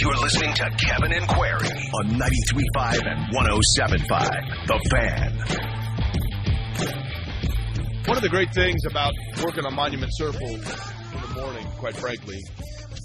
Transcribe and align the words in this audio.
You're 0.00 0.14
listening 0.14 0.54
to 0.54 0.70
Kevin 0.78 1.12
and 1.12 1.26
Query 1.26 1.70
on 1.92 2.10
93.5 2.10 3.04
and 3.04 3.34
107.5. 3.34 4.66
The 4.68 4.78
Fan. 4.90 5.32
One 8.06 8.16
of 8.16 8.22
the 8.22 8.28
great 8.28 8.54
things 8.54 8.84
about 8.84 9.12
working 9.42 9.66
on 9.66 9.74
Monument 9.74 10.12
Circle 10.14 10.46
in 10.46 10.60
the 10.60 11.32
morning, 11.34 11.66
quite 11.78 11.96
frankly, 11.96 12.38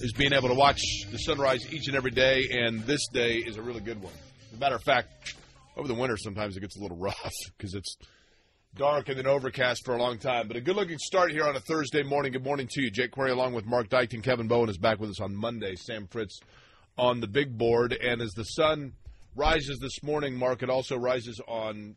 is 0.02 0.13
being 0.13 0.33
able 0.33 0.49
to 0.49 0.53
watch 0.53 0.83
the 1.09 1.17
sunrise 1.17 1.73
each 1.73 1.88
and 1.88 1.95
every 1.97 2.11
day, 2.11 2.47
and 2.52 2.83
this 2.83 3.07
day 3.07 3.38
is 3.38 3.57
a 3.57 3.63
really 3.63 3.81
good 3.81 3.99
one. 3.99 4.13
As 4.52 4.57
a 4.57 4.59
matter 4.59 4.75
of 4.75 4.83
fact, 4.83 5.35
over 5.75 5.88
the 5.88 5.95
winter 5.95 6.16
sometimes 6.16 6.55
it 6.57 6.59
gets 6.59 6.77
a 6.77 6.80
little 6.80 6.97
rough 7.02 7.33
because 7.57 7.73
it's 7.73 7.97
dark 8.75 9.09
and 9.09 9.17
then 9.17 9.25
overcast 9.25 9.83
for 9.83 9.95
a 9.95 9.97
long 9.99 10.19
time. 10.19 10.47
But 10.47 10.57
a 10.57 10.61
good 10.61 10.75
looking 10.75 10.99
start 10.99 11.31
here 11.31 11.45
on 11.45 11.55
a 11.55 11.59
Thursday 11.59 12.03
morning. 12.03 12.33
Good 12.33 12.44
morning 12.44 12.67
to 12.69 12.81
you. 12.83 12.91
Jake 12.91 13.11
Query 13.11 13.31
along 13.31 13.53
with 13.53 13.66
Mark 13.66 13.89
Dykton. 13.89 14.21
Kevin 14.21 14.47
Bowen 14.47 14.69
is 14.69 14.77
back 14.77 14.99
with 14.99 15.09
us 15.09 15.19
on 15.19 15.35
Monday. 15.35 15.73
Sam 15.75 16.05
Fritz 16.05 16.39
on 16.97 17.19
the 17.19 17.27
big 17.27 17.58
board. 17.58 17.94
And 17.94 18.22
as 18.22 18.31
the 18.31 18.44
sun 18.44 18.94
rises 19.36 19.80
this 19.80 20.03
morning, 20.03 20.36
Mark, 20.36 20.63
it 20.63 20.69
also 20.69 20.97
rises 20.97 21.41
on, 21.47 21.95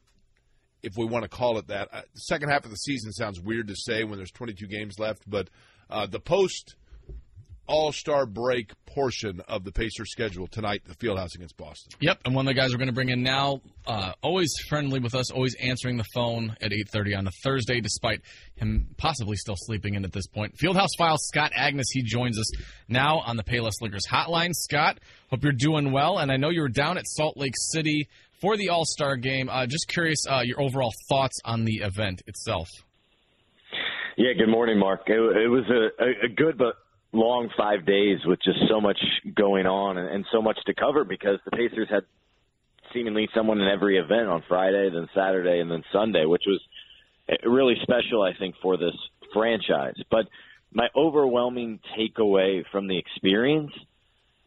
if 0.82 0.92
we 0.96 1.04
want 1.04 1.24
to 1.24 1.28
call 1.28 1.58
it 1.58 1.68
that. 1.68 1.88
Uh, 1.92 2.02
the 2.14 2.20
second 2.20 2.48
half 2.50 2.64
of 2.64 2.70
the 2.70 2.76
season 2.76 3.12
sounds 3.12 3.40
weird 3.40 3.68
to 3.68 3.76
say 3.76 4.04
when 4.04 4.18
there's 4.18 4.30
22 4.30 4.66
games 4.66 4.98
left, 4.98 5.28
but 5.28 5.48
uh, 5.90 6.06
the 6.06 6.20
post 6.20 6.76
All 7.66 7.92
Star 7.92 8.26
break 8.26 8.72
portion 8.86 9.42
of 9.46 9.64
the 9.64 9.72
Pacers 9.72 10.10
schedule 10.10 10.46
tonight, 10.46 10.82
the 10.86 10.94
Fieldhouse 10.94 11.34
against 11.34 11.56
Boston. 11.56 11.92
Yep, 12.00 12.20
and 12.24 12.34
one 12.34 12.46
of 12.46 12.54
the 12.54 12.58
guys 12.58 12.70
we're 12.72 12.78
going 12.78 12.88
to 12.88 12.94
bring 12.94 13.10
in 13.10 13.22
now, 13.22 13.60
uh, 13.86 14.12
always 14.22 14.50
friendly 14.68 15.00
with 15.00 15.14
us, 15.14 15.30
always 15.30 15.54
answering 15.56 15.98
the 15.98 16.06
phone 16.14 16.56
at 16.62 16.70
8.30 16.70 17.18
on 17.18 17.26
a 17.26 17.30
Thursday, 17.42 17.80
despite 17.80 18.22
him 18.54 18.88
possibly 18.96 19.36
still 19.36 19.56
sleeping 19.58 19.94
in 19.94 20.04
at 20.04 20.12
this 20.12 20.26
point. 20.26 20.56
Fieldhouse 20.56 20.96
Files, 20.96 21.26
Scott 21.28 21.52
Agnes, 21.54 21.88
he 21.92 22.02
joins 22.02 22.38
us 22.38 22.50
now 22.88 23.18
on 23.18 23.36
the 23.36 23.44
Payless 23.44 23.82
Liquors 23.82 24.06
hotline. 24.10 24.52
Scott, 24.54 24.98
hope 25.28 25.42
you're 25.42 25.52
doing 25.52 25.92
well, 25.92 26.18
and 26.18 26.32
I 26.32 26.36
know 26.36 26.48
you 26.48 26.62
were 26.62 26.68
down 26.68 26.96
at 26.96 27.06
Salt 27.06 27.36
Lake 27.36 27.54
City 27.72 28.08
for 28.40 28.56
the 28.56 28.70
All-Star 28.70 29.16
game. 29.16 29.50
Uh, 29.50 29.66
just 29.66 29.88
curious 29.88 30.24
uh, 30.26 30.40
your 30.42 30.60
overall 30.60 30.92
thoughts 31.08 31.38
on 31.44 31.64
the 31.64 31.82
event 31.82 32.22
itself. 32.26 32.68
Yeah, 34.16 34.32
good 34.38 34.48
morning, 34.48 34.78
Mark. 34.78 35.02
It, 35.08 35.14
it 35.14 35.48
was 35.48 35.64
a, 35.68 36.02
a, 36.02 36.26
a 36.26 36.28
good 36.34 36.56
but 36.56 36.76
long 37.16 37.48
five 37.56 37.86
days 37.86 38.18
with 38.24 38.40
just 38.42 38.58
so 38.68 38.80
much 38.80 38.98
going 39.34 39.66
on 39.66 39.98
and, 39.98 40.08
and 40.08 40.24
so 40.32 40.42
much 40.42 40.58
to 40.66 40.74
cover 40.74 41.04
because 41.04 41.38
the 41.44 41.50
Pacers 41.50 41.88
had 41.90 42.04
seemingly 42.92 43.28
someone 43.34 43.60
in 43.60 43.68
every 43.68 43.98
event 43.98 44.28
on 44.28 44.42
Friday, 44.48 44.90
then 44.90 45.08
Saturday, 45.14 45.60
and 45.60 45.70
then 45.70 45.82
Sunday, 45.92 46.24
which 46.24 46.44
was 46.46 46.60
really 47.44 47.74
special, 47.82 48.22
I 48.22 48.32
think, 48.38 48.54
for 48.62 48.76
this 48.76 48.94
franchise. 49.32 49.96
But 50.10 50.26
my 50.72 50.88
overwhelming 50.94 51.80
takeaway 51.98 52.64
from 52.70 52.86
the 52.86 52.98
experience 52.98 53.72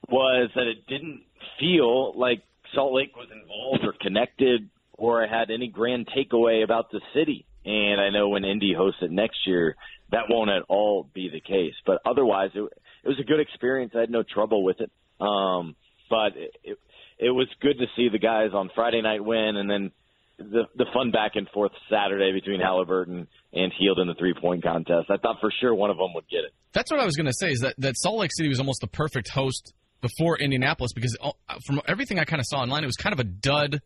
was 0.08 0.50
that 0.56 0.68
it 0.68 0.88
didn't 0.88 1.24
feel 1.60 2.18
like 2.18 2.44
Salt 2.74 2.94
Lake 2.94 3.16
was 3.16 3.28
involved 3.32 3.84
or 3.84 3.94
connected 4.00 4.70
or 5.00 5.24
I 5.24 5.28
had 5.28 5.50
any 5.50 5.68
grand 5.68 6.08
takeaway 6.08 6.64
about 6.64 6.92
the 6.92 7.02
city. 7.14 7.46
And 7.66 8.00
I 8.00 8.10
know 8.10 8.30
when 8.30 8.46
Indy 8.46 8.74
hosts 8.74 9.00
it 9.02 9.12
next 9.12 9.48
year, 9.48 9.76
that 10.12 10.24
won't 10.30 10.50
at 10.50 10.64
all 10.68 11.10
be 11.14 11.30
the 11.32 11.42
case. 11.42 11.76
But 11.86 12.00
otherwise, 12.06 12.52
it, 12.56 12.62
it 13.04 13.08
was 13.08 13.20
a 13.20 13.24
good 13.24 13.40
experience. 13.40 13.94
I 13.96 14.02
had 14.02 14.10
no 14.10 14.24
trouble 14.24 14.64
with 14.64 14.78
it. 14.82 14.92
Um, 15.22 15.76
but 16.10 16.36
it, 16.36 16.56
it, 16.64 16.78
it 17.20 17.32
was 17.32 17.48
good 17.62 17.78
to 17.80 17.86
see 17.96 18.10
the 18.10 18.20
guys 18.20 18.52
on 18.54 18.70
Friday 18.74 19.02
night 19.02 19.24
win, 19.24 19.58
and 19.58 19.70
then 19.70 19.92
the 20.38 20.64
the 20.76 20.86
fun 20.94 21.12
back 21.12 21.32
and 21.36 21.48
forth 21.50 21.72
Saturday 21.90 22.32
between 22.32 22.62
Haliburton 22.62 23.28
and 23.54 23.74
Hield 23.78 24.00
in 24.00 24.08
the 24.08 24.16
three 24.16 24.34
point 24.34 24.64
contest. 24.64 25.10
I 25.10 25.18
thought 25.18 25.38
for 25.42 25.52
sure 25.60 25.76
one 25.76 25.90
of 25.90 25.98
them 25.98 26.14
would 26.16 26.28
get 26.30 26.40
it. 26.40 26.54
That's 26.72 26.90
what 26.92 27.00
I 27.00 27.06
was 27.06 27.16
going 27.16 27.26
to 27.28 27.34
say. 27.34 27.52
Is 27.52 27.60
that 27.60 27.76
that 27.80 27.96
Salt 27.98 28.20
Lake 28.20 28.32
City 28.36 28.50
was 28.50 28.60
almost 28.60 28.82
the 28.82 28.88
perfect 28.88 29.30
host 29.30 29.74
before 30.02 30.38
Indianapolis 30.38 30.94
because 30.94 31.18
uh, 31.22 31.32
from 31.66 31.82
everything 31.88 32.20
I 32.20 32.24
kind 32.24 32.40
of 32.40 32.46
saw 32.48 32.60
online, 32.60 32.84
it 32.84 32.88
was 32.88 32.96
kind 32.96 33.14
of 33.14 33.20
a 33.20 33.26
dud 33.26 33.82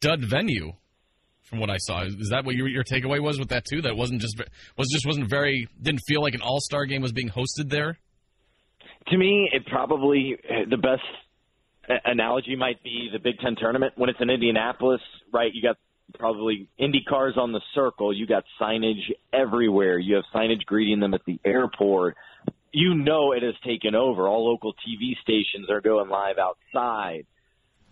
dud 0.00 0.20
venue. 0.28 0.72
From 1.48 1.60
what 1.60 1.70
I 1.70 1.76
saw, 1.78 2.02
is 2.02 2.28
that 2.30 2.44
what 2.44 2.56
your, 2.56 2.66
your 2.66 2.82
takeaway 2.82 3.22
was 3.22 3.38
with 3.38 3.50
that 3.50 3.64
too? 3.64 3.80
That 3.82 3.96
wasn't 3.96 4.20
just 4.20 4.36
was 4.76 4.88
just 4.90 5.06
wasn't 5.06 5.30
very 5.30 5.68
didn't 5.80 6.00
feel 6.08 6.20
like 6.20 6.34
an 6.34 6.42
All 6.42 6.60
Star 6.60 6.86
game 6.86 7.02
was 7.02 7.12
being 7.12 7.30
hosted 7.30 7.70
there. 7.70 7.98
To 9.08 9.16
me, 9.16 9.48
it 9.52 9.64
probably 9.66 10.36
eh, 10.48 10.64
the 10.68 10.76
best 10.76 11.02
eh, 11.88 11.94
analogy 12.04 12.56
might 12.56 12.82
be 12.82 13.10
the 13.12 13.20
Big 13.20 13.38
Ten 13.38 13.54
tournament 13.54 13.92
when 13.96 14.10
it's 14.10 14.20
in 14.20 14.28
Indianapolis, 14.28 15.00
right? 15.32 15.52
You 15.54 15.62
got 15.62 15.76
probably 16.18 16.68
Indy 16.78 17.04
cars 17.08 17.34
on 17.36 17.52
the 17.52 17.60
circle. 17.74 18.12
You 18.12 18.26
got 18.26 18.44
signage 18.60 19.12
everywhere. 19.32 19.98
You 19.98 20.16
have 20.16 20.24
signage 20.34 20.64
greeting 20.66 21.00
them 21.00 21.14
at 21.14 21.24
the 21.26 21.38
airport. 21.44 22.16
You 22.72 22.94
know 22.94 23.32
it 23.32 23.42
has 23.42 23.54
taken 23.64 23.94
over. 23.94 24.26
All 24.26 24.50
local 24.50 24.72
TV 24.72 25.16
stations 25.22 25.70
are 25.70 25.80
going 25.80 26.08
live 26.08 26.36
outside. 26.38 27.26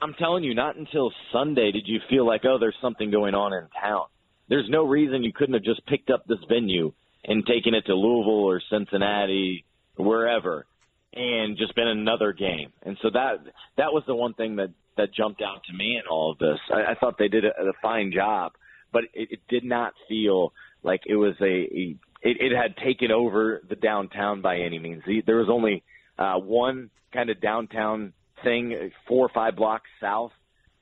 I'm 0.05 0.15
telling 0.15 0.45
you, 0.45 0.55
not 0.55 0.77
until 0.77 1.11
Sunday 1.33 1.73
did 1.73 1.85
you 1.87 1.99
feel 2.11 2.27
like, 2.27 2.43
oh, 2.45 2.59
there's 2.59 2.77
something 2.83 3.11
going 3.11 3.35
on 3.35 3.55
in 3.55 3.67
town. 3.81 4.05
There's 4.49 4.69
no 4.69 4.85
reason 4.85 5.25
you 5.25 5.33
couldn't 5.33 5.55
have 5.55 5.65
just 5.65 5.85
picked 5.87 6.11
up 6.11 6.27
this 6.27 6.39
venue 6.47 6.93
and 7.25 7.47
taken 7.47 7.75
it 7.75 7.87
to 7.87 7.95
Louisville 7.95 8.45
or 8.45 8.61
Cincinnati, 8.71 9.65
wherever 9.97 10.67
and 11.15 11.57
just 11.57 11.75
been 11.75 11.89
another 11.89 12.33
game. 12.33 12.73
And 12.83 12.99
so 13.01 13.11
that 13.11 13.37
that 13.77 13.93
was 13.93 14.03
the 14.07 14.15
one 14.15 14.35
thing 14.35 14.57
that 14.57 14.71
that 14.97 15.15
jumped 15.15 15.43
out 15.43 15.63
to 15.65 15.73
me 15.73 15.97
in 15.97 16.03
all 16.11 16.33
of 16.33 16.39
this. 16.39 16.59
I, 16.73 16.93
I 16.93 16.95
thought 16.95 17.17
they 17.19 17.29
did 17.29 17.45
a, 17.45 17.49
a 17.49 17.73
fine 17.83 18.13
job, 18.13 18.53
but 18.93 19.05
it, 19.13 19.29
it 19.33 19.41
did 19.49 19.65
not 19.65 19.95
feel 20.09 20.53
like 20.83 21.03
it 21.07 21.17
was 21.17 21.35
a, 21.41 21.45
a 21.45 21.97
it, 22.23 22.37
it 22.41 22.53
had 22.55 22.77
taken 22.77 23.11
over 23.11 23.63
the 23.69 23.77
downtown 23.77 24.43
by 24.43 24.59
any 24.59 24.79
means. 24.79 25.03
There 25.27 25.37
was 25.37 25.49
only 25.51 25.83
uh, 26.19 26.35
one 26.37 26.91
kind 27.13 27.31
of 27.31 27.41
downtown 27.41 28.13
thing, 28.43 28.91
four 29.09 29.27
or 29.27 29.31
five 29.35 29.57
blocks 29.57 29.89
south. 30.01 30.33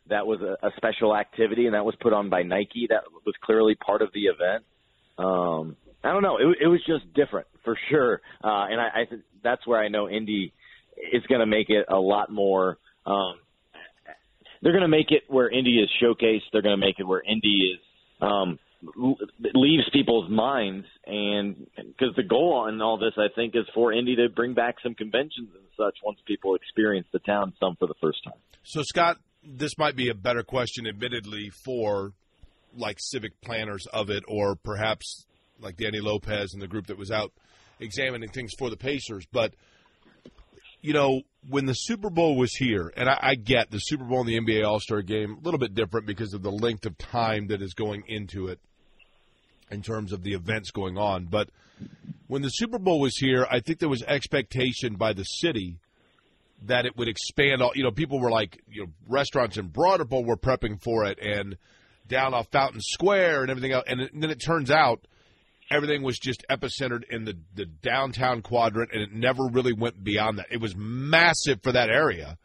That 0.08 0.26
was 0.26 0.40
a, 0.40 0.66
a 0.66 0.70
special 0.76 1.16
activity, 1.16 1.66
and 1.66 1.74
that 1.74 1.84
was 1.84 1.94
put 2.00 2.12
on 2.12 2.28
by 2.28 2.42
Nike. 2.42 2.86
That 2.88 3.04
was 3.24 3.34
clearly 3.42 3.76
part 3.76 4.02
of 4.02 4.08
the 4.12 4.22
event. 4.22 4.64
Um, 5.16 5.76
I 6.02 6.12
don't 6.12 6.22
know. 6.22 6.38
It, 6.38 6.58
it 6.62 6.66
was 6.66 6.80
just 6.86 7.12
different 7.14 7.46
for 7.64 7.78
sure, 7.88 8.20
uh, 8.42 8.66
and 8.70 8.80
I, 8.80 8.88
I 8.94 9.04
th- 9.08 9.22
that's 9.44 9.66
where 9.66 9.78
I 9.80 9.88
know 9.88 10.08
Indy 10.08 10.52
is 11.12 11.22
going 11.28 11.40
to 11.40 11.46
make 11.46 11.70
it 11.70 11.86
a 11.88 11.96
lot 11.96 12.30
more. 12.30 12.78
Um, 13.06 13.34
they're 14.60 14.72
going 14.72 14.82
to 14.82 14.88
make 14.88 15.10
it 15.10 15.22
where 15.28 15.48
Indy 15.48 15.78
is 15.78 15.90
showcased. 16.02 16.42
They're 16.52 16.62
going 16.62 16.78
to 16.78 16.84
make 16.84 16.96
it 16.98 17.06
where 17.06 17.22
Indy 17.22 17.74
is 17.74 17.80
um, 18.20 18.58
leaves 19.54 19.84
people's 19.92 20.30
minds, 20.30 20.86
and 21.06 21.66
because 21.76 22.14
the 22.16 22.22
goal 22.22 22.64
on 22.66 22.80
all 22.80 22.98
this, 22.98 23.12
I 23.16 23.28
think, 23.34 23.54
is 23.54 23.64
for 23.74 23.92
Indy 23.92 24.16
to 24.16 24.28
bring 24.28 24.54
back 24.54 24.76
some 24.82 24.94
conventions 24.94 25.50
and 25.54 25.64
such 25.76 25.98
once 26.04 26.18
people 26.26 26.54
experience 26.54 27.06
the 27.12 27.20
town 27.20 27.52
some 27.60 27.76
for 27.76 27.86
the 27.86 27.94
first 28.00 28.24
time. 28.24 28.38
So, 28.64 28.82
Scott, 28.82 29.18
this 29.44 29.78
might 29.78 29.96
be 29.96 30.08
a 30.08 30.14
better 30.14 30.42
question, 30.42 30.86
admittedly, 30.86 31.50
for 31.64 32.12
like 32.76 32.96
civic 33.00 33.40
planners 33.40 33.86
of 33.92 34.10
it, 34.10 34.24
or 34.26 34.56
perhaps 34.56 35.26
like 35.60 35.76
Danny 35.76 36.00
Lopez 36.00 36.52
and 36.52 36.62
the 36.62 36.68
group 36.68 36.88
that 36.88 36.98
was 36.98 37.10
out 37.10 37.32
examining 37.78 38.30
things 38.30 38.52
for 38.58 38.70
the 38.70 38.76
Pacers. 38.76 39.26
But 39.30 39.54
you 40.80 40.92
know, 40.92 41.22
when 41.48 41.66
the 41.66 41.74
Super 41.74 42.10
Bowl 42.10 42.36
was 42.36 42.54
here, 42.54 42.92
and 42.96 43.08
I, 43.08 43.18
I 43.20 43.34
get 43.36 43.70
the 43.70 43.78
Super 43.78 44.04
Bowl 44.04 44.20
and 44.20 44.28
the 44.28 44.40
NBA 44.40 44.66
All 44.66 44.80
Star 44.80 45.02
game 45.02 45.38
a 45.40 45.44
little 45.44 45.58
bit 45.58 45.74
different 45.74 46.06
because 46.06 46.34
of 46.34 46.42
the 46.42 46.50
length 46.50 46.86
of 46.86 46.98
time 46.98 47.46
that 47.48 47.62
is 47.62 47.74
going 47.74 48.02
into 48.08 48.48
it 48.48 48.58
in 49.72 49.82
terms 49.82 50.12
of 50.12 50.22
the 50.22 50.34
events 50.34 50.70
going 50.70 50.98
on. 50.98 51.26
But 51.26 51.50
when 52.28 52.42
the 52.42 52.50
Super 52.50 52.78
Bowl 52.78 53.00
was 53.00 53.16
here, 53.16 53.46
I 53.50 53.60
think 53.60 53.78
there 53.78 53.88
was 53.88 54.02
expectation 54.02 54.94
by 54.94 55.12
the 55.12 55.24
city 55.24 55.78
that 56.66 56.86
it 56.86 56.96
would 56.96 57.08
expand. 57.08 57.62
All 57.62 57.72
you 57.74 57.82
know, 57.82 57.90
people 57.90 58.20
were 58.20 58.30
like, 58.30 58.62
you 58.70 58.84
know, 58.84 58.92
restaurants 59.08 59.56
in 59.56 59.68
Broadmoor 59.68 60.24
were 60.24 60.36
prepping 60.36 60.80
for 60.80 61.04
it, 61.06 61.18
and 61.20 61.56
down 62.06 62.34
off 62.34 62.48
Fountain 62.52 62.80
Square 62.80 63.42
and 63.42 63.50
everything 63.50 63.72
else. 63.72 63.84
And, 63.86 64.00
and 64.00 64.22
then 64.22 64.30
it 64.30 64.40
turns 64.44 64.70
out 64.70 65.06
everything 65.70 66.02
was 66.02 66.18
just 66.18 66.44
epicentered 66.50 67.04
in 67.10 67.24
the, 67.24 67.36
the 67.54 67.66
downtown 67.66 68.42
quadrant, 68.42 68.90
and 68.92 69.02
it 69.02 69.12
never 69.12 69.44
really 69.46 69.72
went 69.72 70.04
beyond 70.04 70.38
that. 70.38 70.46
It 70.50 70.60
was 70.60 70.74
massive 70.76 71.62
for 71.62 71.72
that 71.72 71.88
area, 71.88 72.38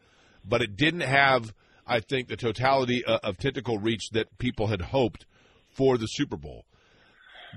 but 0.44 0.62
it 0.62 0.76
didn't 0.76 1.02
have, 1.02 1.52
I 1.86 2.00
think, 2.00 2.28
the 2.28 2.36
totality 2.36 3.04
of, 3.04 3.20
of 3.22 3.38
tentacle 3.38 3.78
reach 3.78 4.10
that 4.10 4.38
people 4.38 4.68
had 4.68 4.80
hoped 4.80 5.26
for 5.70 5.98
the 5.98 6.06
Super 6.06 6.36
Bowl. 6.36 6.64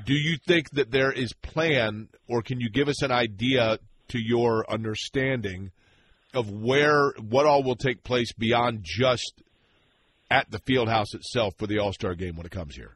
Do 0.06 0.14
you 0.14 0.38
think 0.48 0.72
that 0.72 0.92
there 0.92 1.12
is 1.12 1.34
plan, 1.34 2.10
or 2.28 2.42
can 2.42 2.60
you 2.60 2.70
give 2.70 2.88
us 2.88 3.02
an 3.02 3.12
idea 3.12 3.78
to 4.10 4.20
your 4.20 4.70
understanding 4.70 5.72
of 6.34 6.50
where 6.50 7.12
what 7.30 7.46
all 7.46 7.64
will 7.64 7.76
take 7.76 8.04
place 8.04 8.32
beyond 8.34 8.80
just 8.84 9.42
at 10.30 10.50
the 10.50 10.60
field 10.60 10.88
house 10.88 11.14
itself 11.14 11.54
for 11.58 11.68
the 11.68 11.80
All 11.80 11.94
Star 11.94 12.16
game 12.16 12.36
when 12.36 12.46
it 12.46 12.52
comes 12.52 12.76
here? 12.76 12.96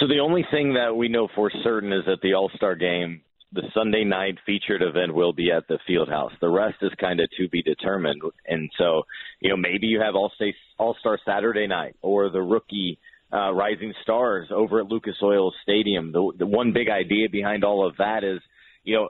So 0.00 0.06
the 0.08 0.20
only 0.20 0.44
thing 0.50 0.74
that 0.74 0.96
we 0.96 1.08
know 1.08 1.28
for 1.34 1.50
certain 1.62 1.92
is 1.92 2.04
that 2.06 2.20
the 2.22 2.34
All 2.34 2.50
Star 2.56 2.74
game, 2.74 3.22
the 3.52 3.62
Sunday 3.74 4.04
night 4.04 4.38
featured 4.46 4.82
event, 4.82 5.14
will 5.14 5.32
be 5.32 5.50
at 5.52 5.68
the 5.68 5.78
field 5.86 6.08
house. 6.08 6.32
The 6.40 6.48
rest 6.48 6.76
is 6.82 6.90
kind 7.00 7.20
of 7.20 7.28
to 7.38 7.48
be 7.48 7.62
determined. 7.62 8.22
And 8.46 8.70
so, 8.78 9.02
you 9.40 9.50
know, 9.50 9.56
maybe 9.56 9.86
you 9.86 10.00
have 10.00 10.14
All 10.14 10.96
Star 11.00 11.18
Saturday 11.24 11.66
night 11.66 11.96
or 12.02 12.30
the 12.30 12.42
rookie 12.42 12.98
uh, 13.34 13.52
rising 13.52 13.92
stars 14.02 14.48
over 14.54 14.80
at 14.80 14.86
Lucas 14.86 15.16
Oil 15.22 15.52
Stadium. 15.62 16.12
The, 16.12 16.32
the 16.38 16.46
one 16.46 16.72
big 16.72 16.88
idea 16.88 17.28
behind 17.30 17.64
all 17.64 17.86
of 17.86 17.96
that 17.96 18.22
is, 18.22 18.40
you 18.84 18.94
know, 18.94 19.08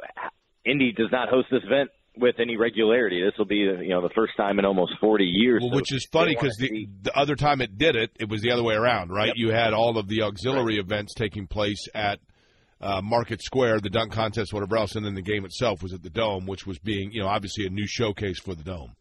Indy 0.65 0.93
does 0.93 1.09
not 1.13 1.29
host 1.29 1.49
this 1.51 1.63
event 1.65 1.91
with 2.17 2.37
any 2.39 2.57
regularity. 2.57 3.23
This 3.23 3.37
will 3.37 3.45
be, 3.45 3.57
you 3.57 3.89
know, 3.89 4.01
the 4.01 4.15
first 4.15 4.33
time 4.37 4.59
in 4.59 4.65
almost 4.65 4.93
40 5.01 5.25
years. 5.25 5.61
Well, 5.63 5.73
so 5.73 5.77
which 5.77 5.93
is 5.93 6.07
funny 6.11 6.35
because 6.35 6.57
the, 6.59 6.69
see- 6.69 6.89
the 7.03 7.17
other 7.19 7.35
time 7.35 7.61
it 7.61 7.77
did 7.77 7.97
it, 7.97 8.13
it 8.19 8.29
was 8.29 8.41
the 8.41 8.53
other 8.53 8.63
way 8.63 8.75
around, 8.75 9.11
right? 9.11 9.29
Yep. 9.29 9.37
You 9.37 9.51
had 9.51 9.75
all 9.75 9.99
of 9.99 10.09
the 10.09 10.23
auxiliary 10.23 10.79
events 10.79 11.13
taking 11.15 11.47
place 11.47 11.87
at 11.95 12.21
uh, 12.81 13.01
Market 13.03 13.43
Square, 13.43 13.81
the 13.81 13.91
dunk 13.91 14.13
contest, 14.13 14.53
whatever 14.53 14.77
else, 14.77 14.95
and 14.95 15.05
then 15.05 15.15
the 15.15 15.23
game 15.23 15.45
itself 15.45 15.83
was 15.83 15.93
at 15.93 16.03
the 16.03 16.11
Dome, 16.11 16.47
which 16.47 16.67
was 16.67 16.79
being, 16.79 17.11
you 17.13 17.21
know, 17.21 17.29
obviously 17.29 17.67
a 17.67 17.71
new 17.71 17.87
showcase 17.87 18.39
for 18.39 18.55
the 18.55 18.63
Dome. 18.63 18.95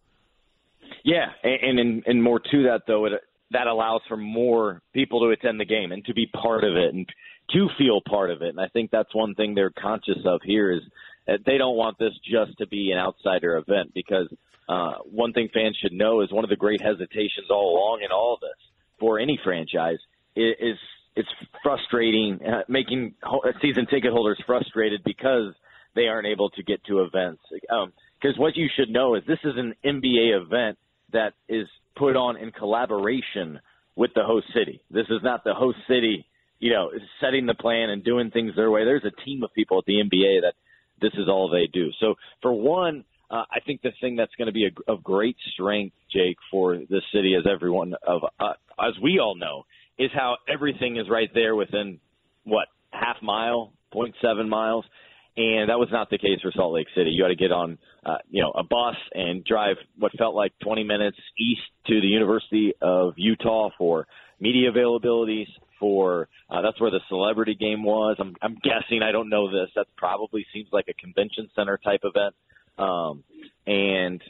Yeah, 1.04 1.26
and 1.44 1.80
and, 1.80 2.04
and 2.06 2.24
more 2.24 2.40
to 2.40 2.64
that 2.64 2.84
though, 2.88 3.06
it, 3.06 3.14
that 3.54 3.68
allows 3.68 4.02
for 4.08 4.18
more 4.18 4.82
people 4.94 5.22
to 5.22 5.30
attend 5.30 5.60
the 5.60 5.66
game 5.66 5.92
and 5.92 6.04
to 6.06 6.14
be 6.14 6.28
part 6.28 6.64
of 6.64 6.76
it 6.76 6.94
and 6.94 7.08
to 7.52 7.70
feel 7.78 8.02
part 8.02 8.32
of 8.32 8.42
it. 8.42 8.50
And 8.50 8.60
I 8.60 8.68
think 8.68 8.92
that's 8.92 9.14
one 9.14 9.36
thing 9.36 9.56
they're 9.56 9.72
conscious 9.72 10.20
of 10.26 10.42
here 10.44 10.72
is 10.72 10.82
that 11.28 11.40
they 11.46 11.58
don't 11.58 11.78
want 11.78 11.98
this 11.98 12.14
just 12.24 12.58
to 12.58 12.68
be 12.68 12.92
an 12.92 12.98
outsider 12.98 13.58
event 13.58 13.94
because 13.94 14.28
uh, 14.68 14.94
one 15.04 15.34
thing 15.34 15.50
fans 15.54 15.78
should 15.82 15.94
know 15.94 16.22
is 16.22 16.32
one 16.32 16.44
of 16.44 16.50
the 16.50 16.56
great 16.56 16.82
hesitations 16.82 17.48
all 17.50 17.76
along 17.76 18.02
in 18.04 18.12
all 18.12 18.36
of 18.36 18.40
this 18.42 18.58
for 19.00 19.20
any 19.20 19.40
franchise 19.44 20.00
is, 20.36 20.78
it's 21.16 21.30
frustrating 21.62 22.40
uh, 22.44 22.64
making 22.68 23.14
season 23.62 23.86
ticket 23.86 24.12
holders 24.12 24.42
frustrated 24.48 25.04
because 25.04 25.54
they 25.96 26.08
aren't 26.08 26.26
able 26.26 26.50
to 26.50 26.64
get 26.64 26.84
to 26.86 27.02
events. 27.02 27.42
Because 27.52 28.38
what 28.38 28.56
you 28.56 28.68
should 28.76 28.90
know 28.90 29.14
is 29.14 29.24
this 29.28 29.40
is 29.44 29.54
an 29.58 29.76
NBA 29.86 30.42
event 30.42 30.80
that 31.12 31.34
is 31.48 31.68
put 31.96 32.16
on 32.16 32.38
in 32.38 32.52
collaboration 32.52 33.60
with 33.96 34.12
the 34.16 34.24
host 34.24 34.48
city. 34.54 34.82
This 34.90 35.06
is 35.10 35.22
not 35.24 35.44
the 35.44 35.54
host 35.54 35.78
city, 35.88 36.26
you 36.60 36.72
know, 36.72 36.90
setting 37.22 37.46
the 37.46 37.54
plan 37.54 37.90
and 37.90 38.04
doing 38.04 38.32
things 38.32 38.56
their 38.56 38.72
way. 38.72 38.86
There's 38.86 39.06
a 39.06 39.24
team 39.24 39.44
of 39.44 39.54
people 39.54 39.78
at 39.80 39.86
the 39.86 39.94
NBA 39.94 40.42
that 40.42 40.54
this 41.02 41.14
is 41.14 41.28
all 41.28 41.50
they 41.50 41.68
do. 41.72 41.90
So 42.00 42.16
for 42.42 42.54
one, 42.54 43.04
uh, 43.30 43.46
I 43.52 43.60
think 43.66 43.82
the 43.82 43.92
thing 44.00 44.16
that's 44.16 44.34
going 44.38 44.48
to 44.48 44.52
be 44.54 44.68
a, 44.68 44.92
of 44.92 45.04
great 45.04 45.36
strength, 45.54 45.96
Jake, 46.12 46.38
for 46.52 46.76
the 46.76 47.02
city, 47.14 47.36
as 47.36 47.46
everyone 47.52 47.94
of 48.06 48.22
uh, 48.40 48.54
as 48.80 48.94
we 49.02 49.20
all 49.20 49.36
know, 49.36 49.64
is 49.98 50.12
how 50.14 50.38
everything 50.48 50.98
is 50.98 51.10
right 51.10 51.30
there 51.34 51.56
within 51.56 52.00
what 52.44 52.68
half 52.92 53.18
mile, 53.22 53.74
0.7 53.94 54.48
miles, 54.48 54.86
and 55.36 55.70
that 55.70 55.80
was 55.80 55.90
not 55.92 56.10
the 56.10 56.18
case 56.18 56.40
for 56.42 56.52
Salt 56.56 56.74
Lake 56.74 56.88
City. 56.96 57.10
You 57.12 57.24
had 57.24 57.30
to 57.30 57.36
get 57.36 57.52
on, 57.52 57.80
uh, 58.06 58.18
you 58.30 58.42
know, 58.42 58.52
a 58.52 58.64
bus 58.64 58.96
and 59.14 59.44
drive 59.44 59.78
what 59.98 60.12
felt 60.18 60.36
like 60.36 60.54
20 60.64 60.84
minutes 60.84 61.18
east 61.40 61.62
to 61.88 62.00
the 62.00 62.08
University 62.08 62.74
of 62.82 63.14
Utah 63.18 63.70
for 63.78 64.08
media 64.40 64.72
availabilities. 64.72 65.48
For 65.80 66.30
uh, 66.50 66.62
that's 66.62 66.80
where 66.80 66.92
the 66.92 67.02
celebrity 67.10 67.56
game 67.56 67.84
was. 67.84 68.16
I'm, 68.20 68.36
I'm 68.42 68.58
guessing. 68.64 69.02
I 69.02 69.12
don't 69.12 69.28
know 69.28 69.52
this. 69.52 69.70
That 69.76 69.88
probably 69.98 70.46
seems 70.54 70.70
like 70.72 70.86
a 70.88 70.94
convention 70.94 71.50
center 71.56 71.78
type 71.84 72.02
event. 72.04 72.36
Um, 72.78 73.24
and 73.68 74.22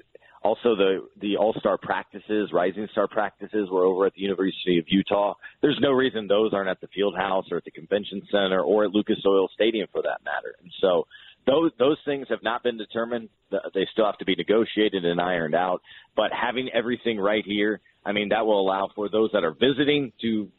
also 0.43 0.75
the 0.75 1.07
the 1.21 1.37
All 1.37 1.53
Star 1.59 1.77
practices, 1.77 2.51
Rising 2.51 2.87
Star 2.91 3.07
practices, 3.07 3.69
were 3.71 3.83
over 3.83 4.05
at 4.05 4.13
the 4.13 4.21
University 4.21 4.77
of 4.77 4.85
Utah. 4.87 5.35
There's 5.61 5.79
no 5.81 5.91
reason 5.91 6.27
those 6.27 6.53
aren't 6.53 6.69
at 6.69 6.81
the 6.81 6.87
Field 6.87 7.15
House 7.15 7.45
or 7.51 7.57
at 7.57 7.63
the 7.63 7.71
Convention 7.71 8.21
Center 8.29 8.61
or 8.61 8.85
at 8.85 8.91
Lucas 8.91 9.19
Oil 9.25 9.47
Stadium 9.53 9.87
for 9.91 10.01
that 10.01 10.19
matter. 10.23 10.55
And 10.61 10.71
so 10.81 11.07
those 11.47 11.71
those 11.79 11.97
things 12.05 12.27
have 12.29 12.43
not 12.43 12.63
been 12.63 12.77
determined. 12.77 13.29
They 13.51 13.87
still 13.91 14.05
have 14.05 14.17
to 14.17 14.25
be 14.25 14.35
negotiated 14.35 15.05
and 15.05 15.19
ironed 15.19 15.55
out. 15.55 15.81
But 16.15 16.31
having 16.31 16.69
everything 16.73 17.19
right 17.19 17.43
here, 17.45 17.81
I 18.05 18.11
mean, 18.11 18.29
that 18.29 18.45
will 18.45 18.59
allow 18.59 18.89
for 18.95 19.09
those 19.09 19.31
that 19.33 19.43
are 19.43 19.53
visiting 19.53 20.11
to 20.21 20.49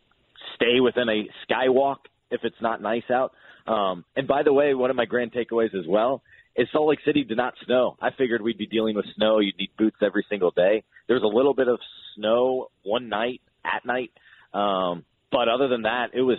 stay 0.56 0.80
within 0.80 1.08
a 1.08 1.28
skywalk 1.46 1.96
if 2.30 2.40
it's 2.42 2.60
not 2.60 2.80
nice 2.80 3.10
out. 3.10 3.32
Um, 3.66 4.04
and 4.16 4.26
by 4.26 4.42
the 4.42 4.52
way, 4.52 4.74
one 4.74 4.90
of 4.90 4.96
my 4.96 5.06
grand 5.06 5.32
takeaways 5.32 5.74
as 5.74 5.86
well 5.88 6.22
is 6.56 6.68
Salt 6.72 6.88
Lake 6.88 7.00
City 7.04 7.24
did 7.24 7.36
not 7.36 7.54
snow. 7.66 7.96
I 8.00 8.10
figured 8.16 8.42
we'd 8.42 8.58
be 8.58 8.66
dealing 8.66 8.96
with 8.96 9.06
snow. 9.16 9.40
You'd 9.40 9.58
need 9.58 9.70
boots 9.76 9.96
every 10.02 10.24
single 10.28 10.50
day. 10.50 10.84
There 11.08 11.16
was 11.16 11.24
a 11.24 11.36
little 11.36 11.54
bit 11.54 11.68
of 11.68 11.78
snow 12.16 12.68
one 12.82 13.08
night 13.08 13.40
at 13.64 13.84
night. 13.84 14.12
Um, 14.52 15.04
but 15.32 15.48
other 15.48 15.66
than 15.66 15.82
that, 15.82 16.10
it 16.14 16.22
was 16.22 16.38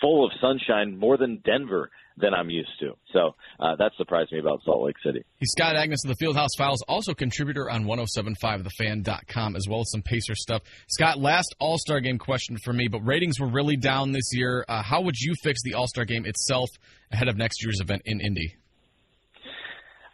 full 0.00 0.24
of 0.24 0.32
sunshine, 0.40 0.98
more 0.98 1.18
than 1.18 1.42
Denver 1.44 1.90
than 2.16 2.32
I'm 2.32 2.48
used 2.48 2.70
to. 2.80 2.92
So 3.12 3.34
uh, 3.60 3.76
that 3.76 3.92
surprised 3.98 4.32
me 4.32 4.38
about 4.38 4.60
Salt 4.64 4.82
Lake 4.82 4.96
City. 5.04 5.22
He's 5.36 5.50
Scott 5.50 5.76
Agnes 5.76 6.02
of 6.06 6.16
the 6.16 6.24
Fieldhouse 6.24 6.56
Files, 6.56 6.82
also 6.88 7.12
contributor 7.12 7.68
on 7.68 7.84
1075thefan.com, 7.84 9.56
as 9.56 9.66
well 9.68 9.80
as 9.80 9.90
some 9.90 10.00
Pacer 10.00 10.34
stuff. 10.34 10.62
Scott, 10.88 11.18
last 11.18 11.54
All 11.60 11.76
Star 11.76 12.00
game 12.00 12.16
question 12.16 12.56
for 12.64 12.72
me, 12.72 12.88
but 12.88 13.00
ratings 13.00 13.38
were 13.38 13.48
really 13.50 13.76
down 13.76 14.12
this 14.12 14.30
year. 14.32 14.64
Uh, 14.66 14.82
how 14.82 15.02
would 15.02 15.16
you 15.18 15.34
fix 15.42 15.60
the 15.62 15.74
All 15.74 15.86
Star 15.86 16.06
game 16.06 16.24
itself 16.24 16.70
ahead 17.12 17.28
of 17.28 17.36
next 17.36 17.62
year's 17.62 17.80
event 17.80 18.00
in 18.06 18.22
Indy? 18.22 18.56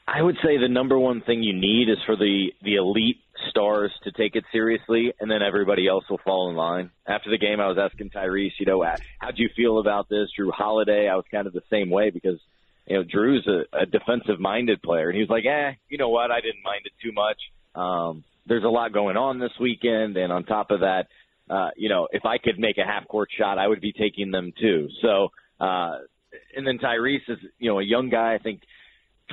I 0.06 0.20
would 0.20 0.36
say 0.42 0.58
the 0.58 0.68
number 0.68 0.98
one 0.98 1.20
thing 1.22 1.42
you 1.42 1.52
need 1.52 1.88
is 1.88 1.98
for 2.06 2.16
the 2.16 2.48
the 2.62 2.76
elite 2.76 3.18
stars 3.50 3.92
to 4.04 4.12
take 4.12 4.36
it 4.36 4.44
seriously, 4.52 5.12
and 5.20 5.30
then 5.30 5.42
everybody 5.42 5.88
else 5.88 6.04
will 6.10 6.20
fall 6.24 6.50
in 6.50 6.56
line. 6.56 6.90
After 7.06 7.30
the 7.30 7.38
game, 7.38 7.60
I 7.60 7.68
was 7.68 7.78
asking 7.78 8.10
Tyrese, 8.10 8.52
you 8.58 8.66
know, 8.66 8.84
how 9.18 9.30
do 9.30 9.42
you 9.42 9.48
feel 9.56 9.78
about 9.78 10.08
this? 10.08 10.28
Jrue 10.38 10.52
Holiday, 10.52 11.08
I 11.08 11.16
was 11.16 11.24
kind 11.30 11.46
of 11.46 11.52
the 11.52 11.62
same 11.70 11.90
way 11.90 12.10
because 12.10 12.38
you 12.86 12.96
know 12.96 13.04
Jrue's 13.04 13.46
a, 13.46 13.82
a 13.82 13.86
defensive 13.86 14.40
minded 14.40 14.82
player, 14.82 15.08
and 15.08 15.16
he 15.16 15.22
was 15.22 15.30
like, 15.30 15.44
eh, 15.46 15.72
you 15.88 15.98
know 15.98 16.08
what? 16.08 16.30
I 16.30 16.40
didn't 16.40 16.62
mind 16.64 16.82
it 16.84 16.92
too 17.02 17.12
much. 17.12 17.38
Um, 17.74 18.24
there's 18.46 18.64
a 18.64 18.68
lot 18.68 18.92
going 18.92 19.16
on 19.16 19.38
this 19.38 19.52
weekend, 19.60 20.16
and 20.16 20.32
on 20.32 20.44
top 20.44 20.70
of 20.70 20.80
that, 20.80 21.06
uh, 21.48 21.70
you 21.76 21.88
know, 21.88 22.08
if 22.10 22.24
I 22.24 22.38
could 22.38 22.58
make 22.58 22.78
a 22.78 22.84
half 22.84 23.06
court 23.06 23.28
shot, 23.38 23.58
I 23.58 23.68
would 23.68 23.80
be 23.80 23.92
taking 23.92 24.30
them 24.30 24.52
too. 24.60 24.88
So, 25.00 25.28
uh, 25.60 25.98
and 26.56 26.66
then 26.66 26.78
Tyrese 26.78 27.28
is, 27.28 27.38
you 27.58 27.70
know, 27.70 27.78
a 27.78 27.84
young 27.84 28.08
guy. 28.08 28.34
I 28.34 28.38
think 28.38 28.62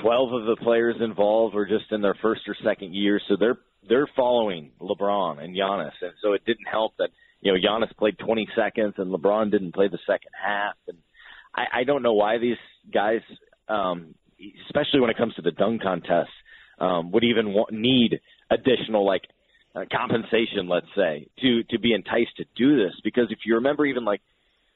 12 0.02 0.34
of 0.34 0.46
the 0.46 0.56
players 0.58 0.96
involved 1.02 1.56
were 1.56 1.66
just 1.66 1.92
in 1.92 2.02
their 2.02 2.16
first 2.22 2.42
or 2.48 2.56
second 2.64 2.94
year, 2.94 3.20
so 3.28 3.36
they're 3.40 3.58
they're 3.88 4.10
following 4.16 4.72
LeBron 4.82 5.42
and 5.44 5.56
Giannis, 5.56 5.94
and 6.02 6.12
so 6.22 6.34
it 6.34 6.46
didn't 6.46 6.68
help 6.70 6.94
that 6.98 7.10
you 7.42 7.52
know 7.52 7.58
Giannis 7.58 7.96
played 7.98 8.18
20 8.20 8.48
seconds 8.56 8.96
and 8.98 9.14
LeBron 9.14 9.52
didn't 9.52 9.74
play 9.74 9.88
the 9.88 10.00
second 10.06 10.32
half, 10.42 10.76
and 10.88 10.98
I, 11.56 11.82
I 11.82 11.84
don't 11.84 12.04
know 12.04 12.14
why 12.14 12.38
these 12.38 12.58
guys, 12.94 13.22
um, 13.68 14.16
especially 14.68 15.00
when 15.00 15.10
it 15.10 15.18
comes 15.18 15.36
to 15.36 15.42
the 15.42 15.52
dunk 15.52 15.82
contest, 15.82 16.30
um, 16.80 17.12
would 17.12 17.24
even 17.24 17.54
want, 17.54 17.72
need 17.72 18.20
additional 18.50 19.06
like 19.06 19.24
uh, 19.76 19.86
compensation, 19.92 20.68
let's 20.68 20.88
say, 20.96 21.28
to 21.42 21.64
to 21.70 21.80
be 21.80 21.94
enticed 21.94 22.38
to 22.38 22.46
do 22.56 22.78
this, 22.78 22.94
because 23.04 23.28
if 23.30 23.40
you 23.46 23.56
remember, 23.56 23.86
even 23.86 24.06
like 24.06 24.22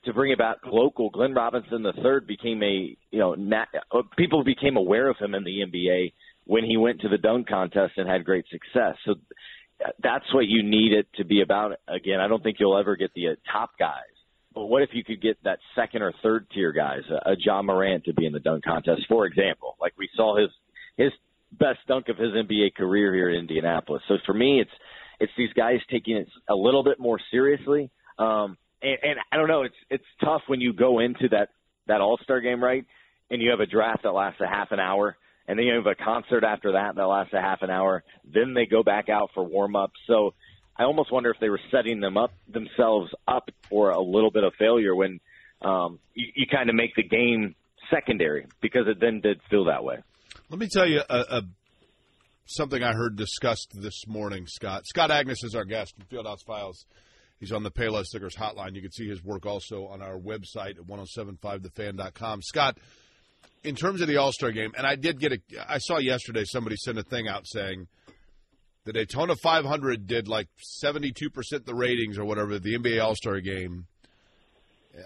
to 0.06 0.14
bring 0.14 0.36
back 0.38 0.58
local, 0.66 1.10
Glenn 1.10 1.34
Robinson 1.34 1.86
third 2.02 2.28
became 2.28 2.62
a 2.64 2.98
you 3.12 3.20
know 3.20 3.36
nat- 3.36 3.68
uh, 3.92 4.02
people 4.18 4.44
became 4.44 4.78
aware 4.78 5.10
of 5.10 5.18
him 5.18 5.36
in 5.36 5.44
the 5.44 5.62
NBA 5.62 6.14
when 6.46 6.64
he 6.64 6.78
went 6.78 7.02
to 7.02 7.10
the 7.10 7.18
dunk 7.18 7.48
contest 7.48 7.94
and 7.98 8.10
had 8.10 8.26
great 8.26 8.46
success. 8.52 8.96
So 9.06 9.14
uh, 9.84 9.90
that's 10.02 10.26
what 10.34 10.46
you 10.48 10.64
need 10.64 10.94
it 10.94 11.08
to 11.16 11.26
be 11.26 11.42
about. 11.42 11.74
Again, 11.88 12.20
I 12.20 12.28
don't 12.28 12.44
think 12.44 12.58
you'll 12.60 12.78
ever 12.78 12.96
get 12.96 13.14
the 13.14 13.30
uh, 13.30 13.36
top 13.52 13.72
guys, 13.80 14.04
but 14.54 14.66
what 14.66 14.84
if 14.84 14.90
you 14.94 15.04
could 15.04 15.22
get 15.22 15.38
that 15.44 15.60
second 15.76 16.02
or 16.02 16.14
third 16.22 16.48
tier 16.54 16.72
guys, 16.72 17.02
a, 17.10 17.32
a 17.32 17.36
Ja 17.40 17.62
Morant 17.62 18.06
to 18.06 18.14
be 18.14 18.26
in 18.26 18.34
the 18.34 18.40
dunk 18.40 18.64
contest, 18.64 19.04
for 19.08 19.26
example, 19.26 19.76
like 19.80 19.94
we 19.98 20.10
saw 20.16 20.38
his 20.38 20.50
his 20.98 21.12
best 21.52 21.80
dunk 21.88 22.10
of 22.10 22.18
his 22.18 22.32
NBA 22.32 22.76
career 22.76 23.14
here 23.14 23.30
in 23.30 23.40
Indianapolis. 23.40 24.02
So 24.08 24.16
for 24.26 24.34
me, 24.34 24.60
it's 24.60 24.72
it's 25.20 25.32
these 25.38 25.54
guys 25.54 25.80
taking 25.90 26.18
it 26.18 26.28
a 26.50 26.56
little 26.56 26.84
bit 26.84 27.00
more 27.00 27.20
seriously. 27.32 27.90
Um, 28.20 28.58
and, 28.84 28.98
and 29.02 29.20
I 29.32 29.38
don't 29.38 29.48
know, 29.48 29.64
it's 29.64 29.76
it's 29.90 30.04
tough 30.24 30.42
when 30.48 30.62
you 30.62 30.74
go 30.74 31.00
into 31.00 31.30
that 31.30 31.50
that 31.88 32.02
All 32.02 32.20
Star 32.24 32.42
game, 32.42 32.64
right? 32.64 32.86
And 33.30 33.42
you 33.42 33.50
have 33.52 33.62
a 33.62 33.66
draft 33.66 34.04
that 34.04 34.12
lasts 34.12 34.42
a 34.42 34.48
half 34.48 34.72
an 34.72 34.80
hour, 34.80 35.18
and 35.48 35.58
then 35.58 35.66
you 35.66 35.74
have 35.76 35.88
a 35.88 35.96
concert 35.96 36.44
after 36.44 36.74
that 36.74 36.96
that 36.96 37.04
lasts 37.04 37.34
a 37.34 37.42
half 37.42 37.62
an 37.62 37.70
hour. 37.70 38.04
Then 38.32 38.54
they 38.54 38.66
go 38.66 38.84
back 38.84 39.10
out 39.10 39.32
for 39.34 39.44
warm 39.44 39.76
up. 39.76 39.92
So 40.08 40.34
I 40.78 40.84
almost 40.84 41.12
wonder 41.12 41.32
if 41.32 41.40
they 41.40 41.50
were 41.50 41.62
setting 41.72 42.00
them 42.00 42.18
up 42.18 42.34
themselves 42.48 43.12
up 43.28 43.50
for 43.70 43.92
a 43.92 44.02
little 44.02 44.32
bit 44.32 44.44
of 44.44 44.54
failure 44.60 44.96
when 44.96 45.20
um, 45.62 46.00
you, 46.14 46.28
you 46.36 46.46
kind 46.52 46.70
of 46.70 46.76
make 46.76 46.96
the 46.96 47.04
game 47.04 47.56
secondary 47.92 48.46
because 48.62 48.88
it 48.88 49.00
then 49.00 49.22
did 49.22 49.40
feel 49.50 49.66
that 49.66 49.84
way. 49.84 49.98
Let 50.50 50.60
me 50.60 50.68
tell 50.72 50.88
you 50.88 51.02
a, 51.10 51.20
a 51.30 51.42
something 52.46 52.84
I 52.84 52.94
heard 52.94 53.16
discussed 53.16 53.72
this 53.74 54.06
morning, 54.08 54.46
Scott. 54.48 54.86
Scott 54.86 55.12
Agnes 55.12 55.44
is 55.44 55.56
our 55.56 55.66
guest 55.66 55.96
from 55.96 56.06
Fieldhouse 56.06 56.44
Files. 56.46 56.86
He's 57.44 57.52
on 57.52 57.64
the 57.64 57.72
Payless 57.72 58.14
Liquors 58.14 58.38
hotline. 58.38 58.74
You 58.74 58.82
can 58.82 58.94
see 58.94 59.06
his 59.06 59.22
work 59.22 59.46
also 59.46 59.86
on 59.88 60.02
our 60.02 60.18
website 60.18 60.78
at 60.80 60.88
1075thefan.com. 60.88 62.42
Scott, 62.42 62.78
in 63.66 63.76
terms 63.76 64.00
of 64.00 64.08
the 64.08 64.16
All 64.16 64.32
Star 64.32 64.54
game, 64.54 64.72
and 64.78 64.88
I 64.88 64.96
did 64.96 65.20
get 65.20 65.34
a. 65.34 65.40
I 65.68 65.80
saw 65.80 65.98
yesterday 65.98 66.46
somebody 66.46 66.78
sent 66.78 66.98
a 66.98 67.04
thing 67.04 67.28
out 67.28 67.46
saying 67.46 67.88
the 68.86 68.94
Daytona 68.94 69.36
500 69.36 70.08
did 70.08 70.30
like 70.30 70.48
72 70.56 71.30
percent 71.32 71.66
the 71.66 71.76
ratings 71.76 72.18
or 72.18 72.24
whatever 72.24 72.58
the 72.60 72.78
NBA 72.78 73.04
All 73.04 73.14
Star 73.14 73.42
game. 73.42 73.88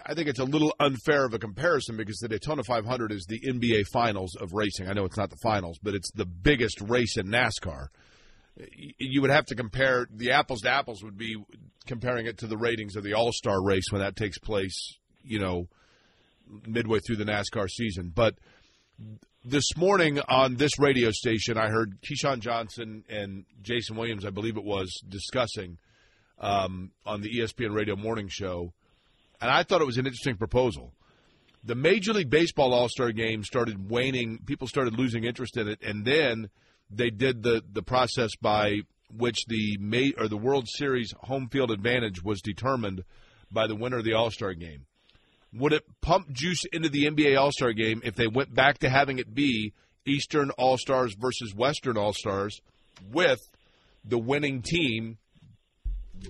I 0.06 0.14
think 0.14 0.28
it's 0.28 0.38
a 0.38 0.44
little 0.44 0.76
unfair 0.80 1.26
of 1.26 1.34
a 1.34 1.40
comparison 1.40 1.98
because 1.98 2.20
the 2.20 2.28
Daytona 2.28 2.64
500 2.64 3.12
is 3.12 3.26
the 3.26 3.40
NBA 3.40 3.88
Finals 3.88 4.36
of 4.40 4.54
racing. 4.54 4.88
I 4.88 4.94
know 4.94 5.06
it's 5.06 5.18
not 5.18 5.32
the 5.32 5.38
finals, 5.38 5.80
but 5.82 5.96
it's 5.96 6.12
the 6.12 6.28
biggest 6.28 6.82
race 6.82 7.18
in 7.18 7.30
NASCAR. 7.30 7.88
You 8.98 9.22
would 9.22 9.30
have 9.30 9.46
to 9.48 9.56
compare 9.56 10.08
the 10.12 10.32
apples 10.32 10.62
to 10.62 10.70
apples. 10.70 11.04
Would 11.04 11.18
be 11.18 11.38
comparing 11.86 12.26
it 12.26 12.40
to 12.40 12.48
the 12.48 12.58
ratings 12.58 12.96
of 12.96 13.04
the 13.04 13.14
All 13.14 13.32
Star 13.32 13.64
race 13.64 13.92
when 13.92 14.02
that 14.02 14.16
takes 14.16 14.38
place. 14.38 14.98
You 15.24 15.40
know, 15.40 15.68
midway 16.66 17.00
through 17.00 17.18
the 17.18 17.26
NASCAR 17.26 17.70
season. 17.70 18.12
But 18.14 18.36
this 19.44 19.76
morning 19.78 20.20
on 20.28 20.56
this 20.56 20.80
radio 20.80 21.12
station, 21.12 21.58
I 21.58 21.70
heard 21.70 22.00
Keyshawn 22.02 22.40
Johnson 22.40 23.04
and 23.10 23.46
Jason 23.62 23.96
Williams, 23.96 24.26
I 24.26 24.30
believe 24.30 24.58
it 24.58 24.64
was, 24.64 24.92
discussing 25.08 25.78
um, 26.40 26.92
on 27.06 27.22
the 27.22 27.30
ESPN 27.40 27.74
Radio 27.74 27.96
Morning 27.96 28.28
Show, 28.28 28.74
and 29.42 29.50
I 29.50 29.64
thought 29.64 29.82
it 29.82 29.88
was 29.88 29.98
an 29.98 30.06
interesting 30.06 30.38
proposal. 30.38 30.94
The 31.64 31.76
Major 31.76 32.14
League 32.14 32.30
Baseball 32.30 32.74
All 32.74 32.90
Star 32.90 33.12
Game 33.12 33.44
started 33.44 33.90
waning; 33.90 34.40
people 34.46 34.68
started 34.68 34.98
losing 34.98 35.24
interest 35.24 35.58
in 35.58 35.68
it, 35.68 35.80
and 35.82 36.06
then 36.06 36.50
they 36.90 37.10
did 37.10 37.44
the 37.44 37.62
the 37.72 37.84
process 37.84 38.36
by 38.42 38.82
which 39.16 39.46
the 39.48 39.78
May, 39.80 40.14
or 40.18 40.28
the 40.28 40.38
World 40.38 40.68
Series 40.68 41.14
home 41.22 41.48
field 41.50 41.72
advantage 41.72 42.24
was 42.24 42.42
determined 42.42 43.04
by 43.52 43.68
the 43.68 43.76
winner 43.76 44.00
of 44.00 44.04
the 44.04 44.14
All 44.14 44.32
Star 44.32 44.54
Game. 44.54 44.86
Would 45.54 45.74
it 45.74 45.84
pump 46.02 46.32
juice 46.32 46.66
into 46.72 46.90
the 46.90 47.06
NBA 47.06 47.40
All 47.40 47.52
Star 47.52 47.72
game 47.72 48.02
if 48.04 48.16
they 48.16 48.28
went 48.28 48.54
back 48.54 48.80
to 48.80 48.90
having 48.90 49.18
it 49.18 49.34
be 49.34 49.74
Eastern 50.06 50.52
All 50.52 50.78
Stars 50.78 51.16
versus 51.18 51.56
Western 51.56 51.98
All 51.98 52.14
Stars 52.14 52.62
with 53.12 53.40
the 54.04 54.18
winning 54.18 54.62
team 54.62 55.18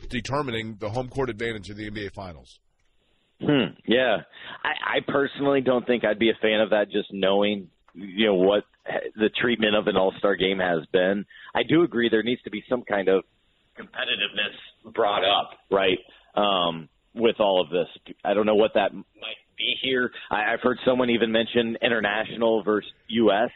determining 0.09 0.77
the 0.79 0.89
home 0.89 1.09
court 1.09 1.29
advantage 1.29 1.69
in 1.69 1.77
the 1.77 1.89
NBA 1.89 2.13
Finals? 2.13 2.59
Hmm, 3.39 3.75
yeah, 3.85 4.17
I, 4.63 4.97
I 4.97 4.99
personally 5.07 5.61
don't 5.61 5.85
think 5.85 6.03
I'd 6.03 6.19
be 6.19 6.29
a 6.29 6.37
fan 6.41 6.59
of 6.59 6.71
that. 6.71 6.89
Just 6.91 7.09
knowing, 7.11 7.69
you 7.97 8.27
know, 8.27 8.35
what 8.35 8.63
the 9.15 9.29
treatment 9.41 9.75
of 9.75 9.87
an 9.87 9.97
All 9.97 10.13
Star 10.19 10.35
game 10.35 10.59
has 10.59 10.85
been. 10.91 11.25
I 11.55 11.63
do 11.67 11.83
agree 11.83 12.09
there 12.09 12.23
needs 12.23 12.41
to 12.43 12.51
be 12.51 12.63
some 12.69 12.83
kind 12.83 13.07
of 13.09 13.23
competitiveness 13.77 14.93
brought 14.93 15.23
up, 15.23 15.51
right? 15.71 15.97
Um, 16.35 16.89
with 17.13 17.37
all 17.39 17.61
of 17.61 17.69
this. 17.69 17.87
I 18.23 18.33
don't 18.35 18.45
know 18.45 18.55
what 18.55 18.71
that 18.75 18.93
might 18.93 19.41
be 19.57 19.75
here. 19.81 20.11
I, 20.29 20.53
I've 20.53 20.61
heard 20.61 20.77
someone 20.85 21.09
even 21.09 21.31
mention 21.31 21.77
international 21.81 22.63
versus 22.63 22.91
U.S. 23.07 23.49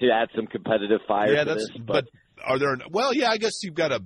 to 0.00 0.10
add 0.10 0.28
some 0.36 0.46
competitive 0.46 1.00
fire. 1.08 1.32
Yeah, 1.34 1.44
to 1.44 1.54
that's. 1.54 1.68
this, 1.68 1.82
but, 1.84 2.04
are 2.46 2.58
there? 2.58 2.76
Well, 2.90 3.12
yeah, 3.12 3.30
I 3.30 3.38
guess 3.38 3.62
you've 3.64 3.74
got 3.74 3.90
a 3.90 4.00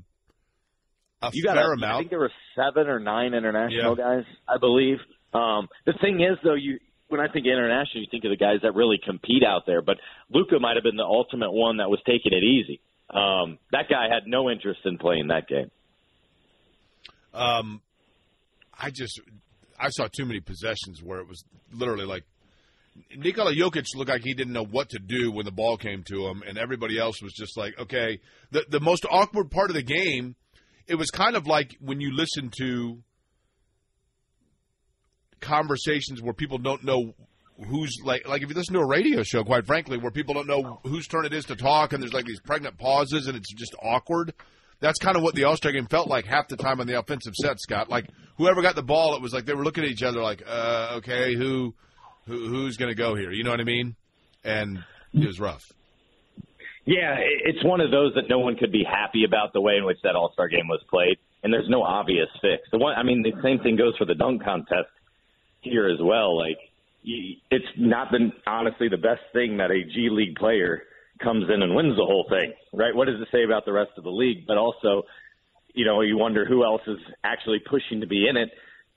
a 1.20 1.30
you 1.32 1.44
got 1.44 1.56
fair 1.56 1.72
a, 1.72 1.76
amount. 1.76 1.94
I 1.94 1.98
think 1.98 2.10
there 2.10 2.18
were 2.18 2.32
seven 2.56 2.88
or 2.88 2.98
nine 2.98 3.34
international 3.34 3.96
Yeah. 3.98 4.04
guys, 4.16 4.24
I 4.48 4.58
believe. 4.58 4.96
Um, 5.34 5.68
the 5.86 5.92
thing 6.00 6.20
is, 6.20 6.38
though, 6.42 6.54
you 6.54 6.78
when 7.12 7.20
I 7.20 7.28
think 7.28 7.46
international, 7.46 8.02
you 8.02 8.06
think 8.10 8.24
of 8.24 8.30
the 8.30 8.36
guys 8.36 8.60
that 8.62 8.74
really 8.74 8.98
compete 9.04 9.44
out 9.46 9.62
there. 9.66 9.82
But 9.82 9.98
Luka 10.30 10.58
might 10.58 10.76
have 10.76 10.82
been 10.82 10.96
the 10.96 11.04
ultimate 11.04 11.52
one 11.52 11.76
that 11.76 11.90
was 11.90 12.00
taking 12.06 12.32
it 12.32 12.42
easy. 12.42 12.80
Um, 13.10 13.58
that 13.70 13.88
guy 13.88 14.08
had 14.12 14.22
no 14.26 14.50
interest 14.50 14.80
in 14.84 14.98
playing 14.98 15.28
that 15.28 15.46
game. 15.46 15.70
Um, 17.34 17.82
I 18.76 18.90
just 18.90 19.20
I 19.78 19.90
saw 19.90 20.08
too 20.08 20.24
many 20.24 20.40
possessions 20.40 21.02
where 21.02 21.20
it 21.20 21.28
was 21.28 21.44
literally 21.72 22.04
like 22.04 22.24
Nikola 23.16 23.54
Jokic 23.54 23.86
looked 23.94 24.10
like 24.10 24.22
he 24.22 24.34
didn't 24.34 24.52
know 24.52 24.64
what 24.64 24.90
to 24.90 24.98
do 24.98 25.30
when 25.30 25.44
the 25.44 25.52
ball 25.52 25.76
came 25.76 26.02
to 26.04 26.26
him, 26.26 26.42
and 26.46 26.58
everybody 26.58 26.98
else 26.98 27.22
was 27.22 27.32
just 27.32 27.56
like, 27.56 27.78
okay. 27.78 28.20
The 28.50 28.64
the 28.68 28.80
most 28.80 29.06
awkward 29.10 29.50
part 29.50 29.70
of 29.70 29.76
the 29.76 29.82
game, 29.82 30.36
it 30.86 30.96
was 30.96 31.10
kind 31.10 31.36
of 31.36 31.46
like 31.46 31.76
when 31.80 32.00
you 32.00 32.14
listen 32.14 32.50
to 32.58 33.02
conversations 35.42 36.22
where 36.22 36.32
people 36.32 36.58
don't 36.58 36.84
know 36.84 37.14
who's 37.66 37.96
like 38.04 38.26
like 38.26 38.42
if 38.42 38.48
you 38.48 38.54
listen 38.54 38.74
to 38.74 38.80
a 38.80 38.86
radio 38.86 39.22
show, 39.22 39.44
quite 39.44 39.66
frankly, 39.66 39.98
where 39.98 40.10
people 40.10 40.34
don't 40.34 40.46
know 40.46 40.80
whose 40.84 41.06
turn 41.06 41.24
it 41.24 41.32
is 41.32 41.44
to 41.46 41.56
talk, 41.56 41.92
and 41.92 42.02
there's 42.02 42.14
like 42.14 42.24
these 42.24 42.40
pregnant 42.40 42.78
pauses, 42.78 43.26
and 43.26 43.36
it's 43.36 43.52
just 43.52 43.74
awkward. 43.82 44.32
That's 44.80 44.98
kind 44.98 45.16
of 45.16 45.22
what 45.22 45.34
the 45.34 45.44
All 45.44 45.56
Star 45.56 45.70
game 45.72 45.86
felt 45.86 46.08
like 46.08 46.24
half 46.24 46.48
the 46.48 46.56
time 46.56 46.80
on 46.80 46.86
the 46.86 46.98
offensive 46.98 47.34
set, 47.36 47.60
Scott. 47.60 47.88
Like 47.88 48.06
whoever 48.36 48.62
got 48.62 48.74
the 48.74 48.82
ball, 48.82 49.14
it 49.14 49.22
was 49.22 49.32
like 49.32 49.44
they 49.44 49.54
were 49.54 49.64
looking 49.64 49.84
at 49.84 49.90
each 49.90 50.02
other 50.02 50.20
like, 50.20 50.42
uh, 50.46 50.94
okay, 50.96 51.34
who, 51.34 51.74
who 52.26 52.48
who's 52.48 52.76
going 52.76 52.90
to 52.90 52.96
go 52.96 53.14
here? 53.14 53.30
You 53.30 53.44
know 53.44 53.50
what 53.50 53.60
I 53.60 53.64
mean? 53.64 53.94
And 54.44 54.78
it 55.14 55.26
was 55.26 55.38
rough. 55.38 55.62
Yeah, 56.84 57.14
it's 57.18 57.62
one 57.64 57.80
of 57.80 57.92
those 57.92 58.12
that 58.14 58.24
no 58.28 58.40
one 58.40 58.56
could 58.56 58.72
be 58.72 58.82
happy 58.82 59.22
about 59.24 59.52
the 59.52 59.60
way 59.60 59.76
in 59.76 59.84
which 59.84 59.98
that 60.02 60.16
All 60.16 60.32
Star 60.32 60.48
game 60.48 60.66
was 60.66 60.80
played, 60.90 61.16
and 61.44 61.52
there's 61.52 61.68
no 61.68 61.82
obvious 61.82 62.26
fix. 62.40 62.62
The 62.72 62.78
one, 62.78 62.94
I 62.96 63.04
mean, 63.04 63.22
the 63.22 63.40
same 63.40 63.60
thing 63.60 63.76
goes 63.76 63.96
for 63.96 64.04
the 64.04 64.16
dunk 64.16 64.42
contest 64.42 64.90
here 65.62 65.88
as 65.88 65.98
well. 66.00 66.36
Like, 66.36 66.58
it's 67.04 67.64
not 67.76 68.12
been 68.12 68.32
honestly 68.46 68.88
the 68.88 68.96
best 68.96 69.22
thing 69.32 69.56
that 69.56 69.70
a 69.70 69.82
G 69.82 70.08
League 70.10 70.36
player 70.36 70.82
comes 71.22 71.44
in 71.52 71.62
and 71.62 71.74
wins 71.74 71.96
the 71.96 72.04
whole 72.04 72.26
thing, 72.28 72.52
right? 72.72 72.94
What 72.94 73.06
does 73.06 73.20
it 73.20 73.28
say 73.32 73.44
about 73.44 73.64
the 73.64 73.72
rest 73.72 73.92
of 73.96 74.04
the 74.04 74.10
league? 74.10 74.46
But 74.46 74.58
also, 74.58 75.04
you 75.74 75.84
know, 75.84 76.00
you 76.02 76.18
wonder 76.18 76.44
who 76.44 76.64
else 76.64 76.82
is 76.86 76.98
actually 77.24 77.60
pushing 77.60 78.00
to 78.00 78.06
be 78.06 78.28
in 78.28 78.36
it 78.36 78.50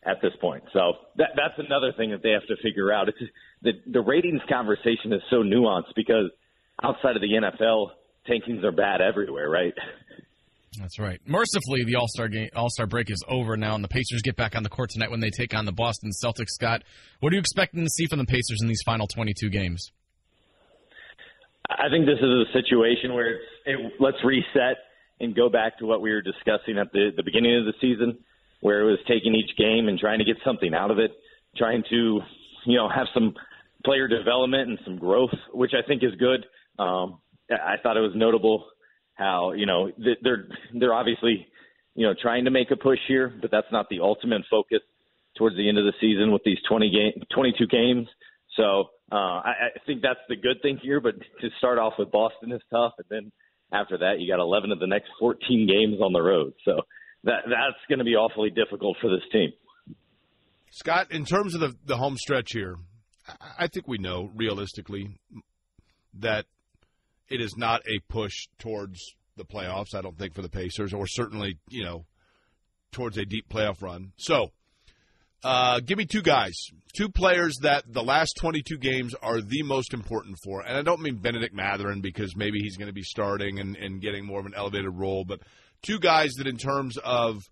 at 0.03 0.21
this 0.21 0.33
point. 0.39 0.63
So 0.73 0.93
that 1.17 1.29
that's 1.35 1.57
another 1.57 1.93
thing 1.93 2.11
that 2.11 2.21
they 2.21 2.31
have 2.31 2.45
to 2.47 2.55
figure 2.61 2.91
out. 2.91 3.09
It's 3.09 3.17
the 3.61 3.71
the 3.91 4.01
ratings 4.01 4.41
conversation 4.49 5.13
is 5.13 5.21
so 5.29 5.37
nuanced 5.37 5.95
because 5.95 6.29
outside 6.83 7.15
of 7.15 7.21
the 7.21 7.29
NFL, 7.33 7.91
tankings 8.29 8.63
are 8.63 8.71
bad 8.71 9.01
everywhere, 9.01 9.49
right? 9.49 9.73
That's 10.79 10.99
right. 10.99 11.19
Mercifully, 11.25 11.83
the 11.85 11.95
All 11.95 12.07
Star 12.07 12.27
game, 12.27 12.49
All 12.55 12.69
Star 12.69 12.85
break 12.85 13.09
is 13.09 13.23
over 13.27 13.57
now, 13.57 13.75
and 13.75 13.83
the 13.83 13.87
Pacers 13.87 14.21
get 14.23 14.35
back 14.35 14.55
on 14.55 14.63
the 14.63 14.69
court 14.69 14.89
tonight 14.89 15.11
when 15.11 15.19
they 15.19 15.29
take 15.29 15.53
on 15.53 15.65
the 15.65 15.71
Boston 15.71 16.11
Celtics. 16.23 16.49
Scott, 16.49 16.83
what 17.19 17.31
are 17.31 17.35
you 17.35 17.39
expecting 17.39 17.83
to 17.83 17.89
see 17.89 18.05
from 18.07 18.19
the 18.19 18.25
Pacers 18.25 18.59
in 18.61 18.67
these 18.67 18.81
final 18.85 19.07
22 19.07 19.49
games? 19.49 19.91
I 21.69 21.89
think 21.89 22.05
this 22.05 22.19
is 22.19 22.23
a 22.23 22.45
situation 22.53 23.13
where 23.13 23.35
it's, 23.35 23.43
it, 23.65 23.93
let's 23.99 24.17
reset 24.23 24.77
and 25.19 25.35
go 25.35 25.49
back 25.49 25.79
to 25.79 25.85
what 25.85 26.01
we 26.01 26.11
were 26.11 26.21
discussing 26.21 26.77
at 26.77 26.91
the, 26.91 27.11
the 27.15 27.23
beginning 27.23 27.57
of 27.57 27.65
the 27.65 27.73
season, 27.81 28.17
where 28.61 28.81
it 28.81 28.85
was 28.85 28.99
taking 29.07 29.33
each 29.33 29.57
game 29.57 29.87
and 29.87 29.97
trying 29.97 30.19
to 30.19 30.25
get 30.25 30.37
something 30.45 30.73
out 30.73 30.91
of 30.91 30.99
it, 30.99 31.11
trying 31.57 31.83
to, 31.89 32.19
you 32.65 32.77
know, 32.77 32.89
have 32.89 33.07
some 33.13 33.33
player 33.83 34.07
development 34.07 34.69
and 34.69 34.79
some 34.83 34.97
growth, 34.97 35.33
which 35.53 35.71
I 35.73 35.85
think 35.87 36.03
is 36.03 36.11
good. 36.19 36.45
Um, 36.77 37.19
I 37.49 37.75
thought 37.81 37.97
it 37.97 38.01
was 38.01 38.13
notable 38.15 38.65
how, 39.15 39.53
you 39.53 39.65
know, 39.65 39.91
they're 40.21 40.47
they're 40.73 40.93
obviously, 40.93 41.47
you 41.95 42.05
know, 42.05 42.13
trying 42.21 42.45
to 42.45 42.51
make 42.51 42.71
a 42.71 42.75
push 42.75 42.99
here, 43.07 43.33
but 43.41 43.51
that's 43.51 43.71
not 43.71 43.87
the 43.89 43.99
ultimate 44.01 44.43
focus 44.49 44.79
towards 45.37 45.55
the 45.55 45.67
end 45.67 45.77
of 45.77 45.85
the 45.85 45.93
season 45.99 46.31
with 46.31 46.43
these 46.45 46.57
20 46.69 46.89
game, 46.91 47.23
22 47.33 47.67
games. 47.67 48.07
So 48.55 48.85
uh, 49.11 49.15
I, 49.15 49.51
I 49.75 49.79
think 49.85 50.01
that's 50.01 50.19
the 50.29 50.35
good 50.35 50.61
thing 50.61 50.79
here. 50.81 50.99
But 51.01 51.15
to 51.41 51.49
start 51.57 51.77
off 51.77 51.93
with 51.99 52.11
Boston 52.11 52.51
is 52.51 52.61
tough, 52.71 52.93
and 52.97 53.07
then 53.09 53.31
after 53.73 53.97
that 53.97 54.19
you 54.19 54.31
got 54.31 54.41
11 54.41 54.71
of 54.71 54.79
the 54.79 54.87
next 54.87 55.09
14 55.19 55.67
games 55.67 56.01
on 56.01 56.13
the 56.13 56.21
road. 56.21 56.53
So 56.63 56.81
that 57.23 57.41
that's 57.45 57.81
going 57.89 57.99
to 57.99 58.05
be 58.05 58.15
awfully 58.15 58.49
difficult 58.49 58.97
for 59.01 59.09
this 59.09 59.23
team. 59.31 59.51
Scott, 60.71 61.11
in 61.11 61.25
terms 61.25 61.55
of 61.55 61.61
the 61.61 61.73
the 61.85 61.97
home 61.97 62.17
stretch 62.17 62.51
here, 62.51 62.75
I- 63.27 63.63
I 63.63 63.67
think 63.67 63.87
we 63.87 63.97
know 63.97 64.31
realistically 64.35 65.19
that 66.19 66.45
it 67.29 67.41
is 67.41 67.55
not 67.57 67.81
a 67.87 67.99
push 68.09 68.47
towards 68.59 69.15
the 69.37 69.45
playoffs. 69.45 69.95
I 69.95 70.01
don't 70.01 70.17
think 70.17 70.33
for 70.33 70.41
the 70.41 70.49
Pacers, 70.49 70.93
or 70.93 71.07
certainly 71.07 71.57
you 71.69 71.83
know 71.83 72.05
towards 72.91 73.17
a 73.17 73.25
deep 73.25 73.49
playoff 73.49 73.81
run. 73.81 74.13
So, 74.17 74.51
uh, 75.43 75.79
give 75.81 75.97
me 75.97 76.05
two 76.05 76.21
guys, 76.21 76.55
two 76.95 77.09
players 77.09 77.57
that 77.61 77.83
the 77.91 78.03
last 78.03 78.37
22 78.39 78.77
games 78.77 79.13
are 79.21 79.41
the 79.41 79.63
most 79.63 79.93
important 79.93 80.37
for. 80.43 80.61
And 80.61 80.77
I 80.77 80.81
don't 80.81 81.01
mean 81.01 81.17
Bennedict 81.17 81.53
Mathurin 81.53 82.01
because 82.01 82.35
maybe 82.35 82.59
he's 82.59 82.77
going 82.77 82.87
to 82.87 82.93
be 82.93 83.03
starting 83.03 83.59
and, 83.59 83.75
and 83.75 84.01
getting 84.01 84.25
more 84.25 84.39
of 84.39 84.45
an 84.45 84.53
elevated 84.55 84.91
role, 84.93 85.25
but 85.25 85.41
two 85.81 85.99
guys 85.99 86.31
that, 86.37 86.47
in 86.47 86.57
terms 86.57 86.97
of 86.97 87.43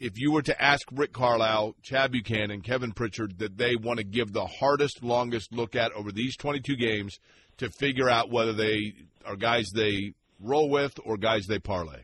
if 0.00 0.18
you 0.18 0.32
were 0.32 0.42
to 0.42 0.62
ask 0.62 0.86
Rick 0.92 1.12
Carlisle, 1.12 1.74
Chad 1.82 2.12
Buchanan, 2.12 2.60
Kevin 2.60 2.92
Pritchard, 2.92 3.38
that 3.38 3.56
they 3.56 3.76
want 3.76 3.98
to 3.98 4.04
give 4.04 4.32
the 4.32 4.46
hardest, 4.46 5.02
longest 5.02 5.52
look 5.52 5.74
at 5.74 5.92
over 5.92 6.12
these 6.12 6.36
22 6.36 6.76
games 6.76 7.18
to 7.58 7.70
figure 7.70 8.08
out 8.08 8.30
whether 8.30 8.52
they 8.52 8.94
are 9.24 9.36
guys 9.36 9.70
they 9.74 10.14
roll 10.40 10.70
with 10.70 10.98
or 11.04 11.16
guys 11.16 11.46
they 11.46 11.58
parlay. 11.58 12.02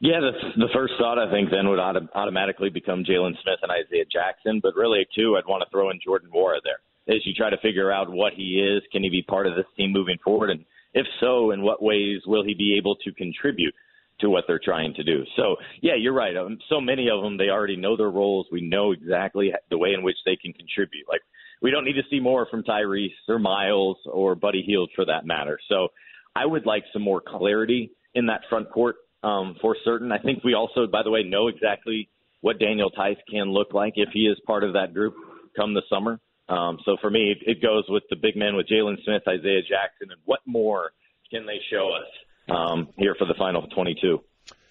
Yeah, 0.00 0.20
the, 0.20 0.32
the 0.56 0.68
first 0.74 0.94
thought 0.98 1.18
I 1.18 1.30
think 1.30 1.50
then 1.50 1.68
would 1.68 1.78
auto- 1.78 2.08
automatically 2.14 2.68
become 2.68 3.04
Jalen 3.04 3.32
Smith 3.42 3.60
and 3.62 3.70
Isaiah 3.70 4.04
Jackson, 4.10 4.60
but 4.62 4.74
really 4.74 5.06
too, 5.16 5.36
I'd 5.38 5.48
want 5.48 5.62
to 5.62 5.70
throw 5.70 5.90
in 5.90 6.00
Jordan 6.04 6.30
Nwora 6.34 6.58
there 6.64 6.80
as 7.08 7.24
you 7.24 7.34
try 7.34 7.50
to 7.50 7.58
figure 7.58 7.92
out 7.92 8.10
what 8.10 8.32
he 8.34 8.60
is. 8.60 8.82
Can 8.92 9.02
he 9.02 9.10
be 9.10 9.22
part 9.22 9.46
of 9.46 9.56
this 9.56 9.66
team 9.76 9.92
moving 9.92 10.18
forward? 10.24 10.50
And 10.50 10.64
if 10.94 11.06
so, 11.20 11.50
in 11.50 11.62
what 11.62 11.82
ways 11.82 12.20
will 12.26 12.44
he 12.44 12.54
be 12.54 12.76
able 12.78 12.96
to 12.96 13.12
contribute 13.12 13.74
to 14.20 14.30
what 14.30 14.44
they're 14.46 14.60
trying 14.62 14.94
to 14.94 15.04
do? 15.04 15.24
So, 15.36 15.56
yeah, 15.82 15.94
you're 15.98 16.14
right. 16.14 16.36
Um, 16.36 16.58
so 16.68 16.80
many 16.80 17.08
of 17.08 17.22
them, 17.22 17.36
they 17.36 17.48
already 17.48 17.76
know 17.76 17.96
their 17.96 18.10
roles. 18.10 18.46
We 18.50 18.62
know 18.62 18.92
exactly 18.92 19.52
the 19.70 19.78
way 19.78 19.92
in 19.92 20.02
which 20.02 20.16
they 20.24 20.36
can 20.36 20.52
contribute. 20.52 21.06
Like 21.08 21.20
we 21.64 21.70
don't 21.70 21.86
need 21.86 21.94
to 21.94 22.02
see 22.10 22.20
more 22.20 22.46
from 22.50 22.62
Tyrese 22.62 23.08
or 23.26 23.38
Miles 23.38 23.96
or 24.04 24.34
Buddy 24.34 24.62
Hield 24.66 24.90
for 24.94 25.06
that 25.06 25.24
matter. 25.24 25.58
So 25.70 25.88
I 26.36 26.44
would 26.44 26.66
like 26.66 26.84
some 26.92 27.00
more 27.00 27.22
clarity 27.26 27.90
in 28.14 28.26
that 28.26 28.42
front 28.50 28.70
court 28.70 28.96
um, 29.22 29.56
for 29.62 29.74
certain. 29.82 30.12
I 30.12 30.18
think 30.18 30.44
we 30.44 30.52
also, 30.52 30.86
by 30.86 31.02
the 31.02 31.10
way, 31.10 31.22
know 31.22 31.48
exactly 31.48 32.10
what 32.42 32.58
Daniel 32.58 32.90
Theis 32.94 33.16
can 33.30 33.50
look 33.50 33.72
like 33.72 33.94
if 33.96 34.10
he 34.12 34.26
is 34.26 34.36
part 34.46 34.62
of 34.62 34.74
that 34.74 34.92
group 34.92 35.14
come 35.56 35.72
the 35.72 35.80
summer. 35.88 36.20
Um, 36.50 36.76
so 36.84 36.98
for 37.00 37.08
me, 37.08 37.34
it 37.46 37.62
goes 37.62 37.84
with 37.88 38.02
the 38.10 38.16
big 38.16 38.36
men 38.36 38.56
with 38.56 38.66
Jalen 38.68 39.02
Smith, 39.02 39.22
Isaiah 39.26 39.62
Jackson, 39.62 40.10
and 40.10 40.20
what 40.26 40.40
more 40.44 40.90
can 41.30 41.46
they 41.46 41.60
show 41.72 41.88
us 41.96 42.54
um, 42.54 42.88
here 42.98 43.16
for 43.18 43.24
the 43.24 43.34
final 43.38 43.62
22? 43.68 44.18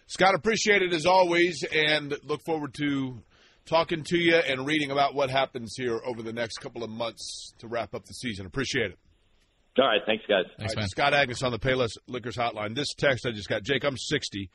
Scott, 0.05 0.35
appreciate 0.35 0.83
it 0.83 0.93
as 0.93 1.07
always, 1.07 1.63
and 1.63 2.15
look 2.23 2.43
forward 2.45 2.75
to 2.75 3.23
talking 3.65 4.03
to 4.03 4.17
you 4.17 4.35
and 4.35 4.65
reading 4.65 4.91
about 4.91 5.15
what 5.15 5.29
happens 5.29 5.75
here 5.77 5.99
over 6.05 6.21
the 6.21 6.33
next 6.33 6.57
couple 6.57 6.83
of 6.83 6.89
months 6.89 7.53
to 7.59 7.67
wrap 7.67 7.93
up 7.93 8.05
the 8.05 8.13
season. 8.13 8.45
Appreciate 8.45 8.91
it. 8.91 8.99
All 9.79 9.87
right, 9.87 10.01
thanks, 10.05 10.23
guys. 10.27 10.45
Thanks, 10.57 10.73
All 10.73 10.75
right, 10.75 10.83
man. 10.83 10.87
Scott 10.89 11.13
Agnes 11.13 11.41
on 11.41 11.51
the 11.51 11.57
Payless 11.57 11.97
Liquors 12.07 12.37
Hotline. 12.37 12.75
This 12.75 12.93
text 12.93 13.25
I 13.25 13.31
just 13.31 13.49
got, 13.49 13.63
Jake, 13.63 13.83
I'm 13.83 13.97
60. 13.97 14.49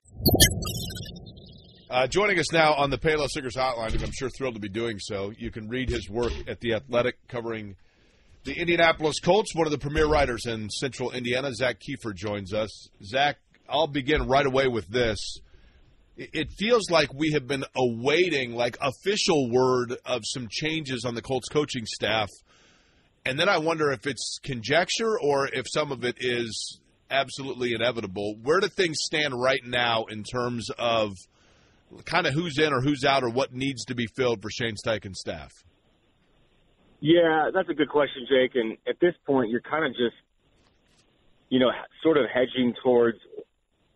Uh, 1.91 2.07
joining 2.07 2.39
us 2.39 2.53
now 2.53 2.75
on 2.75 2.91
the 2.91 2.99
Payless 2.99 3.35
Liquors 3.35 3.57
Hotline, 3.57 3.95
and 3.95 4.03
I'm 4.05 4.13
sure 4.13 4.29
thrilled 4.29 4.55
to 4.55 4.61
be 4.61 4.69
doing 4.69 4.99
so. 5.01 5.33
You 5.37 5.51
can 5.51 5.69
read 5.69 5.89
his 5.89 6.09
work 6.09 6.33
at 6.47 6.61
The 6.61 6.75
Athletic 6.75 7.17
covering 7.27 7.77
the 8.45 8.53
Indianapolis 8.53 9.19
Colts, 9.21 9.55
one 9.55 9.67
of 9.67 9.73
the 9.73 9.79
premier 9.79 10.07
writers 10.07 10.47
in 10.47 10.71
central 10.71 11.11
Indiana. 11.11 11.53
Zak 11.53 11.81
Keefer 11.81 12.15
joins 12.15 12.55
us. 12.55 12.89
Zak, 13.03 13.39
I'll 13.69 13.87
begin 13.89 14.29
right 14.29 14.47
away 14.47 14.69
with 14.69 14.87
this. 14.89 15.19
It- 16.19 16.51
feels 16.59 16.91
like 16.91 17.15
we 17.15 17.33
have 17.33 17.47
been 17.47 17.65
awaiting 17.77 18.53
like 18.53 18.77
official 18.81 19.51
word 19.51 19.97
of 20.05 20.23
some 20.25 20.49
changes 20.51 21.05
on 21.05 21.15
the 21.15 21.23
Colts 21.23 21.49
coaching 21.49 21.87
staff 21.87 22.29
and 23.29 23.39
then 23.39 23.49
I 23.49 23.59
wonder 23.59 23.91
if 23.91 24.07
it's 24.07 24.39
conjecture 24.43 25.19
or 25.21 25.49
if 25.49 25.67
some 25.69 25.93
of 25.93 26.03
it 26.03 26.17
is 26.19 26.81
absolutely 27.11 27.75
inevitable. 27.75 28.37
Where 28.43 28.59
do 28.59 28.69
things 28.69 28.97
stand 29.03 29.35
right 29.39 29.61
now 29.65 30.05
in 30.05 30.25
terms 30.25 30.71
of 30.79 31.13
kind 32.07 32.27
of 32.27 32.33
who's 32.33 32.59
in 32.59 32.73
or 32.73 32.81
who's 32.81 33.05
out 33.05 33.23
or 33.23 33.29
what 33.29 33.53
needs 33.53 33.85
to 33.87 33.95
be 33.95 34.07
filled 34.17 34.41
for 34.41 34.49
Shane 34.51 34.77
Steichen's 34.77 35.21
staff? 35.21 35.53
Yeah, 37.01 37.51
that's 37.53 37.69
a 37.69 37.75
good 37.75 37.91
question, 37.91 38.27
Jake. 38.29 38.53
And 38.55 38.79
at 38.89 38.99
this 39.01 39.15
point, 39.27 39.51
you're 39.51 39.61
kind 39.61 39.85
of 39.85 39.93
just, 39.93 40.17
you 41.51 41.61
know, 41.61 41.71
sort 42.03 42.17
of 42.17 42.25
hedging 42.33 42.75
towards 42.83 43.19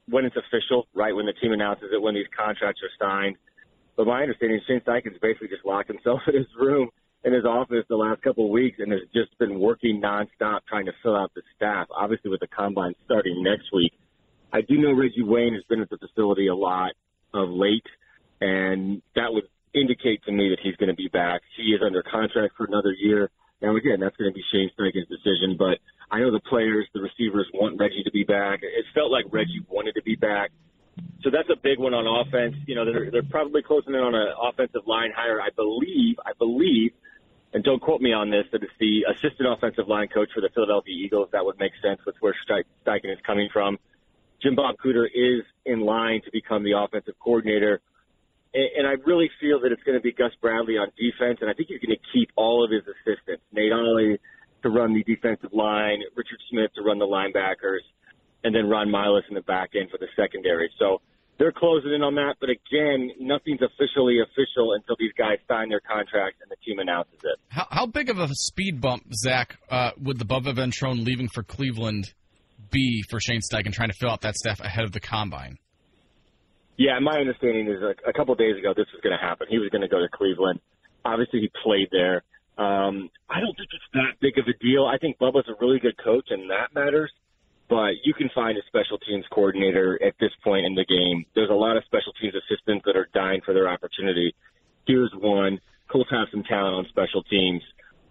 when 0.08 0.24
it's 0.24 0.36
official, 0.36 0.86
right? 0.94 1.14
When 1.14 1.26
the 1.26 1.32
team 1.32 1.52
announces 1.52 1.90
it, 1.92 2.00
when 2.00 2.14
these 2.14 2.26
contracts 2.36 2.80
are 2.82 2.92
signed. 2.98 3.36
But 3.96 4.06
my 4.06 4.22
understanding 4.22 4.58
is 4.58 4.64
Shane 4.66 4.80
Steichen's 4.80 5.18
basically 5.20 5.48
just 5.48 5.64
locked 5.64 5.88
himself 5.88 6.20
in 6.28 6.34
his 6.34 6.46
room 6.58 6.90
in 7.24 7.32
his 7.32 7.44
office 7.44 7.84
the 7.88 7.96
last 7.96 8.20
couple 8.22 8.46
of 8.46 8.50
weeks 8.50 8.78
and 8.80 8.90
has 8.90 9.02
just 9.14 9.36
been 9.38 9.60
working 9.60 10.00
nonstop 10.00 10.60
trying 10.68 10.86
to 10.86 10.92
fill 11.02 11.16
out 11.16 11.32
the 11.34 11.42
staff. 11.54 11.86
Obviously, 11.94 12.30
with 12.30 12.40
the 12.40 12.48
combine 12.48 12.94
starting 13.04 13.42
next 13.42 13.72
week, 13.72 13.92
I 14.52 14.60
do 14.60 14.76
know 14.76 14.92
Reggie 14.92 15.22
Wayne 15.22 15.54
has 15.54 15.62
been 15.68 15.80
at 15.80 15.88
the 15.88 15.98
facility 15.98 16.48
a 16.48 16.54
lot 16.54 16.92
of 17.32 17.48
late, 17.48 17.86
and 18.40 19.02
that 19.14 19.32
would 19.32 19.44
indicate 19.74 20.22
to 20.24 20.32
me 20.32 20.50
that 20.50 20.58
he's 20.62 20.76
going 20.76 20.90
to 20.90 20.96
be 20.96 21.08
back. 21.08 21.40
He 21.56 21.72
is 21.72 21.80
under 21.84 22.02
contract 22.02 22.54
for 22.56 22.66
another 22.66 22.92
year. 22.92 23.30
Now, 23.62 23.76
again, 23.76 24.00
that's 24.00 24.16
going 24.16 24.30
to 24.30 24.34
be 24.34 24.42
Shane 24.52 24.70
Steichen's 24.76 25.08
decision, 25.08 25.56
but 25.56 25.78
I 26.10 26.18
know 26.18 26.32
the 26.32 26.40
players, 26.40 26.86
the 26.92 27.00
receivers 27.00 27.48
want 27.54 27.78
Reggie 27.78 28.02
to 28.04 28.10
be 28.10 28.24
back. 28.24 28.60
It 28.62 28.84
felt 28.92 29.10
like 29.12 29.24
Reggie 29.30 29.64
wanted 29.68 29.94
to 29.94 30.02
be 30.02 30.16
back. 30.16 30.50
So 31.22 31.30
that's 31.30 31.48
a 31.48 31.56
big 31.56 31.78
one 31.78 31.94
on 31.94 32.04
offense. 32.04 32.56
You 32.66 32.74
know, 32.74 32.84
they're 32.84 33.10
they're 33.10 33.22
probably 33.22 33.62
closing 33.62 33.94
in 33.94 34.00
on 34.00 34.14
an 34.14 34.28
offensive 34.42 34.82
line 34.86 35.10
hire. 35.16 35.40
I 35.40 35.48
believe, 35.56 36.16
I 36.26 36.32
believe, 36.38 36.92
and 37.54 37.64
don't 37.64 37.80
quote 37.80 38.00
me 38.00 38.12
on 38.12 38.30
this, 38.30 38.44
that 38.52 38.62
it's 38.62 38.72
the 38.78 39.06
assistant 39.08 39.48
offensive 39.48 39.88
line 39.88 40.08
coach 40.08 40.28
for 40.34 40.40
the 40.40 40.50
Philadelphia 40.52 40.94
Eagles. 40.94 41.28
That 41.32 41.44
would 41.44 41.58
make 41.58 41.72
sense 41.80 42.00
with 42.04 42.16
where 42.20 42.34
Steich- 42.46 42.64
Steichen 42.84 43.12
is 43.12 43.18
coming 43.24 43.48
from. 43.52 43.78
Jim 44.42 44.56
Bob 44.56 44.74
Cooter 44.84 45.06
is 45.06 45.44
in 45.64 45.80
line 45.80 46.20
to 46.24 46.30
become 46.32 46.64
the 46.64 46.72
offensive 46.76 47.14
coordinator. 47.20 47.80
And, 48.54 48.68
and 48.78 48.86
I 48.86 49.00
really 49.04 49.30
feel 49.40 49.60
that 49.60 49.72
it's 49.72 49.82
going 49.82 49.98
to 49.98 50.02
be 50.02 50.12
Gus 50.12 50.32
Bradley 50.40 50.76
on 50.76 50.88
defense, 50.96 51.38
and 51.40 51.50
I 51.50 51.54
think 51.54 51.68
he's 51.68 51.80
going 51.80 51.96
to 51.96 52.04
keep 52.12 52.30
all 52.36 52.64
of 52.64 52.70
his 52.70 52.82
assistants, 52.82 53.42
Nate 53.52 53.72
Ollie 53.72 54.18
to 54.62 54.70
run 54.70 54.94
the 54.94 55.02
defensive 55.02 55.52
line, 55.52 56.00
Richard 56.14 56.38
Smith 56.50 56.70
to 56.76 56.82
run 56.82 56.98
the 56.98 57.06
linebackers, 57.06 57.82
and 58.44 58.54
then 58.54 58.68
Ron 58.68 58.88
Milus 58.88 59.22
in 59.28 59.34
the 59.34 59.42
back 59.42 59.70
end 59.74 59.90
for 59.90 59.98
the 59.98 60.06
secondary. 60.16 60.70
So 60.78 61.00
they're 61.38 61.52
closing 61.52 61.92
in 61.92 62.02
on 62.02 62.14
that, 62.16 62.36
but 62.40 62.50
again, 62.50 63.10
nothing's 63.18 63.60
officially 63.62 64.18
official 64.20 64.74
until 64.74 64.96
these 64.98 65.12
guys 65.18 65.38
sign 65.48 65.68
their 65.68 65.80
contracts 65.80 66.38
and 66.42 66.50
the 66.50 66.56
team 66.64 66.78
announces 66.78 67.18
it. 67.24 67.38
How, 67.48 67.66
how 67.70 67.86
big 67.86 68.10
of 68.10 68.18
a 68.18 68.28
speed 68.30 68.80
bump, 68.80 69.04
Zak, 69.14 69.58
uh, 69.70 69.90
would 70.00 70.18
the 70.18 70.24
Bubba 70.24 70.54
Ventrone 70.54 71.04
leaving 71.04 71.28
for 71.28 71.42
Cleveland 71.42 72.12
be 72.70 73.02
for 73.10 73.18
Shane 73.18 73.40
Steichen 73.40 73.72
trying 73.72 73.90
to 73.90 73.96
fill 73.98 74.10
out 74.10 74.20
that 74.22 74.36
staff 74.36 74.60
ahead 74.60 74.84
of 74.84 74.92
the 74.92 75.00
combine? 75.00 75.58
Yeah, 76.76 76.98
my 77.00 77.18
understanding 77.18 77.68
is 77.68 77.82
a, 77.82 77.94
a 78.08 78.12
couple 78.12 78.34
days 78.34 78.56
ago 78.58 78.72
this 78.76 78.86
was 78.92 79.00
going 79.02 79.16
to 79.16 79.22
happen. 79.22 79.46
He 79.50 79.58
was 79.58 79.68
going 79.70 79.82
to 79.82 79.88
go 79.88 80.00
to 80.00 80.08
Cleveland. 80.08 80.60
Obviously, 81.04 81.40
he 81.40 81.50
played 81.62 81.88
there. 81.90 82.22
Um, 82.58 83.10
I 83.28 83.40
don't 83.40 83.56
think 83.56 83.68
it's 83.72 83.90
that 83.94 84.20
big 84.20 84.38
of 84.38 84.46
a 84.46 84.56
deal. 84.62 84.86
I 84.86 84.98
think 84.98 85.18
Bubba's 85.18 85.48
a 85.48 85.54
really 85.60 85.78
good 85.78 85.96
coach, 86.02 86.26
and 86.30 86.50
that 86.50 86.74
matters. 86.74 87.10
But 87.68 88.04
you 88.04 88.12
can 88.12 88.28
find 88.34 88.58
a 88.58 88.60
special 88.66 88.98
teams 88.98 89.24
coordinator 89.32 89.98
at 90.04 90.14
this 90.20 90.32
point 90.44 90.66
in 90.66 90.74
the 90.74 90.84
game. 90.84 91.24
There's 91.34 91.50
a 91.50 91.54
lot 91.54 91.76
of 91.76 91.84
special 91.84 92.12
teams 92.20 92.34
assistants 92.34 92.84
that 92.84 92.96
are 92.96 93.08
dying 93.14 93.40
for 93.44 93.54
their 93.54 93.68
opportunity. 93.68 94.34
Here's 94.86 95.12
one. 95.16 95.60
Colts 95.90 96.10
have 96.10 96.28
some 96.30 96.42
talent 96.44 96.74
on 96.74 96.86
special 96.88 97.22
teams. 97.22 97.62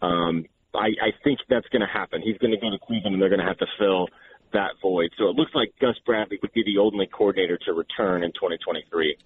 Um, 0.01 0.45
I, 0.73 0.89
I 1.01 1.11
think 1.23 1.39
that's 1.49 1.67
going 1.67 1.81
to 1.81 1.87
happen. 1.87 2.21
He's 2.23 2.37
going 2.37 2.51
to 2.51 2.57
go 2.57 2.71
to 2.71 2.79
Cleveland, 2.79 3.13
and 3.13 3.21
they're 3.21 3.29
going 3.29 3.41
to 3.41 3.45
have 3.45 3.59
to 3.59 3.67
fill 3.77 4.07
that 4.53 4.71
void. 4.81 5.11
So 5.17 5.29
it 5.29 5.35
looks 5.35 5.51
like 5.53 5.73
Gus 5.79 5.95
Bradley 6.05 6.39
would 6.41 6.53
be 6.53 6.63
the 6.63 6.79
only 6.81 7.07
coordinator 7.07 7.57
to 7.65 7.73
return 7.73 8.23
in 8.23 8.31
2023. 8.31 9.17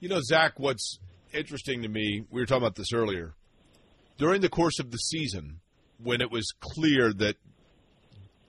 You 0.00 0.08
know, 0.08 0.20
Zak, 0.20 0.58
what's 0.58 0.98
interesting 1.32 1.82
to 1.82 1.88
me, 1.88 2.24
we 2.30 2.40
were 2.40 2.46
talking 2.46 2.62
about 2.62 2.74
this 2.74 2.92
earlier. 2.92 3.34
During 4.18 4.40
the 4.40 4.48
course 4.48 4.78
of 4.78 4.90
the 4.90 4.98
season, 4.98 5.60
when 6.02 6.20
it 6.20 6.30
was 6.30 6.52
clear 6.60 7.12
that 7.14 7.36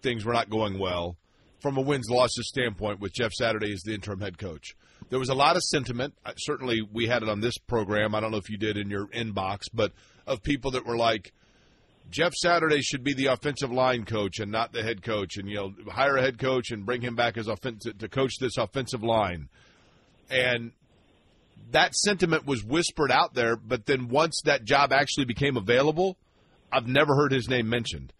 things 0.02 0.26
were 0.26 0.34
not 0.34 0.50
going 0.50 0.80
well, 0.80 1.18
from 1.60 1.78
a 1.78 1.82
wins 1.82 2.10
losses 2.10 2.50
standpoint, 2.50 3.00
with 3.00 3.14
Jeff 3.14 3.32
Saturday 3.32 3.72
as 3.72 3.82
the 3.84 3.94
interim 3.94 4.20
head 4.20 4.38
coach, 4.38 4.76
there 5.10 5.20
was 5.20 5.30
a 5.30 5.34
lot 5.34 5.56
of 5.56 5.64
sentiment. 5.64 6.14
Certainly, 6.38 6.82
we 6.92 7.08
had 7.08 7.24
it 7.24 7.30
on 7.30 7.40
this 7.40 7.58
program. 7.58 8.16
I 8.16 8.20
don't 8.20 8.32
know 8.32 8.38
if 8.38 8.50
you 8.50 8.58
did 8.58 8.76
in 8.76 8.90
your 8.90 9.08
inbox, 9.08 9.70
but 9.74 9.94
of 10.28 10.44
people 10.44 10.72
that 10.72 10.86
were 10.86 10.98
like, 10.98 11.34
Jeff 12.14 12.34
Saturday 12.36 12.82
should 12.82 13.04
be 13.04 13.16
the 13.16 13.26
offensive 13.26 13.72
line 13.72 14.06
coach 14.06 14.40
and 14.40 14.52
not 14.52 14.72
the 14.72 14.84
head 14.84 15.02
coach, 15.02 15.38
and 15.38 15.50
you 15.50 15.56
know, 15.56 15.74
hire 15.92 16.16
a 16.16 16.22
head 16.22 16.38
coach 16.38 16.70
and 16.70 16.86
bring 16.86 17.02
him 17.02 17.16
back 17.16 17.38
as 17.38 17.48
offensive 17.48 17.98
to 17.98 18.08
coach 18.08 18.34
this 18.40 18.56
offensive 18.58 19.04
line. 19.04 19.50
And 20.30 20.74
that 21.72 21.96
sentiment 21.96 22.46
was 22.46 22.64
whispered 22.64 23.12
out 23.12 23.34
there, 23.34 23.56
but 23.56 23.88
then 23.88 24.10
once 24.10 24.42
that 24.46 24.64
job 24.64 24.94
actually 24.94 25.26
became 25.26 25.58
available, 25.58 26.16
I've 26.72 26.88
never 26.88 27.16
heard 27.16 27.32
his 27.32 27.50
name 27.50 27.68
mentioned. 27.68 28.14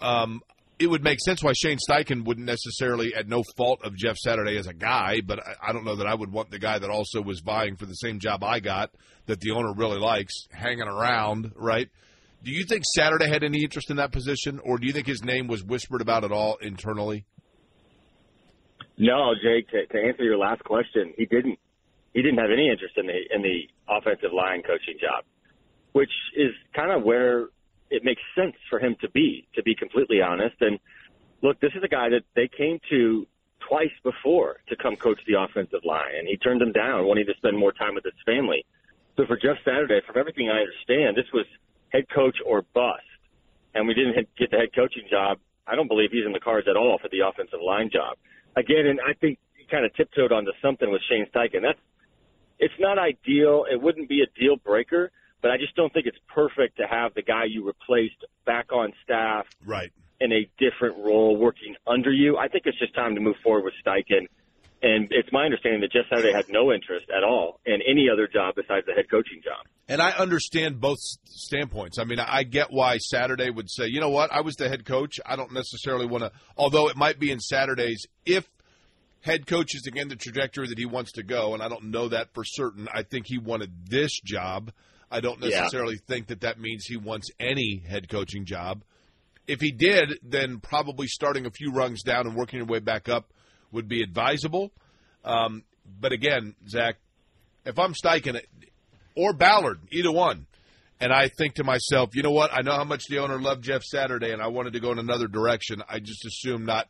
Um, 0.00 0.40
it 0.78 0.86
would 0.86 1.02
make 1.02 1.18
sense 1.20 1.42
why 1.42 1.54
Shane 1.54 1.78
Steichen 1.78 2.24
wouldn't 2.24 2.46
necessarily, 2.46 3.16
at 3.16 3.26
no 3.26 3.42
fault 3.56 3.80
of 3.82 3.96
Jeff 3.96 4.16
Saturday 4.16 4.56
as 4.58 4.68
a 4.68 4.72
guy, 4.72 5.22
but 5.26 5.40
I, 5.40 5.70
I 5.70 5.72
don't 5.72 5.84
know 5.84 5.96
that 5.96 6.06
I 6.06 6.14
would 6.14 6.30
want 6.30 6.52
the 6.52 6.60
guy 6.60 6.78
that 6.78 6.90
also 6.90 7.20
was 7.20 7.40
vying 7.40 7.74
for 7.74 7.86
the 7.86 7.94
same 7.94 8.20
job 8.20 8.44
I 8.44 8.60
got 8.60 8.92
that 9.26 9.40
the 9.40 9.50
owner 9.50 9.72
really 9.74 9.98
likes 9.98 10.46
hanging 10.52 10.86
around, 10.86 11.50
right? 11.56 11.88
Do 12.44 12.50
you 12.52 12.64
think 12.66 12.84
Saturday 12.94 13.26
had 13.26 13.42
any 13.42 13.62
interest 13.64 13.90
in 13.90 13.96
that 13.96 14.12
position, 14.12 14.60
or 14.62 14.76
do 14.76 14.86
you 14.86 14.92
think 14.92 15.06
his 15.06 15.24
name 15.24 15.46
was 15.46 15.64
whispered 15.64 16.02
about 16.02 16.24
at 16.24 16.32
all 16.32 16.56
internally? 16.60 17.24
No, 18.98 19.32
Jake. 19.42 19.70
To, 19.70 19.86
to 19.86 19.98
answer 19.98 20.24
your 20.24 20.36
last 20.36 20.62
question, 20.62 21.14
he 21.16 21.24
didn't. 21.24 21.58
He 22.12 22.22
didn't 22.22 22.38
have 22.38 22.50
any 22.52 22.68
interest 22.70 22.94
in 22.96 23.06
the 23.06 23.18
in 23.34 23.42
the 23.42 23.62
offensive 23.88 24.32
line 24.32 24.62
coaching 24.62 24.98
job, 25.00 25.24
which 25.92 26.12
is 26.36 26.52
kind 26.76 26.92
of 26.92 27.02
where 27.02 27.48
it 27.90 28.04
makes 28.04 28.20
sense 28.36 28.54
for 28.68 28.78
him 28.78 28.94
to 29.00 29.10
be. 29.10 29.48
To 29.54 29.62
be 29.62 29.74
completely 29.74 30.20
honest, 30.20 30.56
and 30.60 30.78
look, 31.42 31.58
this 31.60 31.72
is 31.74 31.82
a 31.82 31.88
guy 31.88 32.10
that 32.10 32.22
they 32.36 32.46
came 32.46 32.78
to 32.90 33.26
twice 33.66 33.96
before 34.04 34.58
to 34.68 34.76
come 34.76 34.96
coach 34.96 35.18
the 35.26 35.40
offensive 35.40 35.80
line, 35.82 36.12
and 36.18 36.28
he 36.28 36.36
turned 36.36 36.60
them 36.60 36.72
down, 36.72 37.06
wanting 37.06 37.24
to 37.24 37.34
spend 37.38 37.56
more 37.56 37.72
time 37.72 37.94
with 37.94 38.04
his 38.04 38.20
family. 38.26 38.66
So 39.16 39.24
for 39.26 39.36
Jeff 39.36 39.56
Saturday, 39.64 40.00
from 40.06 40.18
everything 40.18 40.50
I 40.50 40.60
understand, 40.60 41.16
this 41.16 41.32
was 41.32 41.46
head 41.94 42.06
coach 42.12 42.36
or 42.44 42.62
bust, 42.74 43.06
and 43.74 43.86
we 43.86 43.94
didn't 43.94 44.16
get 44.36 44.50
the 44.50 44.56
head 44.56 44.74
coaching 44.74 45.04
job. 45.08 45.38
I 45.66 45.76
don't 45.76 45.88
believe 45.88 46.10
he's 46.10 46.26
in 46.26 46.32
the 46.32 46.40
cards 46.40 46.66
at 46.68 46.76
all 46.76 46.98
for 47.00 47.08
the 47.08 47.20
offensive 47.20 47.60
line 47.64 47.88
job. 47.90 48.16
Again, 48.56 48.86
and 48.86 49.00
I 49.00 49.14
think 49.14 49.38
he 49.56 49.64
kind 49.70 49.84
of 49.86 49.94
tiptoed 49.94 50.32
onto 50.32 50.50
something 50.60 50.90
with 50.90 51.00
Shane 51.08 51.26
Steichen. 51.34 51.62
That's 51.62 51.78
it's 52.58 52.74
not 52.78 52.98
ideal. 52.98 53.64
It 53.70 53.80
wouldn't 53.80 54.08
be 54.08 54.22
a 54.22 54.26
deal 54.38 54.56
breaker, 54.56 55.10
but 55.40 55.50
I 55.50 55.56
just 55.56 55.74
don't 55.76 55.92
think 55.92 56.06
it's 56.06 56.18
perfect 56.32 56.76
to 56.78 56.86
have 56.86 57.14
the 57.14 57.22
guy 57.22 57.44
you 57.44 57.66
replaced 57.66 58.24
back 58.44 58.72
on 58.72 58.92
staff 59.04 59.46
Right. 59.64 59.92
in 60.20 60.32
a 60.32 60.48
different 60.58 60.98
role 60.98 61.36
working 61.36 61.74
under 61.86 62.12
you. 62.12 62.36
I 62.36 62.48
think 62.48 62.66
it's 62.66 62.78
just 62.78 62.94
time 62.94 63.14
to 63.14 63.20
move 63.20 63.36
forward 63.42 63.64
with 63.64 63.74
Steichen. 63.84 64.26
And 64.84 65.08
it's 65.12 65.32
my 65.32 65.46
understanding 65.46 65.80
that 65.80 65.92
Jeff 65.92 66.04
Saturday 66.10 66.34
had 66.34 66.50
no 66.50 66.70
interest 66.70 67.06
at 67.08 67.24
all 67.24 67.58
in 67.64 67.80
any 67.88 68.10
other 68.12 68.28
job 68.28 68.54
besides 68.54 68.84
the 68.84 68.92
head 68.92 69.06
coaching 69.10 69.40
job. 69.42 69.64
And 69.88 70.02
I 70.02 70.10
understand 70.10 70.78
both 70.78 70.98
standpoints. 71.24 71.98
I 71.98 72.04
mean, 72.04 72.20
I 72.20 72.42
get 72.42 72.70
why 72.70 72.98
Saturday 72.98 73.48
would 73.48 73.70
say, 73.70 73.86
you 73.86 73.98
know 73.98 74.10
what, 74.10 74.30
I 74.30 74.42
was 74.42 74.56
the 74.56 74.68
head 74.68 74.84
coach. 74.84 75.18
I 75.24 75.36
don't 75.36 75.54
necessarily 75.54 76.04
want 76.04 76.24
to, 76.24 76.32
although 76.58 76.90
it 76.90 76.96
might 76.96 77.18
be 77.18 77.30
in 77.30 77.40
Saturdays, 77.40 78.06
if 78.26 78.46
head 79.22 79.46
coach 79.46 79.74
is 79.74 79.86
again 79.86 80.08
the 80.08 80.16
trajectory 80.16 80.68
that 80.68 80.76
he 80.76 80.84
wants 80.84 81.12
to 81.12 81.22
go, 81.22 81.54
and 81.54 81.62
I 81.62 81.68
don't 81.68 81.84
know 81.84 82.08
that 82.08 82.34
for 82.34 82.44
certain. 82.44 82.86
I 82.92 83.04
think 83.04 83.24
he 83.26 83.38
wanted 83.38 83.86
this 83.88 84.20
job. 84.20 84.70
I 85.10 85.20
don't 85.20 85.40
necessarily 85.40 85.94
yeah. 85.94 86.14
think 86.14 86.26
that 86.26 86.42
that 86.42 86.60
means 86.60 86.84
he 86.84 86.98
wants 86.98 87.30
any 87.40 87.82
head 87.88 88.10
coaching 88.10 88.44
job. 88.44 88.84
If 89.46 89.62
he 89.62 89.72
did, 89.72 90.18
then 90.22 90.58
probably 90.60 91.06
starting 91.06 91.46
a 91.46 91.50
few 91.50 91.72
rungs 91.72 92.02
down 92.02 92.26
and 92.26 92.36
working 92.36 92.58
your 92.58 92.66
way 92.66 92.80
back 92.80 93.08
up 93.08 93.32
would 93.74 93.88
be 93.88 94.02
advisable. 94.02 94.70
Um, 95.24 95.64
but 96.00 96.12
again, 96.12 96.54
Zak, 96.68 96.96
if 97.66 97.78
I'm 97.78 97.92
Steichen 97.92 98.40
or 99.16 99.32
Ballard, 99.32 99.80
either 99.90 100.12
one, 100.12 100.46
and 101.00 101.12
I 101.12 101.28
think 101.28 101.54
to 101.54 101.64
myself, 101.64 102.14
you 102.14 102.22
know 102.22 102.30
what? 102.30 102.52
I 102.52 102.62
know 102.62 102.72
how 102.72 102.84
much 102.84 103.06
the 103.08 103.18
owner 103.18 103.38
loved 103.38 103.62
Jeff 103.62 103.82
Saturday, 103.82 104.32
and 104.32 104.40
I 104.40 104.46
wanted 104.46 104.72
to 104.74 104.80
go 104.80 104.92
in 104.92 104.98
another 104.98 105.26
direction. 105.26 105.82
I 105.88 105.98
just 105.98 106.24
assume 106.24 106.64
not 106.64 106.88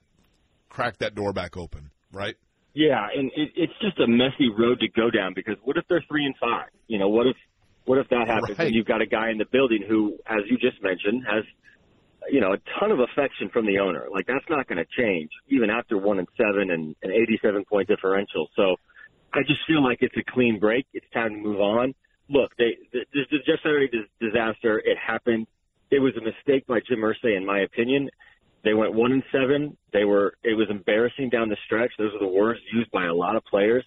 crack 0.69 0.99
that 0.99 1.15
door 1.15 1.33
back 1.33 1.57
open, 1.57 1.91
right? 2.13 2.37
Yeah, 2.75 3.07
and 3.17 3.31
it, 3.37 3.51
it's 3.57 3.73
just 3.81 3.99
a 4.01 4.07
messy 4.07 4.51
road 4.51 4.81
to 4.81 4.89
go 4.89 5.11
down 5.11 5.33
because 5.35 5.57
what 5.63 5.77
if 5.77 5.85
they're 5.89 6.05
three 6.09 6.27
and 6.27 6.35
five? 6.41 6.69
You 6.87 6.99
know, 6.99 7.09
what 7.09 7.27
if 7.27 7.37
what 7.87 7.99
if 7.99 8.09
that 8.09 8.27
happens 8.27 8.59
right. 8.59 8.67
and 8.67 8.75
you've 8.75 8.87
got 8.87 9.01
a 9.01 9.07
guy 9.07 9.31
in 9.31 9.39
the 9.39 9.45
building 9.51 9.85
who, 9.87 10.19
as 10.27 10.41
you 10.51 10.59
just 10.59 10.83
mentioned, 10.83 11.25
has 11.31 11.45
you 12.31 12.41
know 12.41 12.53
a 12.53 12.59
ton 12.79 12.91
of 12.91 13.01
affection 13.01 13.49
from 13.53 13.67
the 13.67 13.79
owner? 13.79 14.07
Like 14.11 14.27
that's 14.27 14.45
not 14.49 14.69
going 14.69 14.79
to 14.79 14.87
change 14.97 15.31
even 15.49 15.71
after 15.71 15.99
one 15.99 16.19
and 16.19 16.29
seven 16.37 16.71
and 16.71 16.95
an 17.03 17.11
87 17.11 17.65
point 17.65 17.89
differential. 17.89 18.49
So 18.57 18.77
I 19.33 19.41
just 19.41 19.61
feel 19.67 19.83
like 19.83 19.99
it's 20.01 20.17
a 20.17 20.33
clean 20.33 20.59
break. 20.59 20.87
It's 20.93 21.07
time 21.13 21.31
to 21.31 21.37
move 21.37 21.61
on. 21.61 21.95
Look, 22.29 22.53
they 22.57 22.77
the, 22.93 23.05
the 23.13 23.39
Jeff 23.47 23.61
Saturday 23.63 23.91
disaster. 24.21 24.79
It 24.79 24.97
happened. 24.99 25.47
It 25.91 25.99
was 26.01 26.15
a 26.17 26.23
mistake 26.23 26.67
by 26.67 26.81
Jim 26.89 27.01
Irsay, 27.01 27.37
in 27.37 27.45
my 27.45 27.61
opinion. 27.61 28.11
They 28.65 28.73
went 28.73 28.95
one 28.95 29.13
and 29.13 29.23
seven. 29.31 29.77
They 29.93 30.05
were. 30.05 30.35
It 30.43 30.55
was 30.55 30.69
embarrassing 30.71 31.31
down 31.31 31.49
the 31.49 31.57
stretch. 31.67 31.93
Those 31.99 32.15
are 32.15 32.21
the 32.21 32.33
words 32.33 32.61
used 32.73 32.91
by 32.91 33.07
a 33.07 33.15
lot 33.15 33.37
of 33.37 33.45
players. 33.45 33.85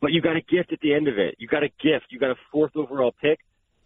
But 0.00 0.12
you 0.12 0.20
got 0.20 0.36
a 0.36 0.40
gift 0.40 0.72
at 0.72 0.80
the 0.80 0.94
end 0.94 1.08
of 1.08 1.18
it. 1.18 1.36
You 1.38 1.48
got 1.48 1.62
a 1.62 1.68
gift. 1.68 2.06
You 2.10 2.18
got 2.18 2.30
a 2.30 2.36
fourth 2.52 2.72
overall 2.76 3.14
pick. 3.20 3.38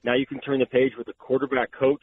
Now 0.05 0.15
you 0.15 0.27
can 0.27 0.41
turn 0.41 0.61
the 0.61 0.67
page 0.67 0.93
with 0.97 1.09
a 1.09 1.13
quarterback 1.15 1.71
coach 1.73 2.03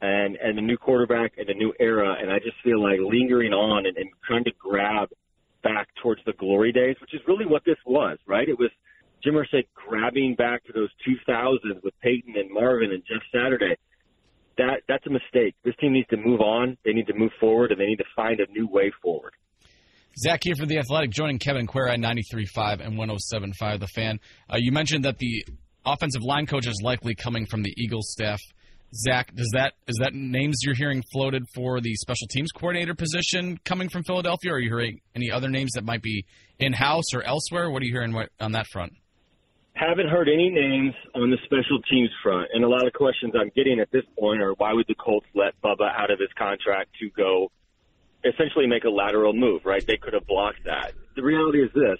and 0.00 0.36
and 0.36 0.58
a 0.58 0.62
new 0.62 0.76
quarterback 0.76 1.32
and 1.38 1.48
a 1.48 1.54
new 1.54 1.72
era. 1.80 2.16
And 2.20 2.30
I 2.30 2.38
just 2.38 2.56
feel 2.62 2.82
like 2.82 2.98
lingering 3.00 3.52
on 3.52 3.86
and, 3.86 3.96
and 3.96 4.10
trying 4.26 4.44
to 4.44 4.52
grab 4.58 5.08
back 5.62 5.88
towards 6.02 6.20
the 6.24 6.32
glory 6.34 6.72
days, 6.72 6.96
which 7.00 7.14
is 7.14 7.20
really 7.26 7.46
what 7.46 7.64
this 7.64 7.78
was, 7.84 8.18
right? 8.26 8.48
It 8.48 8.58
was 8.58 8.70
Jim 9.22 9.34
said 9.50 9.64
grabbing 9.74 10.36
back 10.36 10.64
to 10.66 10.72
those 10.72 10.90
2000s 11.06 11.82
with 11.82 11.94
Peyton 12.00 12.34
and 12.36 12.50
Marvin 12.52 12.92
and 12.92 13.02
Jeff 13.02 13.22
Saturday. 13.32 13.76
That 14.56 14.82
that's 14.88 15.06
a 15.06 15.10
mistake. 15.10 15.54
This 15.64 15.74
team 15.80 15.92
needs 15.92 16.08
to 16.08 16.16
move 16.16 16.40
on. 16.40 16.76
They 16.84 16.92
need 16.92 17.06
to 17.06 17.14
move 17.14 17.32
forward, 17.40 17.70
and 17.70 17.80
they 17.80 17.86
need 17.86 17.98
to 17.98 18.10
find 18.14 18.40
a 18.40 18.50
new 18.52 18.68
way 18.68 18.92
forward. 19.02 19.32
Zak 20.18 20.40
here 20.42 20.56
for 20.56 20.66
The 20.66 20.78
Athletic, 20.78 21.10
joining 21.10 21.38
Kevin 21.38 21.66
Query 21.66 21.92
at 21.92 22.00
93.5 22.00 22.84
and 22.84 22.98
107.5 22.98 23.78
The 23.78 23.86
Fan. 23.86 24.18
Uh, 24.52 24.56
you 24.58 24.72
mentioned 24.72 25.04
that 25.04 25.18
the 25.18 25.44
offensive 25.86 26.22
line 26.22 26.46
coach 26.46 26.66
is 26.66 26.80
likely 26.82 27.14
coming 27.14 27.46
from 27.46 27.62
the 27.62 27.72
Eagles 27.76 28.10
staff. 28.10 28.40
Zak, 28.94 29.34
does 29.34 29.50
that 29.52 29.74
is 29.86 29.96
that 30.00 30.14
names 30.14 30.58
you're 30.62 30.74
hearing 30.74 31.02
floated 31.12 31.44
for 31.54 31.80
the 31.80 31.94
special 31.96 32.26
teams 32.28 32.50
coordinator 32.52 32.94
position 32.94 33.58
coming 33.64 33.88
from 33.88 34.02
Philadelphia, 34.04 34.52
or 34.52 34.54
are 34.54 34.58
you 34.58 34.70
hearing 34.70 35.00
any 35.14 35.30
other 35.30 35.48
names 35.48 35.72
that 35.74 35.84
might 35.84 36.02
be 36.02 36.24
in 36.58 36.72
house 36.72 37.12
or 37.14 37.22
elsewhere? 37.22 37.70
What 37.70 37.82
are 37.82 37.84
you 37.84 37.92
hearing 37.92 38.14
on 38.40 38.52
that 38.52 38.66
front? 38.68 38.92
Haven't 39.74 40.08
heard 40.08 40.28
any 40.28 40.50
names 40.50 40.94
on 41.14 41.30
the 41.30 41.36
special 41.44 41.80
teams 41.88 42.10
front, 42.22 42.48
and 42.52 42.64
a 42.64 42.68
lot 42.68 42.86
of 42.86 42.92
questions 42.94 43.34
I'm 43.38 43.50
getting 43.54 43.78
at 43.78 43.90
this 43.92 44.04
point 44.18 44.42
are 44.42 44.52
why 44.54 44.72
would 44.72 44.86
the 44.88 44.94
Colts 44.94 45.26
let 45.34 45.60
Bubba 45.62 45.94
out 45.94 46.10
of 46.10 46.18
his 46.18 46.30
contract 46.36 46.90
to 47.00 47.10
go 47.10 47.52
essentially 48.24 48.66
make 48.66 48.84
a 48.84 48.90
lateral 48.90 49.32
move, 49.32 49.64
right? 49.64 49.86
They 49.86 49.96
could 49.96 50.14
have 50.14 50.26
blocked 50.26 50.64
that. 50.64 50.94
The 51.14 51.22
reality 51.22 51.62
is 51.62 51.70
this, 51.74 51.98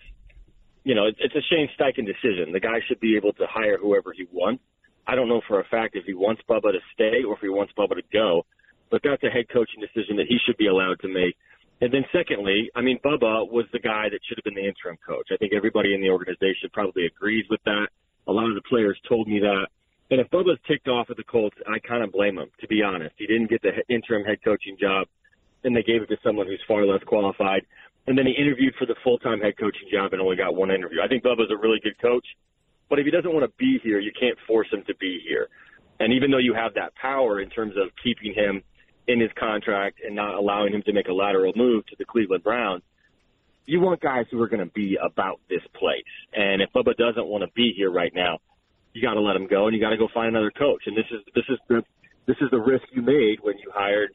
you 0.83 0.95
know, 0.95 1.07
it's 1.07 1.35
a 1.35 1.43
Shane 1.51 1.69
Steichen 1.79 2.07
decision. 2.07 2.53
The 2.53 2.61
guy 2.61 2.81
should 2.89 2.99
be 2.99 3.15
able 3.17 3.33
to 3.35 3.47
hire 3.49 3.79
whoever 3.79 4.13
he 4.13 4.27
wants. 4.33 4.63
I 5.09 5.15
don't 5.15 5.29
know 5.29 5.41
for 5.49 5.59
a 5.59 5.65
fact 5.65 5.97
if 5.97 6.05
he 6.05 6.13
wants 6.13 6.43
Bubba 6.49 6.71
to 6.73 6.81
stay 6.93 7.25
or 7.27 7.35
if 7.35 7.41
he 7.41 7.49
wants 7.49 7.73
Bubba 7.77 7.97
to 7.97 8.03
go, 8.13 8.45
but 8.91 9.01
that's 9.03 9.23
a 9.25 9.31
head 9.31 9.49
coaching 9.51 9.81
decision 9.81 10.17
that 10.19 10.27
he 10.29 10.37
should 10.45 10.59
be 10.59 10.69
allowed 10.69 11.01
to 11.01 11.09
make. 11.09 11.35
And 11.81 11.93
then 11.93 12.05
secondly, 12.13 12.71
I 12.77 12.83
mean, 12.83 12.99
Bubba 13.03 13.51
was 13.51 13.65
the 13.73 13.79
guy 13.79 14.09
that 14.11 14.21
should 14.29 14.37
have 14.37 14.45
been 14.45 14.55
the 14.55 14.69
interim 14.69 14.99
coach. 15.07 15.29
I 15.33 15.37
think 15.37 15.55
everybody 15.55 15.95
in 15.95 16.03
the 16.03 16.11
organization 16.11 16.69
probably 16.73 17.07
agrees 17.07 17.47
with 17.49 17.61
that. 17.65 17.89
A 18.27 18.33
lot 18.33 18.49
of 18.49 18.55
the 18.55 18.69
players 18.69 18.99
told 19.09 19.29
me 19.29 19.41
that. 19.41 19.69
And 20.11 20.21
if 20.21 20.29
Bubba's 20.29 20.59
ticked 20.67 20.89
off 20.89 21.09
at 21.11 21.17
the 21.17 21.25
Colts, 21.25 21.57
I 21.67 21.79
kind 21.79 22.03
of 22.05 22.13
blame 22.13 22.37
him, 22.37 22.51
to 22.61 22.69
be 22.69 22.83
honest. 22.83 23.15
He 23.17 23.27
didn't 23.27 23.49
get 23.49 23.63
the 23.63 23.73
interim 23.89 24.25
head 24.25 24.39
coaching 24.45 24.77
job 24.79 25.07
and 25.65 25.75
they 25.75 25.83
gave 25.83 26.03
it 26.03 26.07
to 26.07 26.17
someone 26.23 26.47
who's 26.47 26.63
far 26.69 26.85
less 26.85 27.03
qualified. 27.05 27.63
And 28.07 28.17
then 28.17 28.27
he 28.27 28.33
interviewed 28.33 28.75
for 28.79 28.87
the 28.87 28.97
full 29.05 29.19
time 29.19 29.41
head 29.41 29.57
coaching 29.59 29.89
job 29.93 30.13
and 30.13 30.21
only 30.21 30.37
got 30.37 30.55
one 30.55 30.71
interview. 30.71 31.01
I 31.03 31.09
think 31.09 31.25
Bubba's 31.25 31.51
a 31.51 31.57
really 31.57 31.81
good 31.83 31.99
coach, 32.01 32.27
but 32.89 32.99
if 32.99 33.05
he 33.05 33.11
doesn't 33.11 33.33
want 33.33 33.45
to 33.45 33.53
be 33.59 33.79
here, 33.83 33.99
you 33.99 34.13
can't 34.19 34.39
force 34.47 34.69
him 34.73 34.83
to 34.87 34.95
be 34.97 35.21
here. 35.27 35.49
And 36.01 36.13
even 36.13 36.31
though 36.31 36.39
you 36.39 36.55
have 36.55 36.75
that 36.75 36.95
power 36.95 37.41
in 37.41 37.51
terms 37.51 37.75
of 37.77 37.91
keeping 38.03 38.33
him 38.35 38.63
in 39.07 39.21
his 39.21 39.31
contract 39.39 40.01
and 40.05 40.15
not 40.15 40.35
allowing 40.35 40.73
him 40.73 40.83
to 40.83 40.93
make 40.93 41.09
a 41.09 41.13
lateral 41.13 41.53
move 41.57 41.87
to 41.87 41.97
the 41.99 42.05
Cleveland 42.05 42.45
Browns, 42.45 42.83
you 43.67 43.81
want 43.81 44.01
guys 44.01 44.25
who 44.31 44.41
are 44.41 44.49
going 44.49 44.65
to 44.65 44.73
be 44.73 44.97
about 45.03 45.41
this 45.49 45.63
place. 45.79 46.03
And 46.33 46.63
if 46.63 46.71
Bubba 46.73 46.97
doesn't 46.97 47.27
want 47.27 47.43
to 47.45 47.51
be 47.55 47.75
here 47.77 47.91
right 47.91 48.13
now, 48.15 48.39
you 48.95 49.03
got 49.03 49.15
to 49.15 49.21
let 49.21 49.37
him 49.37 49.47
go 49.47 49.67
and 49.67 49.75
you 49.75 49.81
got 49.81 49.91
to 49.91 49.99
go 49.99 50.09
find 50.13 50.29
another 50.29 50.51
coach. 50.51 50.83
And 50.87 50.97
this 50.97 51.05
is 51.11 51.21
this 51.35 51.45
is 51.49 51.59
the 51.69 51.83
this 52.27 52.37
is 52.41 52.51
the 52.51 52.59
risk 52.59 52.85
you 52.93 53.03
made 53.03 53.41
when 53.43 53.59
you 53.59 53.71
hired 53.75 54.11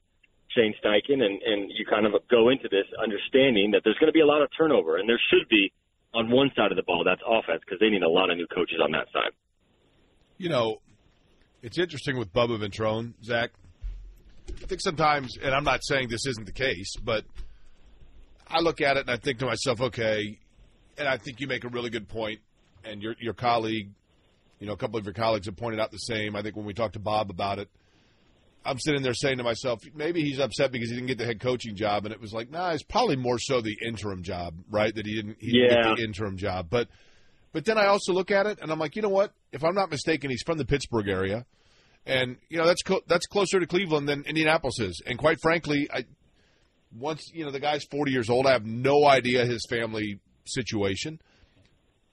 Shane 0.56 0.74
Steichen, 0.84 1.22
and, 1.22 1.42
and 1.42 1.72
you 1.72 1.86
kind 1.90 2.06
of 2.06 2.14
go 2.30 2.50
into 2.50 2.70
this 2.70 2.86
understanding 3.02 3.72
that 3.72 3.82
there's 3.84 3.98
going 3.98 4.10
to 4.10 4.14
be 4.14 4.22
a 4.22 4.26
lot 4.26 4.42
of 4.42 4.50
turnover, 4.56 4.98
and 4.98 5.10
there 5.10 5.20
should 5.30 5.48
be 5.50 5.72
on 6.14 6.30
one 6.30 6.52
side 6.56 6.72
of 6.72 6.78
the 6.78 6.84
ball. 6.84 7.04
That's 7.06 7.22
offense 7.28 7.62
because 7.66 7.80
they 7.80 7.90
need 7.90 8.04
a 8.04 8.10
lot 8.10 8.30
of 8.30 8.38
new 8.38 8.48
coaches 8.48 8.80
on 8.84 8.92
that 8.92 9.08
side. 9.12 9.32
You 10.38 10.50
know, 10.50 10.82
it's 11.62 11.78
interesting 11.78 12.18
with 12.18 12.34
Bubba 12.34 12.60
Ventrone, 12.60 13.14
Zak. 13.24 13.52
I 14.50 14.66
think 14.66 14.82
sometimes, 14.82 15.38
and 15.42 15.54
I'm 15.54 15.64
not 15.64 15.84
saying 15.84 16.10
this 16.10 16.26
isn't 16.26 16.46
the 16.46 16.52
case, 16.52 16.96
but 17.02 17.24
I 18.48 18.60
look 18.60 18.82
at 18.82 18.98
it 18.98 19.02
and 19.02 19.12
I 19.12 19.18
think 19.18 19.40
to 19.40 19.46
myself, 19.46 19.80
okay, 19.82 20.40
and 20.98 21.08
I 21.08 21.18
think 21.18 21.40
you 21.40 21.48
make 21.48 21.64
a 21.64 21.70
really 21.70 21.90
good 21.90 22.10
point, 22.10 22.40
and 22.84 23.02
your 23.02 23.16
your 23.20 23.34
colleague, 23.34 23.90
you 24.60 24.68
know, 24.68 24.74
a 24.74 24.78
couple 24.78 25.00
of 25.00 25.06
your 25.06 25.14
colleagues 25.14 25.46
have 25.46 25.56
pointed 25.56 25.80
out 25.80 25.92
the 25.92 25.98
same. 25.98 26.36
I 26.36 26.42
think 26.42 26.56
when 26.56 26.66
we 26.66 26.74
talked 26.74 26.94
to 26.94 27.00
Bob 27.00 27.30
about 27.30 27.60
it 27.60 27.70
I'm 28.66 28.80
sitting 28.80 29.02
there 29.02 29.14
saying 29.14 29.38
to 29.38 29.44
myself, 29.44 29.82
maybe 29.94 30.22
he's 30.22 30.40
upset 30.40 30.72
because 30.72 30.90
he 30.90 30.96
didn't 30.96 31.08
get 31.08 31.18
the 31.18 31.26
head 31.26 31.40
coaching 31.40 31.76
job, 31.76 32.06
and 32.06 32.14
it 32.14 32.22
was 32.22 32.34
like, 32.34 32.50
nah, 32.50 32.72
it's 32.72 32.84
probably 32.84 33.16
more 33.16 33.38
so 33.40 33.62
the 33.62 33.78
interim 33.86 34.24
job, 34.24 34.56
right? 34.70 34.94
That 34.94 35.06
he 35.06 35.16
didn't, 35.16 35.38
he 35.40 35.52
didn't 35.52 35.70
yeah. 35.70 35.90
get 35.90 35.98
the 35.98 36.04
interim 36.04 36.38
job. 36.38 36.68
But, 36.70 36.88
but 37.52 37.66
then 37.66 37.78
I 37.78 37.88
also 37.88 38.14
look 38.14 38.32
at 38.32 38.46
it 38.48 38.60
and 38.62 38.72
I'm 38.72 38.80
like, 38.80 38.96
you 38.96 39.02
know 39.02 39.10
what? 39.10 39.34
If 39.52 39.64
I'm 39.64 39.76
not 39.76 39.92
mistaken, 39.92 40.30
he's 40.30 40.44
from 40.44 40.58
the 40.58 40.66
Pittsburgh 40.66 41.08
area, 41.08 41.46
and 42.06 42.38
you 42.50 42.58
know 42.58 42.66
that's 42.66 42.82
co- 42.82 43.04
that's 43.08 43.28
closer 43.28 43.60
to 43.60 43.68
Cleveland 43.68 44.10
than 44.10 44.24
Indianapolis 44.24 44.80
is. 44.80 45.02
And 45.06 45.18
quite 45.18 45.40
frankly, 45.42 45.88
I 45.94 46.06
once 46.98 47.30
you 47.34 47.46
know 47.46 47.52
the 47.52 47.60
guy's 47.60 47.86
40 47.86 48.12
years 48.12 48.30
old, 48.30 48.46
I 48.46 48.52
have 48.54 48.66
no 48.66 49.06
idea 49.06 49.46
his 49.46 49.66
family 49.70 50.20
situation. 50.46 51.20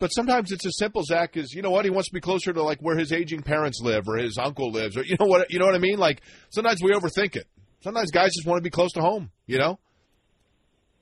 But 0.00 0.08
sometimes 0.08 0.50
it's 0.50 0.64
as 0.64 0.78
simple, 0.78 1.02
Zak, 1.04 1.36
as 1.36 1.52
you 1.52 1.60
know 1.60 1.70
what 1.70 1.84
he 1.84 1.90
wants 1.90 2.08
to 2.08 2.14
be 2.14 2.22
closer 2.22 2.54
to 2.54 2.62
like 2.62 2.78
where 2.80 2.96
his 2.96 3.12
aging 3.12 3.42
parents 3.42 3.80
live 3.82 4.08
or 4.08 4.16
his 4.16 4.38
uncle 4.38 4.72
lives, 4.72 4.96
or 4.96 5.04
you 5.04 5.16
know 5.20 5.26
what 5.26 5.50
you 5.50 5.58
know 5.58 5.66
what 5.66 5.74
I 5.74 5.78
mean. 5.78 5.98
Like 5.98 6.22
sometimes 6.48 6.82
we 6.82 6.92
overthink 6.92 7.36
it. 7.36 7.46
Sometimes 7.82 8.10
guys 8.10 8.32
just 8.34 8.46
want 8.46 8.58
to 8.58 8.62
be 8.62 8.70
close 8.70 8.92
to 8.92 9.02
home. 9.02 9.30
You 9.46 9.58
know. 9.58 9.78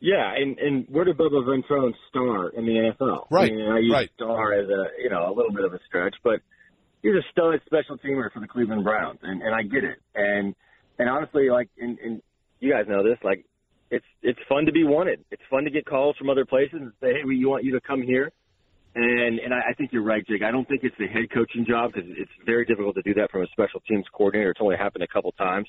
Yeah, 0.01 0.35
and 0.37 0.59
and 0.59 0.87
where 0.89 1.05
did 1.05 1.17
Bubba 1.17 1.45
Ventrone 1.45 1.93
star 2.09 2.49
in 2.51 2.67
the 2.67 2.93
NFL? 2.93 3.27
Right, 3.31 3.53
I, 3.53 3.55
mean, 3.55 3.71
I 3.71 3.79
use 3.79 3.93
right. 3.93 4.11
star 4.17 4.53
as 4.53 4.69
a 4.69 4.87
you 5.01 5.11
know 5.11 5.29
a 5.29 5.35
little 5.35 5.53
bit 5.53 5.65
of 5.65 5.73
a 5.73 5.79
stretch, 5.87 6.17
but 6.25 6.41
he's 7.03 7.13
a 7.13 7.23
stud 7.31 7.61
special 7.67 7.99
teamer 7.99 8.33
for 8.33 8.41
the 8.41 8.49
Cleveland 8.49 8.83
Browns, 8.83 9.21
and 9.23 9.43
and 9.43 9.55
I 9.55 9.63
get 9.63 9.85
it. 9.85 9.99
And 10.17 10.57
and 10.99 11.09
honestly, 11.09 11.51
like 11.51 11.69
and, 11.79 11.99
and 12.01 12.23
you 12.59 12.73
guys 12.73 12.87
know 12.89 13.05
this, 13.05 13.19
like 13.23 13.45
it's 13.93 14.07
it's 14.23 14.41
fun 14.49 14.67
to 14.67 14.73
be 14.73 14.83
wanted. 14.83 15.25
It's 15.31 15.43
fun 15.49 15.63
to 15.65 15.71
get 15.71 15.87
calls 15.87 16.17
from 16.17 16.31
other 16.31 16.45
places 16.45 16.81
and 16.81 16.93
say, 17.01 17.13
hey, 17.13 17.25
we 17.25 17.45
want 17.45 17.63
you 17.63 17.75
to 17.75 17.81
come 17.81 18.03
here 18.03 18.33
and 18.94 19.38
and 19.38 19.55
I, 19.55 19.70
I 19.70 19.74
think 19.74 19.92
you're 19.92 20.03
right, 20.03 20.27
Jake. 20.27 20.42
I 20.42 20.51
don't 20.51 20.66
think 20.68 20.83
it's 20.85 20.96
the 20.98 21.07
head 21.07 21.31
coaching 21.33 21.64
job 21.66 21.92
because 21.92 22.09
it's 22.16 22.31
very 22.44 22.64
difficult 22.64 22.94
to 22.96 23.03
do 23.03 23.14
that 23.14 23.31
from 23.31 23.42
a 23.42 23.46
special 23.48 23.81
teams 23.88 24.05
coordinator. 24.12 24.51
It's 24.51 24.61
only 24.61 24.77
happened 24.77 25.05
a 25.05 25.09
couple 25.09 25.33
times. 25.33 25.68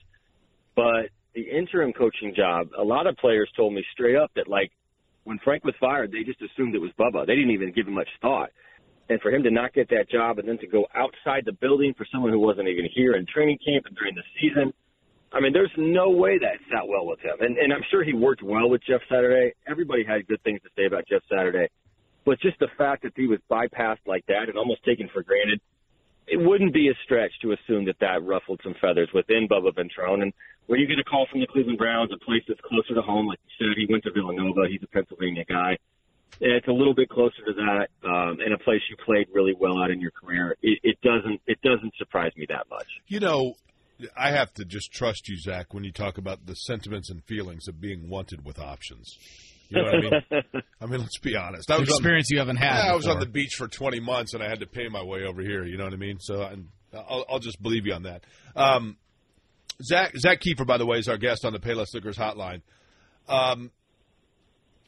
But 0.75 1.09
the 1.35 1.41
interim 1.41 1.93
coaching 1.93 2.33
job, 2.35 2.69
a 2.77 2.83
lot 2.83 3.07
of 3.07 3.17
players 3.17 3.49
told 3.55 3.73
me 3.73 3.83
straight 3.93 4.15
up 4.15 4.31
that 4.35 4.47
like 4.47 4.71
when 5.23 5.39
Frank 5.43 5.63
was 5.63 5.75
fired, 5.79 6.11
they 6.11 6.23
just 6.23 6.41
assumed 6.41 6.73
it 6.75 6.79
was 6.79 6.91
Bubba. 6.99 7.27
They 7.27 7.35
didn't 7.35 7.51
even 7.51 7.71
give 7.71 7.87
him 7.87 7.93
much 7.93 8.09
thought. 8.21 8.49
And 9.09 9.19
for 9.21 9.31
him 9.31 9.43
to 9.43 9.51
not 9.51 9.73
get 9.73 9.89
that 9.89 10.09
job 10.09 10.37
and 10.37 10.47
then 10.47 10.59
to 10.59 10.67
go 10.67 10.85
outside 10.95 11.43
the 11.45 11.53
building 11.53 11.93
for 11.97 12.05
someone 12.11 12.31
who 12.31 12.39
wasn't 12.39 12.67
even 12.67 12.87
here 12.93 13.15
in 13.15 13.25
training 13.25 13.57
camp 13.65 13.85
and 13.87 13.95
during 13.97 14.15
the 14.15 14.23
season, 14.39 14.71
I 15.33 15.39
mean, 15.39 15.53
there's 15.53 15.71
no 15.77 16.09
way 16.09 16.37
that 16.39 16.57
sat 16.71 16.87
well 16.87 17.05
with 17.05 17.19
him. 17.19 17.37
And, 17.39 17.57
and 17.57 17.73
I'm 17.73 17.83
sure 17.91 18.03
he 18.03 18.13
worked 18.13 18.41
well 18.41 18.69
with 18.69 18.81
Jeff 18.87 19.01
Saturday. 19.09 19.53
Everybody 19.67 20.03
had 20.03 20.27
good 20.27 20.41
things 20.43 20.61
to 20.61 20.69
say 20.75 20.85
about 20.85 21.05
Jeff 21.07 21.21
Saturday. 21.29 21.69
But 22.25 22.39
just 22.39 22.59
the 22.59 22.67
fact 22.77 23.03
that 23.03 23.13
he 23.15 23.27
was 23.27 23.39
bypassed 23.49 24.05
like 24.05 24.25
that 24.27 24.49
and 24.49 24.57
almost 24.57 24.83
taken 24.83 25.09
for 25.13 25.23
granted, 25.23 25.61
it 26.27 26.37
wouldn't 26.37 26.73
be 26.73 26.89
a 26.89 26.93
stretch 27.03 27.31
to 27.41 27.53
assume 27.53 27.85
that 27.85 27.99
that 28.01 28.23
ruffled 28.23 28.61
some 28.63 28.75
feathers 28.79 29.09
within 29.13 29.47
Bubba 29.49 29.73
Ventrone. 29.73 30.21
And 30.21 30.33
when 30.67 30.79
you 30.79 30.87
get 30.87 30.99
a 30.99 31.03
call 31.03 31.25
from 31.31 31.39
the 31.39 31.47
Cleveland 31.47 31.79
Browns, 31.79 32.11
a 32.13 32.23
place 32.23 32.43
that's 32.47 32.61
closer 32.61 32.93
to 32.93 33.01
home, 33.01 33.27
like 33.27 33.39
you 33.47 33.65
said, 33.65 33.77
he 33.77 33.91
went 33.91 34.03
to 34.03 34.11
Villanova. 34.11 34.67
He's 34.69 34.83
a 34.83 34.87
Pennsylvania 34.87 35.43
guy. 35.47 35.77
It's 36.39 36.67
a 36.67 36.71
little 36.71 36.93
bit 36.93 37.09
closer 37.09 37.43
to 37.47 37.53
that, 37.53 37.87
um, 38.07 38.37
and 38.39 38.53
a 38.53 38.57
place 38.59 38.81
you 38.89 38.95
played 39.03 39.27
really 39.33 39.55
well 39.59 39.83
at 39.83 39.89
in 39.89 39.99
your 39.99 40.11
career. 40.11 40.55
It, 40.61 40.79
it 40.83 41.01
doesn't 41.01 41.41
it 41.47 41.59
doesn't 41.63 41.93
surprise 41.97 42.31
me 42.37 42.45
that 42.49 42.69
much. 42.69 42.85
You 43.07 43.19
know, 43.19 43.55
I 44.15 44.31
have 44.31 44.53
to 44.53 44.63
just 44.63 44.91
trust 44.91 45.27
you, 45.27 45.37
Zak, 45.37 45.73
when 45.73 45.83
you 45.83 45.91
talk 45.91 46.17
about 46.17 46.45
the 46.45 46.55
sentiments 46.55 47.09
and 47.09 47.23
feelings 47.23 47.67
of 47.67 47.81
being 47.81 48.07
wanted 48.07 48.45
with 48.45 48.59
options. 48.59 49.17
You 49.69 49.81
know 49.81 49.83
what 49.83 49.95
I 49.95 49.99
mean? 50.51 50.63
I 50.81 50.85
mean, 50.87 50.99
let's 51.01 51.19
be 51.19 51.35
honest. 51.35 51.69
I 51.69 51.75
An 51.75 51.81
was 51.81 51.89
on- 51.89 51.95
experience 51.95 52.29
you 52.29 52.39
haven't 52.39 52.57
had. 52.57 52.83
Yeah, 52.83 52.91
I 52.91 52.95
was 52.95 53.07
on 53.07 53.19
the 53.19 53.25
beach 53.27 53.53
for 53.55 53.67
20 53.67 53.99
months 53.99 54.33
and 54.33 54.43
I 54.43 54.49
had 54.49 54.59
to 54.61 54.65
pay 54.67 54.87
my 54.89 55.03
way 55.03 55.23
over 55.23 55.41
here. 55.41 55.63
You 55.63 55.77
know 55.77 55.83
what 55.83 55.93
I 55.93 55.97
mean? 55.97 56.17
So 56.19 56.41
I'll, 56.93 57.25
I'll 57.29 57.39
just 57.39 57.61
believe 57.61 57.85
you 57.85 57.93
on 57.93 58.03
that. 58.03 58.23
Um, 58.55 58.97
Zak 59.83 60.17
Zak 60.17 60.41
Keefer, 60.41 60.65
by 60.65 60.77
the 60.77 60.85
way, 60.85 60.97
is 60.97 61.07
our 61.07 61.17
guest 61.17 61.45
on 61.45 61.53
the 61.53 61.59
Payless 61.59 61.93
Liquors 61.93 62.17
Hotline. 62.17 62.61
Um, 63.27 63.71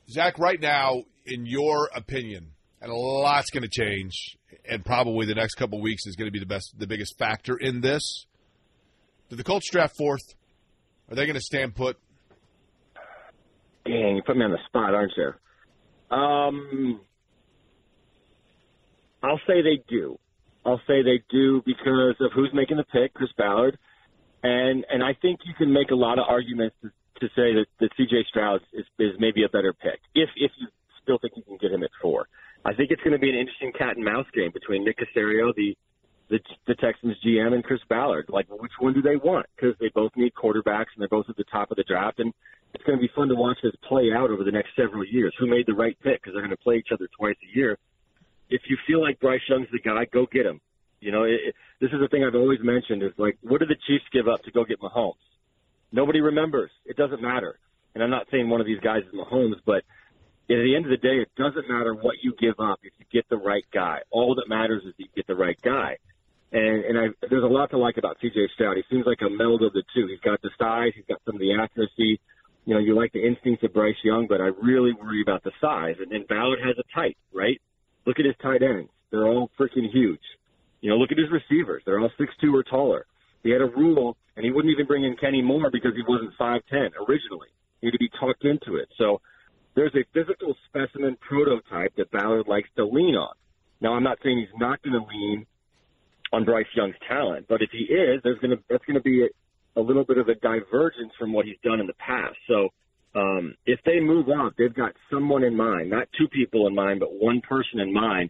Zak, 0.10 0.38
right 0.40 0.60
now, 0.60 1.04
in 1.26 1.46
your 1.46 1.90
opinion, 1.96 2.52
and 2.82 2.92
a 2.92 2.96
lot's 2.96 3.52
going 3.52 3.64
to 3.64 3.70
change, 3.70 4.38
and 4.68 4.84
probably 4.84 5.26
the 5.28 5.36
next 5.36 5.56
couple 5.56 5.80
weeks 5.80 6.06
is 6.08 6.16
going 6.16 6.28
to 6.28 6.32
be 6.32 6.40
the 6.40 6.46
best, 6.46 6.74
the 6.78 6.88
biggest 6.88 7.18
factor 7.18 7.56
in 7.56 7.82
this. 7.82 8.26
Do 9.30 9.36
the 9.36 9.44
Colts 9.44 9.70
draft 9.70 9.96
fourth? 9.96 10.24
Are 11.10 11.16
they 11.16 11.26
going 11.26 11.36
to 11.36 11.42
stand 11.42 11.76
put? 11.76 11.98
Dang, 13.86 14.16
you 14.16 14.22
put 14.26 14.38
me 14.38 14.46
on 14.46 14.52
the 14.52 14.60
spot, 14.68 14.94
aren't 14.94 15.14
you? 15.18 16.16
Um, 16.16 17.02
I'll 19.24 19.40
say 19.48 19.62
they 19.62 19.84
do. 19.88 20.18
I'll 20.66 20.82
say 20.88 21.02
they 21.02 21.24
do 21.30 21.62
because 21.66 22.16
of 22.20 22.32
who's 22.34 22.52
making 22.54 22.78
the 22.78 22.84
pick, 22.84 23.14
Chris 23.14 23.32
Ballard, 23.38 23.78
and 24.44 24.86
and 24.90 25.04
I 25.04 25.16
think 25.22 25.40
you 25.46 25.54
can 25.58 25.74
make 25.74 25.90
a 25.90 25.96
lot 25.96 26.20
of 26.20 26.26
arguments 26.28 26.76
to, 26.82 26.90
to 27.20 27.28
say 27.36 27.54
that, 27.54 27.66
that 27.80 27.90
C.J. 27.98 28.26
Stroud 28.30 28.62
is, 28.74 28.86
is 29.00 29.12
maybe 29.20 29.44
a 29.44 29.50
better 29.50 29.74
pick 29.74 30.00
if 30.14 30.30
if 30.36 30.52
you 30.60 30.68
still 31.02 31.18
think 31.18 31.34
you 31.36 31.44
can 31.44 31.58
get 31.58 31.72
him 31.72 31.84
at 31.84 31.90
four. 32.02 32.28
I 32.64 32.74
think 32.74 32.92
it's 32.92 33.02
going 33.02 33.14
to 33.14 33.20
be 33.20 33.30
an 33.30 33.36
interesting 33.36 33.72
cat 33.74 33.96
and 33.96 34.06
mouse 34.06 34.28
game 34.36 34.52
between 34.54 34.86
Nick 34.86 35.00
Caserio, 35.00 35.54
the 35.56 35.76
the, 36.32 36.40
the 36.66 36.76
Texans 36.76 37.18
GM, 37.24 37.54
and 37.54 37.64
Chris 37.64 37.82
Ballard. 37.90 38.26
Like, 38.30 38.48
which 38.50 38.72
one 38.80 38.94
do 38.94 39.02
they 39.02 39.18
want? 39.18 39.46
Because 39.56 39.76
they 39.80 39.90
both 39.94 40.14
need 40.16 40.34
quarterbacks, 40.34 40.96
and 40.96 41.00
they're 41.00 41.10
both 41.10 41.30
at 41.30 41.36
the 41.36 41.44
top 41.44 41.72
of 41.72 41.78
the 41.78 41.84
draft, 41.84 42.20
and 42.20 42.34
it's 42.74 42.84
going 42.86 42.98
to 42.98 43.02
be 43.02 43.12
fun 43.14 43.28
to 43.28 43.36
watch 43.36 43.58
this 43.62 43.74
play 43.88 44.12
out 44.16 44.32
over 44.32 44.46
the 44.46 44.52
next 44.52 44.70
several 44.76 45.06
years. 45.06 45.36
Who 45.38 45.46
made 45.46 45.66
the 45.68 45.74
right 45.74 45.98
pick? 46.02 46.22
Because 46.22 46.34
they're 46.34 46.42
going 46.42 46.56
to 46.56 46.64
play 46.64 46.78
each 46.78 46.88
other 46.94 47.10
twice 47.20 47.36
a 47.44 47.58
year. 47.58 47.78
If 48.50 48.62
you 48.70 48.78
feel 48.88 49.02
like 49.02 49.20
Bryce 49.20 49.42
Young's 49.50 49.68
the 49.74 49.80
guy, 49.80 50.06
go 50.06 50.26
get 50.26 50.46
him. 50.46 50.62
You 51.02 51.12
know, 51.12 51.24
it, 51.24 51.40
it, 51.48 51.56
this 51.82 51.92
is 51.92 52.00
the 52.00 52.08
thing 52.08 52.24
I've 52.24 52.36
always 52.36 52.60
mentioned 52.64 53.04
is 53.04 53.12
like, 53.18 53.38
what 53.42 53.60
did 53.60 53.70
the 53.70 53.78
Chiefs 53.88 54.06
give 54.14 54.30
up 54.30 54.42
to 54.44 54.52
go 54.52 54.64
get 54.64 54.80
Mahomes? 54.80 55.16
Nobody 55.92 56.22
remembers. 56.22 56.72
It 56.86 56.96
doesn't 56.96 57.22
matter. 57.22 57.60
And 57.94 58.02
I'm 58.02 58.10
not 58.10 58.28
saying 58.32 58.48
one 58.48 58.62
of 58.62 58.68
these 58.68 58.80
guys 58.80 59.04
is 59.04 59.14
Mahomes, 59.14 59.60
but 59.66 59.84
at 60.50 60.64
the 60.64 60.76
end 60.76 60.86
of 60.86 60.92
the 60.92 60.98
day, 60.98 61.20
it 61.20 61.30
doesn't 61.36 61.68
matter 61.68 61.94
what 61.94 62.16
you 62.22 62.34
give 62.40 62.60
up 62.60 62.80
if 62.84 62.94
you 63.00 63.06
get 63.12 63.28
the 63.30 63.38
right 63.38 63.66
guy. 63.74 64.00
All 64.12 64.36
that 64.36 64.48
matters 64.48 64.84
is 64.84 64.94
that 64.98 65.04
you 65.04 65.10
get 65.14 65.28
the 65.28 65.36
right 65.36 65.60
guy. 65.62 65.98
And 66.52 66.84
and 66.84 66.98
I, 66.98 67.28
there's 67.30 67.44
a 67.44 67.48
lot 67.48 67.70
to 67.72 67.78
like 67.78 67.98
about 67.98 68.18
C.J. 68.22 68.50
Stroud. 68.54 68.78
He 68.78 68.84
seems 68.90 69.06
like 69.06 69.22
a 69.22 69.30
meld 69.30 69.64
of 69.64 69.74
the 69.74 69.84
two. 69.96 70.08
He's 70.08 70.20
got 70.20 70.42
the 70.42 70.50
size, 70.60 70.92
he's 70.96 71.06
got 71.08 71.22
some 71.26 71.36
of 71.36 71.42
the 71.42 71.54
accuracy. 71.56 72.20
You 72.66 72.76
know, 72.76 72.80
you 72.80 72.96
like 72.96 73.12
the 73.14 73.26
instincts 73.26 73.64
of 73.64 73.74
Bryce 73.74 73.96
Young, 74.04 74.28
but 74.28 74.40
I 74.40 74.52
really 74.62 74.94
worry 74.94 75.22
about 75.22 75.44
the 75.44 75.52
size. 75.60 75.96
And 76.00 76.12
then 76.12 76.26
Ballard 76.30 76.60
has 76.64 76.76
a 76.78 76.84
type, 76.94 77.18
right? 77.34 77.60
Look 78.06 78.20
at 78.20 78.26
his 78.26 78.36
tight 78.42 78.62
ends; 78.62 78.90
they're 79.10 79.28
all 79.28 79.50
freaking 79.60 79.90
huge. 79.92 80.22
You 80.82 80.90
know, 80.90 80.98
look 80.98 81.12
at 81.12 81.18
his 81.18 81.32
receivers; 81.32 81.84
they're 81.86 82.00
all 82.00 82.12
six 82.18 82.34
two 82.42 82.56
or 82.56 82.64
taller. 82.64 83.06
He 83.44 83.50
had 83.50 83.62
a 83.62 83.66
rule, 83.66 84.18
and 84.36 84.46
he 84.46 84.52
wouldn't 84.52 84.72
even 84.72 84.86
bring 84.86 85.06
in 85.06 85.16
Kenny 85.18 85.42
Moore 85.42 85.72
because 85.72 85.94
he 85.96 86.04
wasn't 86.08 86.34
five 86.38 86.62
ten 86.70 86.92
originally. 87.08 87.50
He 87.80 87.88
had 87.88 87.94
to 87.94 88.00
be 88.00 88.10
talked 88.20 88.46
into 88.46 88.76
it. 88.76 88.90
So 88.98 89.22
there's 89.76 89.96
a 89.96 90.06
physical 90.14 90.56
specimen 90.68 91.18
prototype 91.22 91.96
that 91.96 92.12
Ballard 92.12 92.48
likes 92.48 92.70
to 92.76 92.86
lean 92.86 93.16
on. 93.16 93.34
Now, 93.80 93.94
I'm 93.94 94.04
not 94.04 94.20
saying 94.24 94.38
he's 94.38 94.60
not 94.60 94.82
going 94.84 94.94
to 94.94 95.08
lean 95.08 95.46
on 96.34 96.46
Bryce 96.46 96.66
Young's 96.76 96.96
talent, 97.08 97.48
but 97.50 97.62
if 97.62 97.70
he 97.72 97.94
is, 97.94 98.22
there's 98.24 98.40
going 98.40 98.52
to 98.52 98.64
that's 98.70 98.86
going 98.86 98.96
to 98.96 99.02
be 99.02 99.26
a, 99.26 99.80
a 99.80 99.82
little 99.82 100.06
bit 100.06 100.18
of 100.18 100.30
a 100.30 100.36
divergence 100.36 101.14
from 101.20 101.34
what 101.34 101.46
he's 101.46 101.58
done 101.64 101.80
in 101.80 101.88
the 101.88 101.94
past. 101.94 102.38
So 102.48 102.70
um, 103.16 103.56
if 103.66 103.80
they 103.86 104.00
move 104.00 104.28
up, 104.30 104.54
they've 104.58 104.74
got 104.74 104.94
someone 105.12 105.44
in 105.44 105.56
mind, 105.56 105.90
not 105.90 106.08
two 106.18 106.28
people 106.28 106.68
in 106.68 106.76
mind, 106.76 107.00
but 107.00 107.14
one 107.14 107.42
person 107.42 107.80
in 107.80 107.94
mind. 107.94 108.30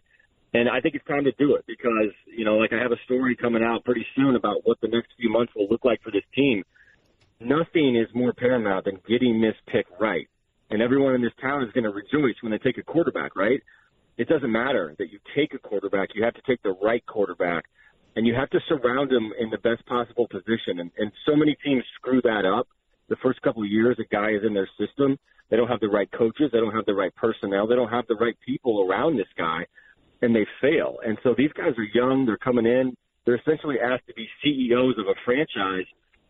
And 0.54 0.68
I 0.68 0.80
think 0.80 0.94
it's 0.94 1.06
time 1.06 1.24
to 1.24 1.32
do 1.32 1.54
it 1.54 1.64
because, 1.66 2.12
you 2.26 2.44
know, 2.44 2.56
like 2.56 2.72
I 2.72 2.82
have 2.82 2.92
a 2.92 3.00
story 3.04 3.36
coming 3.36 3.62
out 3.62 3.84
pretty 3.84 4.04
soon 4.14 4.36
about 4.36 4.66
what 4.66 4.80
the 4.82 4.88
next 4.88 5.08
few 5.18 5.30
months 5.30 5.52
will 5.56 5.66
look 5.70 5.84
like 5.84 6.02
for 6.02 6.10
this 6.10 6.24
team. 6.34 6.62
Nothing 7.40 7.96
is 7.96 8.08
more 8.14 8.32
paramount 8.32 8.84
than 8.84 8.98
getting 9.08 9.40
this 9.40 9.54
pick 9.66 9.86
right. 9.98 10.28
And 10.68 10.82
everyone 10.82 11.14
in 11.14 11.22
this 11.22 11.32
town 11.40 11.62
is 11.62 11.72
going 11.72 11.84
to 11.84 11.90
rejoice 11.90 12.34
when 12.42 12.52
they 12.52 12.58
take 12.58 12.78
a 12.78 12.82
quarterback, 12.82 13.34
right? 13.34 13.62
It 14.18 14.28
doesn't 14.28 14.50
matter 14.50 14.94
that 14.98 15.10
you 15.10 15.20
take 15.34 15.54
a 15.54 15.58
quarterback. 15.58 16.10
You 16.14 16.24
have 16.24 16.34
to 16.34 16.42
take 16.46 16.62
the 16.62 16.74
right 16.82 17.04
quarterback 17.06 17.64
and 18.16 18.26
you 18.26 18.34
have 18.34 18.50
to 18.50 18.60
surround 18.68 19.10
him 19.10 19.32
in 19.38 19.50
the 19.50 19.58
best 19.58 19.84
possible 19.86 20.26
position. 20.28 20.80
And, 20.80 20.90
and 20.98 21.12
so 21.26 21.34
many 21.34 21.56
teams 21.64 21.82
screw 21.96 22.20
that 22.22 22.44
up. 22.44 22.68
The 23.08 23.16
first 23.22 23.40
couple 23.42 23.62
of 23.62 23.68
years, 23.68 23.96
a 23.98 24.14
guy 24.14 24.30
is 24.30 24.42
in 24.46 24.54
their 24.54 24.68
system. 24.78 25.18
They 25.50 25.56
don't 25.56 25.68
have 25.68 25.80
the 25.80 25.88
right 25.88 26.10
coaches. 26.12 26.50
They 26.52 26.60
don't 26.60 26.74
have 26.74 26.86
the 26.86 26.94
right 26.94 27.14
personnel. 27.14 27.66
They 27.66 27.74
don't 27.74 27.90
have 27.90 28.06
the 28.08 28.14
right 28.14 28.36
people 28.44 28.86
around 28.88 29.18
this 29.18 29.28
guy, 29.36 29.66
and 30.22 30.34
they 30.34 30.46
fail. 30.60 30.98
And 31.04 31.18
so 31.22 31.34
these 31.36 31.52
guys 31.52 31.72
are 31.76 31.88
young. 31.94 32.24
They're 32.24 32.38
coming 32.38 32.64
in. 32.64 32.96
They're 33.24 33.36
essentially 33.36 33.76
asked 33.78 34.06
to 34.06 34.14
be 34.14 34.26
CEOs 34.42 34.98
of 34.98 35.06
a 35.06 35.14
franchise, 35.24 35.86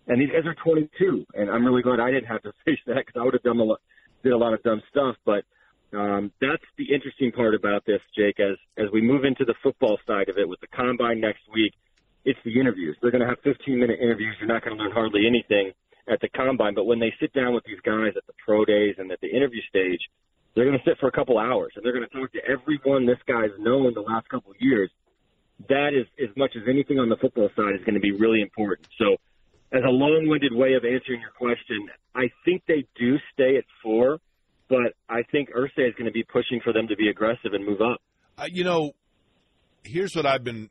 and 0.09 0.21
these 0.21 0.29
guys 0.29 0.45
are 0.45 0.57
22. 0.63 1.25
And 1.35 1.51
I'm 1.51 1.65
really 1.65 1.83
glad 1.83 2.01
I 2.01 2.11
didn't 2.11 2.27
have 2.27 2.43
to 2.43 2.53
face 2.65 2.81
that 2.87 3.07
because 3.07 3.21
I 3.21 3.25
would 3.25 3.35
have 3.35 3.43
done 3.43 3.61
a 3.61 3.65
lot, 3.65 3.81
did 4.23 4.33
a 4.33 4.37
lot 4.37 4.53
of 4.53 4.63
dumb 4.63 4.83
stuff. 4.91 5.17
But 5.25 5.45
um, 5.95 6.33
that's 6.41 6.63
the 6.79 6.93
interesting 6.93 7.33
part 7.33 7.55
about 7.55 7.85
this, 7.85 8.01
Jake. 8.17 8.41
As 8.41 8.57
as 8.77 8.91
we 8.93 9.01
move 9.01 9.25
into 9.25 9.45
the 9.45 9.55
football 9.63 9.99
side 10.07 10.29
of 10.29 10.39
it 10.39 10.49
with 10.49 10.61
the 10.61 10.67
combine 10.69 11.21
next 11.21 11.43
week, 11.53 11.75
it's 12.25 12.39
the 12.45 12.59
interviews. 12.59 12.97
They're 13.01 13.11
going 13.11 13.23
to 13.23 13.29
have 13.29 13.41
15 13.45 13.79
minute 13.79 13.99
interviews. 14.01 14.37
You're 14.39 14.49
not 14.49 14.65
going 14.65 14.77
to 14.77 14.83
learn 14.83 14.93
hardly 14.93 15.27
anything 15.27 15.73
at 16.09 16.21
the 16.21 16.29
combine, 16.29 16.75
but 16.75 16.85
when 16.85 16.99
they 16.99 17.13
sit 17.21 17.33
down 17.33 17.55
with 17.55 17.65
these 17.65 17.81
guys 17.85 18.13
at 18.17 18.27
the 18.27 18.33
pro 18.45 18.65
days 18.65 18.97
and 18.99 19.11
at 19.13 19.21
the 19.21 19.29
interview 19.29 19.61
stage, 19.69 20.01
they're 20.55 20.65
going 20.65 20.79
to 20.79 20.85
sit 20.85 20.99
for 20.99 21.09
a 21.09 21.13
couple 21.13 21.39
hours 21.39 21.73
and 21.77 21.85
they're 21.85 21.93
going 21.93 22.09
to 22.09 22.15
talk 22.15 22.33
to 22.33 22.45
everyone 22.45 23.07
this 23.07 23.21
guy's 23.27 23.51
known 23.59 23.93
the 23.95 24.01
last 24.01 24.29
couple 24.29 24.53
years. 24.59 24.91
That 25.69 25.91
is 25.95 26.07
as 26.23 26.35
much 26.37 26.53
as 26.57 26.63
anything 26.69 26.99
on 26.99 27.09
the 27.09 27.17
football 27.17 27.51
side 27.55 27.75
is 27.75 27.81
going 27.85 27.95
to 27.95 28.01
be 28.01 28.13
really 28.13 28.41
important. 28.41 28.89
So, 28.99 29.17
as 29.73 29.83
a 29.85 29.91
long-winded 29.91 30.53
way 30.53 30.75
of 30.75 30.85
answering 30.85 31.21
your 31.21 31.31
question, 31.31 31.89
I 32.15 32.31
think 32.45 32.63
they 32.69 32.85
do 32.95 33.17
stay 33.33 33.57
at 33.57 33.65
four 33.83 34.19
but 34.73 34.95
I 35.11 35.23
think 35.31 35.51
Irsay 35.51 35.87
is 35.87 35.95
going 35.99 36.07
to 36.07 36.13
be 36.13 36.25
pushing 36.25 36.59
for 36.65 36.73
them 36.73 36.89
to 36.89 36.97
be 36.97 37.09
aggressive 37.09 37.53
and 37.53 37.67
move 37.67 37.83
up. 37.83 38.01
Uh, 38.39 38.47
you 38.51 38.65
know, 38.65 38.93
here's 39.85 40.15
what 40.17 40.25
I've 40.25 40.43
been 40.43 40.71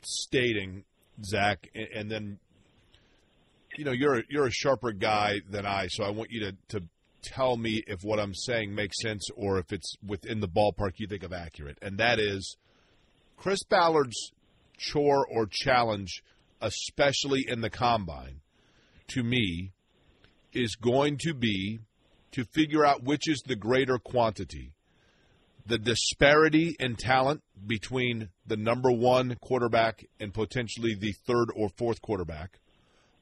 stating, 0.00 0.84
Zak, 1.22 1.68
and, 1.74 1.88
and 1.94 2.10
then 2.10 2.38
you 3.76 3.84
know 3.84 3.92
you're 3.92 4.22
you're 4.30 4.46
a 4.46 4.50
sharper 4.50 4.92
guy 4.92 5.40
than 5.50 5.66
I, 5.66 5.88
so 5.88 6.02
I 6.02 6.08
want 6.08 6.30
you 6.30 6.46
to 6.46 6.56
to 6.78 6.84
tell 7.20 7.58
me 7.58 7.82
if 7.86 8.00
what 8.02 8.18
I'm 8.18 8.32
saying 8.32 8.74
makes 8.74 9.02
sense 9.02 9.28
or 9.36 9.58
if 9.58 9.70
it's 9.70 9.96
within 10.04 10.40
the 10.40 10.48
ballpark 10.48 10.92
you 10.96 11.06
think 11.06 11.22
of 11.22 11.34
accurate, 11.34 11.76
and 11.82 11.98
that 11.98 12.18
is 12.18 12.56
Chris 13.36 13.62
Ballard's 13.64 14.32
chore 14.78 15.26
or 15.26 15.46
challenge, 15.46 16.22
especially 16.62 17.44
in 17.46 17.60
the 17.60 17.68
combine, 17.68 18.40
to 19.08 19.22
me, 19.22 19.72
is 20.54 20.74
going 20.74 21.18
to 21.18 21.34
be 21.34 21.80
to 22.32 22.44
figure 22.44 22.84
out 22.84 23.02
which 23.02 23.28
is 23.28 23.42
the 23.46 23.56
greater 23.56 23.98
quantity 23.98 24.72
the 25.66 25.78
disparity 25.78 26.76
in 26.78 26.96
talent 26.96 27.42
between 27.66 28.28
the 28.46 28.56
number 28.56 28.90
one 28.90 29.36
quarterback 29.40 30.04
and 30.20 30.32
potentially 30.32 30.94
the 30.94 31.12
third 31.26 31.48
or 31.54 31.68
fourth 31.76 32.00
quarterback, 32.00 32.60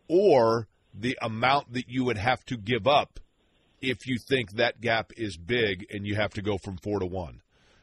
or 0.08 0.68
the 0.92 1.16
amount 1.22 1.72
that 1.72 1.88
you 1.88 2.04
would 2.04 2.18
have 2.18 2.44
to 2.44 2.56
give 2.56 2.86
up 2.86 3.18
if 3.80 4.06
you 4.06 4.16
think 4.28 4.52
that 4.52 4.80
gap 4.80 5.10
is 5.16 5.36
big 5.36 5.86
and 5.90 6.06
you 6.06 6.14
have 6.14 6.32
to 6.32 6.42
go 6.42 6.58
from 6.62 6.76
four 6.78 7.00
to 7.00 7.06
one. 7.06 7.40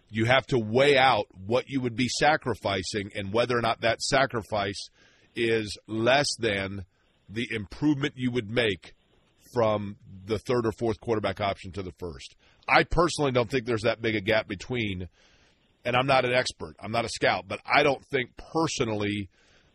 You 0.09 0.25
have 0.25 0.45
to 0.47 0.59
weigh 0.59 0.97
out 0.97 1.25
what 1.47 1.65
you 1.67 1.81
would 1.81 1.95
be 1.95 2.07
sacrificing 2.07 3.11
and 3.15 3.33
whether 3.33 3.57
or 3.57 3.61
not 3.61 3.81
that 3.81 4.01
sacrifice 4.01 4.89
is 5.35 5.77
less 5.87 6.27
than 6.37 6.85
the 7.29 7.47
improvement 7.51 8.13
you 8.17 8.29
would 8.31 8.49
make 8.49 8.93
from 9.53 9.97
the 10.25 10.39
third 10.39 10.65
or 10.65 10.71
fourth 10.71 10.99
quarterback 10.99 11.41
option 11.41 11.71
to 11.73 11.83
the 11.83 11.93
first. 11.99 12.35
I 12.67 12.83
personally 12.83 13.31
don't 13.31 13.49
think 13.49 13.65
there's 13.65 13.83
that 13.83 14.01
big 14.01 14.15
a 14.15 14.21
gap 14.21 14.47
between, 14.47 15.09
and 15.83 15.95
I'm 15.95 16.07
not 16.07 16.25
an 16.25 16.33
expert, 16.33 16.75
I'm 16.79 16.91
not 16.91 17.05
a 17.05 17.09
scout, 17.09 17.45
but 17.47 17.59
I 17.65 17.83
don't 17.83 18.03
think 18.05 18.31
personally 18.37 19.29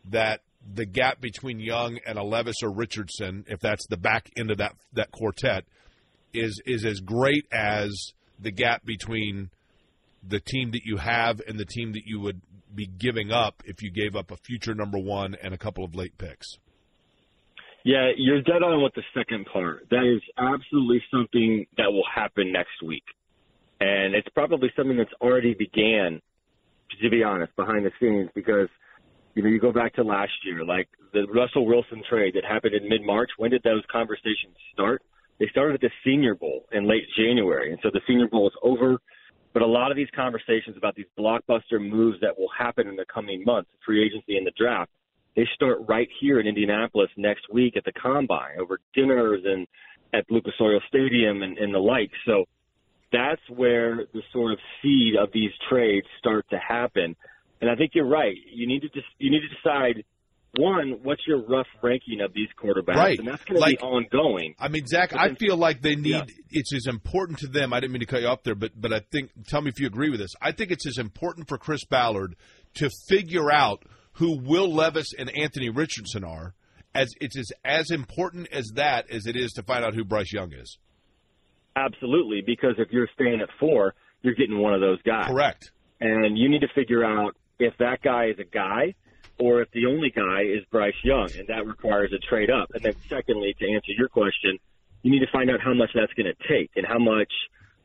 that 0.09 0.41
the 0.73 0.85
gap 0.85 1.21
between 1.21 1.59
Young 1.59 1.99
and 2.05 2.17
a 2.17 2.23
Levis 2.23 2.63
or 2.63 2.71
Richardson, 2.71 3.45
if 3.47 3.59
that's 3.59 3.85
the 3.87 3.97
back 3.97 4.29
end 4.37 4.51
of 4.51 4.57
that 4.57 4.75
that 4.93 5.11
quartet, 5.11 5.65
is 6.33 6.61
is 6.65 6.85
as 6.85 6.99
great 6.99 7.45
as 7.51 8.13
the 8.39 8.51
gap 8.51 8.85
between 8.85 9.49
the 10.27 10.39
team 10.39 10.71
that 10.71 10.83
you 10.83 10.97
have 10.97 11.41
and 11.47 11.59
the 11.59 11.65
team 11.65 11.93
that 11.93 12.03
you 12.05 12.19
would 12.19 12.41
be 12.73 12.85
giving 12.85 13.31
up 13.31 13.63
if 13.65 13.81
you 13.81 13.91
gave 13.91 14.15
up 14.15 14.31
a 14.31 14.37
future 14.37 14.73
number 14.73 14.97
one 14.97 15.35
and 15.41 15.53
a 15.53 15.57
couple 15.57 15.83
of 15.83 15.95
late 15.95 16.17
picks. 16.17 16.57
Yeah, 17.87 18.11
you're 18.17 18.41
dead 18.41 18.63
on 18.63 18.83
with 18.83 18.93
the 18.95 19.03
second 19.15 19.45
part. 19.45 19.87
That 19.91 20.03
is 20.03 20.21
absolutely 20.37 21.01
something 21.09 21.65
that 21.77 21.89
will 21.89 22.03
happen 22.13 22.51
next 22.51 22.83
week. 22.85 23.05
And 23.79 24.13
it's 24.13 24.27
probably 24.33 24.69
something 24.75 24.97
that's 24.97 25.13
already 25.21 25.53
began, 25.53 26.21
to 27.01 27.09
be 27.09 27.23
honest, 27.23 27.55
behind 27.55 27.85
the 27.85 27.91
scenes 27.97 28.29
because, 28.35 28.67
you 29.35 29.41
know, 29.41 29.47
you 29.47 29.61
go 29.61 29.71
back 29.71 29.93
to 29.93 30.03
last 30.03 30.33
year, 30.43 30.65
like 30.65 30.89
the 31.13 31.27
Russell 31.33 31.65
Wilson 31.65 32.03
trade 32.09 32.33
that 32.35 32.43
happened 32.43 32.73
in 32.73 32.89
mid 32.89 33.03
March. 33.05 33.29
When 33.37 33.51
did 33.51 33.63
those 33.63 33.83
conversations 33.89 34.57
start? 34.73 35.01
They 35.39 35.47
started 35.47 35.75
at 35.75 35.79
the 35.79 35.91
Senior 36.03 36.35
Bowl 36.35 36.65
in 36.73 36.89
late 36.89 37.07
January. 37.15 37.71
And 37.71 37.79
so 37.81 37.89
the 37.89 38.01
Senior 38.05 38.27
Bowl 38.27 38.49
is 38.49 38.53
over. 38.63 38.97
But 39.53 39.61
a 39.61 39.65
lot 39.65 39.91
of 39.91 39.95
these 39.95 40.11
conversations 40.13 40.75
about 40.75 40.95
these 40.95 41.07
blockbuster 41.17 41.79
moves 41.79 42.19
that 42.19 42.37
will 42.37 42.49
happen 42.49 42.89
in 42.89 42.97
the 42.97 43.05
coming 43.05 43.45
months, 43.45 43.69
free 43.85 44.05
agency 44.05 44.35
and 44.35 44.45
the 44.45 44.51
draft, 44.57 44.91
they 45.37 45.47
start 45.55 45.77
right 45.87 46.09
here 46.19 46.39
in 46.41 46.47
Indianapolis 46.47 47.09
next 47.15 47.45
week 47.49 47.77
at 47.77 47.85
the 47.85 47.93
combine 47.93 48.59
over 48.59 48.79
dinners 48.93 49.41
and 49.45 49.65
at 50.13 50.25
Lucas 50.29 50.53
Oil 50.59 50.81
Stadium 50.89 51.43
and, 51.43 51.57
and 51.57 51.73
the 51.73 51.79
like. 51.79 52.11
So 52.25 52.45
that's 53.13 53.41
where 53.49 54.05
the 54.13 54.21
sort 54.33 54.51
of 54.51 54.59
seed 54.81 55.15
of 55.15 55.29
these 55.33 55.51
trades 55.69 56.07
start 56.19 56.45
to 56.49 56.57
happen. 56.57 57.15
And 57.61 57.69
I 57.69 57.75
think 57.75 57.91
you're 57.93 58.07
right. 58.07 58.35
You 58.51 58.67
need 58.67 58.81
to 58.81 58.89
just 58.89 59.07
you 59.19 59.31
need 59.31 59.41
to 59.41 59.55
decide 59.55 60.03
one, 60.55 60.99
what's 61.03 61.21
your 61.27 61.45
rough 61.45 61.67
ranking 61.83 62.19
of 62.21 62.33
these 62.33 62.47
quarterbacks? 62.59 62.95
Right. 62.95 63.19
And 63.19 63.27
that's 63.27 63.43
going 63.43 63.59
Like- 63.59 63.79
to 63.79 63.85
be 63.85 63.91
ongoing. 63.91 64.55
I 64.59 64.69
mean, 64.69 64.87
Zak, 64.87 65.11
But 65.11 65.19
I 65.19 65.35
feel 65.35 65.55
like 65.55 65.81
they 65.81 65.95
need. 65.95 66.09
Yeah. 66.11 66.23
It's 66.49 66.73
as 66.73 66.87
important 66.87 67.37
to 67.39 67.47
them. 67.47 67.73
I 67.73 67.79
didn't 67.79 67.93
mean 67.93 67.99
to 67.99 68.05
cut 68.07 68.21
you 68.21 68.27
off 68.27 68.41
there, 68.43 68.55
but 68.55 68.71
but 68.75 68.91
I 68.91 69.01
think. 69.11 69.29
Tell 69.47 69.61
me 69.61 69.69
if 69.69 69.79
you 69.79 69.85
agree 69.87 70.09
with 70.09 70.19
this. 70.19 70.33
I 70.41 70.51
think 70.51 70.71
it's 70.71 70.87
as 70.87 70.97
important 70.97 71.47
for 71.47 71.57
Chris 71.59 71.85
Ballard 71.85 72.35
to 72.75 72.89
figure 73.07 73.51
out 73.51 73.83
who 74.17 74.39
Will 74.39 74.73
Levis 74.73 75.13
and 75.17 75.31
Anthony 75.37 75.69
Richardson 75.69 76.23
are, 76.23 76.53
as 76.93 77.09
it's 77.19 77.37
as 77.37 77.51
as 77.63 77.91
important 77.91 78.47
as 78.51 78.71
that 78.75 79.09
as 79.11 79.25
it 79.27 79.35
is 79.35 79.51
to 79.53 79.63
find 79.63 79.83
out 79.85 79.93
who 79.93 80.03
Bryce 80.03 80.33
Young 80.33 80.51
is. 80.53 80.77
Absolutely, 81.75 82.41
because 82.45 82.75
if 82.79 82.89
you're 82.91 83.09
staying 83.13 83.39
at 83.41 83.49
four, 83.59 83.93
you're 84.23 84.33
getting 84.33 84.57
one 84.59 84.73
of 84.73 84.81
those 84.81 85.01
guys. 85.03 85.27
Correct. 85.27 85.71
and 85.99 86.37
you 86.37 86.49
need 86.49 86.61
to 86.61 86.67
figure 86.73 87.03
out 87.03 87.35
if 87.59 87.73
that 87.77 88.01
guy 88.03 88.25
is 88.27 88.39
a 88.39 88.43
guy 88.43 88.95
or 89.39 89.61
if 89.61 89.69
the 89.71 89.85
only 89.85 90.09
guy 90.09 90.41
is 90.41 90.63
Bryce 90.71 90.95
Young, 91.03 91.29
and 91.37 91.47
that 91.47 91.67
requires 91.67 92.11
a 92.11 92.17
trade 92.27 92.49
up. 92.49 92.71
And 92.73 92.81
then, 92.81 92.93
secondly, 93.07 93.55
to 93.59 93.71
answer 93.71 93.91
your 93.95 94.09
question, 94.09 94.57
you 95.03 95.11
need 95.11 95.19
to 95.19 95.31
find 95.31 95.51
out 95.51 95.59
how 95.61 95.75
much 95.75 95.91
that's 95.93 96.13
going 96.13 96.25
to 96.25 96.47
take 96.49 96.71
and 96.75 96.85
how 96.87 96.97
much 96.97 97.31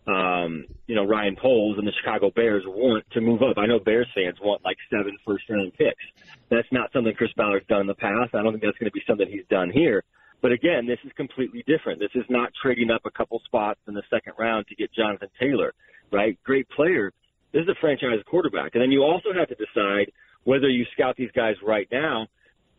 um, 0.07 0.67
you 0.87 0.95
know 0.95 1.05
Ryan 1.05 1.37
Poles 1.41 1.79
and 1.79 1.87
the 1.87 1.93
Chicago 2.03 2.31
Bears 2.35 2.65
want 2.67 3.05
to 3.13 3.21
move 3.21 3.43
up. 3.43 3.59
I 3.59 3.67
know 3.67 3.79
Bears 3.79 4.09
fans 4.15 4.37
want 4.43 4.65
like 4.65 4.77
seven 4.91 5.17
first 5.27 5.45
round 5.49 5.73
picks. 5.75 6.05
That's 6.51 6.69
not 6.73 6.93
something 6.93 7.15
Chris 7.15 7.31
Ballard's 7.37 7.67
done 7.67 7.83
in 7.83 7.87
the 7.87 7.95
past. 7.95 8.35
I 8.35 8.43
don't 8.43 8.53
think 8.53 8.63
that's 8.63 8.79
going 8.79 8.91
to 8.91 8.95
be 8.95 9.03
something 9.07 9.29
he's 9.29 9.47
done 9.49 9.71
here. 9.71 10.03
But 10.43 10.51
again, 10.51 10.87
this 10.87 10.99
is 11.05 11.13
completely 11.17 11.65
different. 11.69 12.01
This 12.01 12.11
is 12.15 12.25
not 12.29 12.51
trading 12.61 12.91
up 12.91 13.03
a 13.07 13.11
couple 13.13 13.41
spots 13.45 13.79
in 13.87 13.95
the 13.95 14.03
second 14.11 14.35
round 14.39 14.67
to 14.67 14.75
get 14.75 14.93
Jonathan 14.93 15.29
Taylor, 15.39 15.73
right? 16.11 16.37
Great 16.43 16.69
player. 16.71 17.13
This 17.53 17.63
is 17.63 17.69
a 17.69 17.77
franchise 17.81 18.19
quarterback. 18.27 18.75
And 18.75 18.83
then 18.83 18.91
you 18.91 19.03
also 19.03 19.33
have 19.33 19.49
to 19.49 19.55
decide 19.55 20.11
whether 20.43 20.69
you 20.69 20.85
scout 20.95 21.15
these 21.17 21.31
guys 21.31 21.55
right 21.63 21.87
now. 21.93 22.27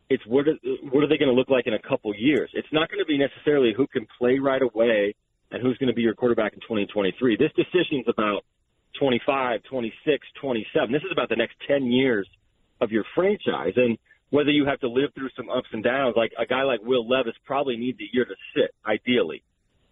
It's 0.09 0.25
what 0.27 0.45
are, 0.49 0.55
what 0.91 1.05
are 1.05 1.07
they 1.07 1.17
going 1.17 1.29
to 1.29 1.35
look 1.35 1.49
like 1.49 1.65
in 1.65 1.73
a 1.73 1.81
couple 1.81 2.13
years? 2.13 2.49
It's 2.53 2.67
not 2.73 2.89
going 2.89 2.99
to 2.99 3.05
be 3.05 3.17
necessarily 3.17 3.73
who 3.75 3.87
can 3.87 4.05
play 4.19 4.39
right 4.39 4.61
away 4.61 5.15
and 5.53 5.61
who's 5.61 5.77
going 5.77 5.87
to 5.87 5.93
be 5.93 6.01
your 6.01 6.15
quarterback 6.15 6.53
in 6.53 6.59
2023. 6.61 7.37
This 7.37 7.51
decision 7.55 7.99
is 7.99 8.05
about 8.07 8.43
25, 8.99 9.61
26, 9.69 10.27
27. 10.41 10.91
This 10.91 11.03
is 11.03 11.11
about 11.11 11.29
the 11.29 11.35
next 11.35 11.55
10 11.67 11.85
years 11.85 12.27
of 12.81 12.91
your 12.91 13.05
franchise. 13.13 13.73
And 13.75 13.97
whether 14.31 14.49
you 14.49 14.65
have 14.65 14.79
to 14.79 14.89
live 14.89 15.11
through 15.13 15.29
some 15.37 15.49
ups 15.49 15.67
and 15.71 15.83
downs, 15.83 16.15
like 16.17 16.33
a 16.39 16.45
guy 16.47 16.63
like 16.63 16.81
Will 16.81 17.07
Levis 17.07 17.35
probably 17.45 17.77
needs 17.77 17.99
a 18.01 18.09
year 18.11 18.25
to 18.25 18.35
sit, 18.55 18.71
ideally. 18.85 19.43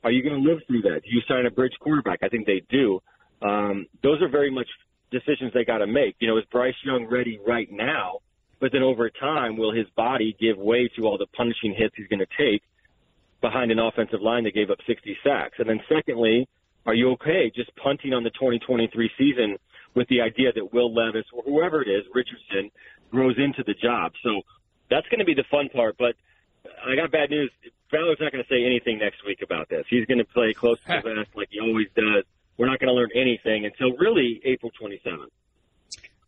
Are 0.04 0.12
you 0.12 0.24
going 0.24 0.44
to 0.44 0.50
live 0.50 0.62
through 0.66 0.82
that? 0.82 1.04
Do 1.04 1.10
you 1.12 1.22
sign 1.28 1.46
a 1.46 1.52
bridge 1.52 1.74
quarterback? 1.80 2.20
I 2.24 2.30
think 2.30 2.48
they 2.48 2.64
do. 2.68 3.00
Um, 3.44 3.86
those 4.02 4.20
are 4.24 4.30
very 4.30 4.50
much 4.50 4.68
decisions 5.12 5.54
they 5.54 5.64
got 5.64 5.78
to 5.78 5.88
make. 5.88 6.16
You 6.20 6.28
know, 6.28 6.38
is 6.38 6.46
Bryce 6.52 6.74
Young 6.84 7.06
ready 7.06 7.40
right 7.46 7.72
now? 7.72 8.20
But 8.60 8.72
then 8.72 8.82
over 8.82 9.12
time, 9.12 9.58
will 9.58 9.74
his 9.74 9.88
body 9.96 10.36
give 10.40 10.58
way 10.58 10.90
to 10.96 11.06
all 11.06 11.20
the 11.20 11.28
punishing 11.38 11.76
hits 11.78 11.94
he's 11.96 12.08
going 12.08 12.20
to 12.20 12.28
take 12.38 12.64
behind 13.42 13.72
an 13.72 13.80
offensive 13.80 14.22
line 14.22 14.44
that 14.46 14.54
gave 14.54 14.70
up 14.70 14.78
60 14.88 15.18
sacks? 15.24 15.56
And 15.60 15.70
then 15.70 15.80
secondly, 15.90 16.48
are 16.86 16.94
you 16.94 17.12
okay 17.12 17.52
just 17.54 17.76
punting 17.76 18.14
on 18.14 18.24
the 18.24 18.32
2023 18.32 19.10
season 19.18 19.58
with 19.94 20.08
the 20.08 20.22
idea 20.22 20.52
that 20.54 20.74
Will 20.74 20.94
Levis 20.94 21.26
or 21.34 21.44
whoever 21.44 21.82
it 21.82 21.90
is, 21.90 22.04
Richardson, 22.14 22.72
grows 23.12 23.36
into 23.38 23.64
the 23.66 23.74
job? 23.74 24.14
So 24.24 24.42
that's 24.90 25.08
going 25.10 25.20
to 25.20 25.26
be 25.26 25.36
the 25.36 25.46
fun 25.52 25.70
part. 25.70 25.96
But 25.98 26.16
I 26.86 26.96
got 26.96 27.12
bad 27.12 27.30
news. 27.30 27.52
Fowler's 27.92 28.18
not 28.20 28.32
going 28.32 28.44
to 28.44 28.50
say 28.50 28.64
anything 28.66 29.00
next 29.00 29.26
week 29.26 29.40
about 29.44 29.70
this. 29.70 29.86
He's 29.90 30.06
going 30.06 30.20
to 30.20 30.26
play 30.26 30.54
close 30.54 30.80
to 30.88 31.02
the 31.04 31.16
vest 31.16 31.36
like 31.36 31.50
he 31.52 31.60
always 31.60 31.88
does. 31.96 32.24
We're 32.58 32.68
not 32.68 32.80
going 32.80 32.90
to 32.90 32.94
learn 32.94 33.10
anything 33.16 33.66
until 33.66 33.98
really 33.98 34.42
April 34.46 34.72
27th. 34.82 35.32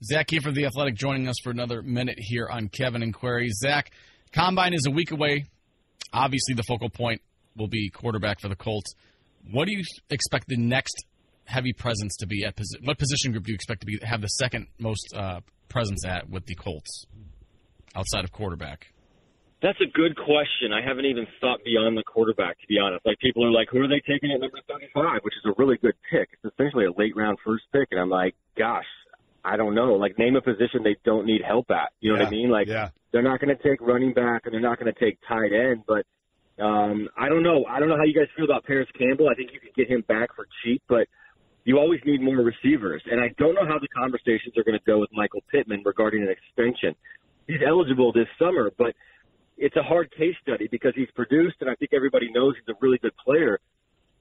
Zak 0.04 0.28
Keefer, 0.28 0.54
the 0.54 0.66
Athletic, 0.66 0.96
joining 0.96 1.30
us 1.30 1.38
for 1.42 1.52
another 1.52 1.82
minute 1.82 2.18
here 2.18 2.50
on 2.50 2.68
Kevin 2.68 3.04
and 3.04 3.14
Query. 3.14 3.50
Zak, 3.52 3.92
Combine 4.34 4.74
is 4.74 4.86
a 4.86 4.92
week 4.92 5.12
away. 5.12 5.46
Obviously, 6.14 6.54
the 6.54 6.64
focal 6.64 6.90
point 6.90 7.22
will 7.58 7.68
be 7.68 7.90
quarterback 7.90 8.40
for 8.40 8.48
the 8.48 8.56
Colts. 8.56 8.94
What 9.52 9.66
do 9.66 9.74
you 9.74 9.84
expect 10.10 10.48
the 10.48 10.58
next 10.58 11.06
heavy 11.46 11.74
presence 11.74 12.16
to 12.18 12.28
be 12.28 12.46
at? 12.46 12.58
What 12.84 12.98
position 12.98 13.32
group 13.32 13.46
do 13.46 13.52
you 13.52 13.56
expect 13.56 13.82
to 13.82 13.86
be 13.86 14.00
have 14.04 14.22
the 14.22 14.28
second 14.28 14.68
most 14.80 15.14
uh, 15.16 15.42
presence 15.70 16.06
at 16.06 16.30
with 16.30 16.46
the 16.46 16.56
Colts 16.56 17.06
outside 17.96 18.24
of 18.24 18.32
quarterback? 18.32 18.88
That's 19.62 19.80
a 19.80 19.88
good 19.88 20.18
question. 20.18 20.74
I 20.74 20.86
haven't 20.86 21.06
even 21.06 21.26
thought 21.40 21.64
beyond 21.64 21.98
the 21.98 22.04
quarterback, 22.04 22.60
to 22.60 22.68
be 22.68 22.78
honest. 22.80 23.06
Like 23.06 23.18
people 23.20 23.46
are 23.46 23.52
like, 23.52 23.70
who 23.72 23.80
are 23.80 23.88
they 23.88 24.02
taking 24.06 24.32
at 24.34 24.42
number 24.42 24.60
35, 24.68 25.22
which 25.24 25.34
is 25.36 25.46
a 25.50 25.54
really 25.58 25.78
good 25.78 25.96
pick. 26.12 26.30
It's 26.34 26.54
essentially 26.54 26.86
a 26.86 26.92
late 26.92 27.16
round 27.16 27.38
first 27.46 27.64
pick, 27.72 27.88
and 27.92 28.00
I'm 28.00 28.10
like, 28.10 28.36
gosh, 28.58 28.86
I 29.44 29.58
don't 29.58 29.76
know. 29.76 29.94
Like 29.94 30.18
name 30.18 30.36
a 30.36 30.42
position 30.42 30.84
they 30.84 30.96
don't 31.04 31.26
need 31.26 31.42
help 31.46 31.70
at. 31.72 31.92
You 32.00 32.14
know 32.14 32.20
what 32.20 32.28
I 32.28 32.32
mean? 32.32 32.50
Like 32.50 32.68
Yeah. 32.68 32.90
they're 33.12 33.22
not 33.24 33.40
going 33.40 33.56
to 33.56 33.62
take 33.62 33.82
running 33.82 34.14
back 34.14 34.44
and 34.46 34.54
they're 34.54 34.62
not 34.62 34.80
going 34.80 34.94
to 34.94 35.00
take 35.00 35.20
tight 35.28 35.52
end, 35.54 35.84
but 35.88 36.06
um, 36.64 37.10
I 37.18 37.30
don't 37.30 37.44
know. 37.44 37.66
I 37.66 37.80
don't 37.80 37.90
know 37.90 37.98
how 37.98 38.04
you 38.04 38.14
guys 38.14 38.28
feel 38.36 38.46
about 38.46 38.64
Parris 38.64 38.88
Campbell. 38.98 39.28
I 39.30 39.34
think 39.36 39.52
you 39.54 39.60
could 39.60 39.74
get 39.76 39.90
him 39.90 40.04
back 40.08 40.36
for 40.36 40.48
cheap, 40.64 40.82
but 40.88 41.08
you 41.66 41.80
always 41.80 42.00
need 42.06 42.22
more 42.22 42.38
receivers. 42.38 43.02
And 43.10 43.20
I 43.20 43.30
don't 43.38 43.56
know 43.56 43.66
how 43.66 43.80
the 43.80 43.88
conversations 43.88 44.58
are 44.58 44.64
going 44.64 44.78
to 44.78 44.86
go 44.86 45.00
with 45.00 45.10
Michael 45.14 45.42
Pittman 45.52 45.82
regarding 45.86 46.22
an 46.24 46.30
extension. 46.30 46.96
He's 47.48 47.62
eligible 47.66 48.14
this 48.14 48.28
summer, 48.38 48.72
but 48.78 48.94
it's 49.58 49.76
a 49.76 49.84
hard 49.84 50.12
case 50.12 50.36
study 50.42 50.68
because 50.70 50.94
he's 50.96 51.10
produced, 51.16 51.58
and 51.62 51.70
I 51.70 51.76
think 51.76 51.92
everybody 51.94 52.32
knows 52.32 52.56
he's 52.56 52.74
a 52.74 52.78
really 52.82 52.98
good 52.98 53.16
player. 53.24 53.60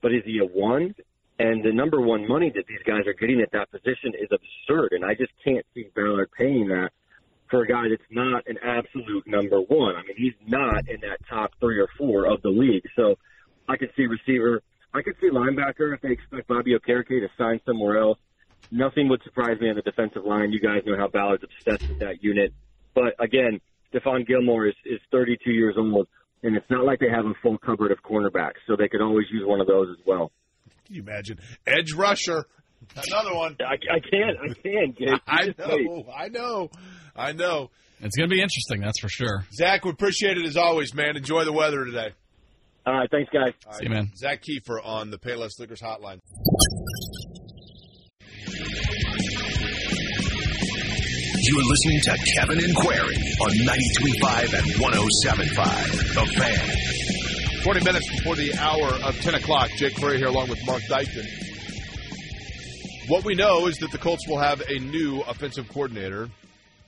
But 0.00 0.12
is 0.12 0.22
he 0.24 0.38
a 0.38 0.44
one? 0.44 0.94
And 1.42 1.64
the 1.64 1.72
number 1.72 2.00
one 2.00 2.28
money 2.28 2.52
that 2.54 2.68
these 2.68 2.82
guys 2.86 3.04
are 3.08 3.14
getting 3.14 3.40
at 3.40 3.50
that 3.50 3.68
position 3.72 4.14
is 4.14 4.28
absurd, 4.30 4.92
and 4.92 5.04
I 5.04 5.14
just 5.14 5.32
can't 5.44 5.66
see 5.74 5.86
Ballard 5.92 6.30
paying 6.38 6.68
that 6.68 6.90
for 7.50 7.62
a 7.62 7.66
guy 7.66 7.88
that's 7.90 8.10
not 8.12 8.46
an 8.46 8.58
absolute 8.62 9.26
number 9.26 9.60
one. 9.60 9.96
I 9.96 10.02
mean, 10.02 10.16
he's 10.16 10.38
not 10.46 10.88
in 10.88 11.00
that 11.00 11.18
top 11.28 11.50
three 11.58 11.80
or 11.80 11.88
four 11.98 12.32
of 12.32 12.42
the 12.42 12.48
league. 12.48 12.84
So 12.94 13.16
I 13.68 13.76
could 13.76 13.90
see 13.96 14.06
receiver. 14.06 14.62
I 14.94 15.02
could 15.02 15.16
see 15.20 15.30
linebacker 15.30 15.92
if 15.92 16.00
they 16.00 16.12
expect 16.12 16.46
Bobby 16.46 16.78
Okereke 16.78 17.08
to 17.08 17.28
sign 17.36 17.60
somewhere 17.66 17.98
else. 17.98 18.18
Nothing 18.70 19.08
would 19.08 19.24
surprise 19.24 19.58
me 19.60 19.68
on 19.68 19.74
the 19.74 19.82
defensive 19.82 20.24
line. 20.24 20.52
You 20.52 20.60
guys 20.60 20.82
know 20.86 20.96
how 20.96 21.08
Ballard's 21.08 21.42
obsessed 21.42 21.88
with 21.88 21.98
that 21.98 22.22
unit. 22.22 22.54
But 22.94 23.16
again, 23.18 23.60
Stephon 23.92 24.28
Gilmore 24.28 24.68
is, 24.68 24.76
is 24.84 25.00
32 25.10 25.50
years 25.50 25.74
old, 25.76 26.06
and 26.44 26.56
it's 26.56 26.70
not 26.70 26.84
like 26.84 27.00
they 27.00 27.10
have 27.10 27.26
a 27.26 27.34
full 27.42 27.58
cupboard 27.58 27.90
of 27.90 27.98
cornerbacks, 28.04 28.62
so 28.68 28.76
they 28.76 28.86
could 28.86 29.02
always 29.02 29.26
use 29.32 29.42
one 29.44 29.60
of 29.60 29.66
those 29.66 29.88
as 29.90 30.06
well. 30.06 30.30
Can 30.92 30.96
you 31.06 31.10
imagine? 31.10 31.38
Edge 31.66 31.92
rusher. 31.94 32.44
Another 33.08 33.34
one. 33.34 33.56
I, 33.60 33.74
I 33.74 34.00
can, 34.00 34.36
I 34.42 34.52
can't. 34.52 35.20
I 35.26 35.42
You 35.44 35.54
wait. 35.58 35.86
know. 35.86 36.04
I 36.14 36.28
know. 36.28 36.70
I 37.16 37.32
know. 37.32 37.70
It's 38.00 38.16
going 38.16 38.28
to 38.28 38.34
be 38.34 38.42
interesting, 38.42 38.80
that's 38.80 39.00
for 39.00 39.08
sure. 39.08 39.46
Zak, 39.54 39.84
we 39.84 39.90
appreciate 39.90 40.36
it 40.36 40.44
as 40.44 40.56
always, 40.56 40.92
man. 40.92 41.16
Enjoy 41.16 41.44
the 41.44 41.52
weather 41.52 41.84
today. 41.84 42.10
All 42.84 42.92
right, 42.94 43.08
thanks, 43.10 43.30
guys. 43.32 43.52
All 43.66 43.74
See 43.74 43.84
you, 43.84 43.90
man. 43.90 44.10
Zak 44.16 44.42
Keefer 44.42 44.84
on 44.84 45.10
the 45.10 45.18
Payless 45.18 45.58
Liquors 45.60 45.80
Hotline. 45.80 46.20
You're 51.44 51.64
listening 51.64 52.00
to 52.02 52.18
Kevin 52.34 52.58
and 52.64 52.74
Query 52.76 53.16
on 53.40 53.50
93.5 53.66 54.58
and 54.58 54.66
107.5. 54.82 56.14
The 56.14 56.26
Fan. 56.38 56.81
20 57.62 57.84
minutes 57.84 58.10
before 58.10 58.34
the 58.34 58.52
hour 58.56 58.88
of 59.04 59.14
10 59.20 59.36
o'clock. 59.36 59.70
Jake 59.76 59.94
Query 59.94 60.18
here 60.18 60.26
along 60.26 60.48
with 60.48 60.58
Mark 60.66 60.82
Dykton. 60.90 61.24
What 63.06 63.24
we 63.24 63.36
know 63.36 63.68
is 63.68 63.76
that 63.76 63.92
the 63.92 63.98
Colts 63.98 64.26
will 64.26 64.40
have 64.40 64.60
a 64.62 64.80
new 64.80 65.20
offensive 65.20 65.68
coordinator. 65.68 66.28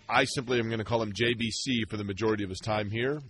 I 0.08 0.24
simply 0.24 0.58
am 0.58 0.66
going 0.66 0.80
to 0.80 0.84
call 0.84 1.00
him 1.00 1.12
JBC 1.12 1.88
for 1.88 1.96
the 1.96 2.02
majority 2.02 2.42
of 2.42 2.50
his 2.50 2.58
time 2.58 2.90
here. 2.90 3.22